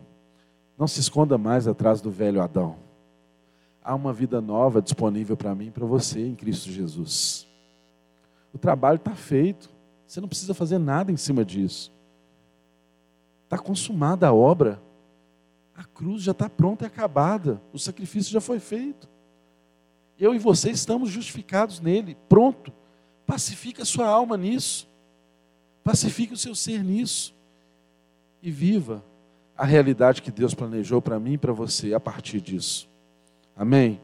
não 0.78 0.88
se 0.88 1.00
esconda 1.00 1.38
mais 1.38 1.68
atrás 1.68 2.00
do 2.00 2.12
velho 2.12 2.42
Adão. 2.42 2.78
Há 3.84 3.94
uma 3.96 4.14
vida 4.14 4.40
nova 4.40 4.82
disponível 4.82 5.36
para 5.36 5.54
mim 5.54 5.68
e 5.68 5.72
para 5.72 5.86
você 5.86 6.26
em 6.26 6.36
Cristo 6.36 6.72
Jesus. 6.72 7.48
O 8.54 8.58
trabalho 8.58 8.98
está 8.98 9.16
feito. 9.16 9.73
Você 10.14 10.22
não 10.22 10.28
precisa 10.28 10.54
fazer 10.54 10.78
nada 10.78 11.12
em 11.12 11.18
cima 11.18 11.44
disso. 11.44 11.92
Está 13.46 13.58
consumada 13.58 14.28
a 14.28 14.32
obra. 14.32 14.80
A 15.76 15.84
cruz 15.84 16.22
já 16.22 16.34
está 16.34 16.48
pronta 16.48 16.86
e 16.86 16.88
acabada. 16.88 17.60
O 17.74 17.80
sacrifício 17.80 18.32
já 18.32 18.40
foi 18.40 18.60
feito. 18.60 19.10
Eu 20.20 20.36
e 20.36 20.38
você 20.38 20.70
estamos 20.70 21.10
justificados 21.10 21.80
nele. 21.80 22.16
Pronto. 22.30 22.72
Pacifique 23.26 23.82
a 23.82 23.86
sua 23.86 24.06
alma 24.08 24.38
nisso. 24.38 24.88
Pacifique 25.84 26.36
o 26.36 26.38
seu 26.38 26.54
ser 26.54 26.84
nisso. 26.84 27.34
E 28.40 28.52
viva 28.52 29.04
a 29.58 29.66
realidade 29.66 30.22
que 30.22 30.30
Deus 30.30 30.54
planejou 30.54 31.02
para 31.02 31.20
mim 31.20 31.34
e 31.34 31.38
para 31.40 31.54
você 31.54 31.92
a 31.96 32.00
partir 32.00 32.40
disso. 32.40 32.88
Amém? 33.56 34.00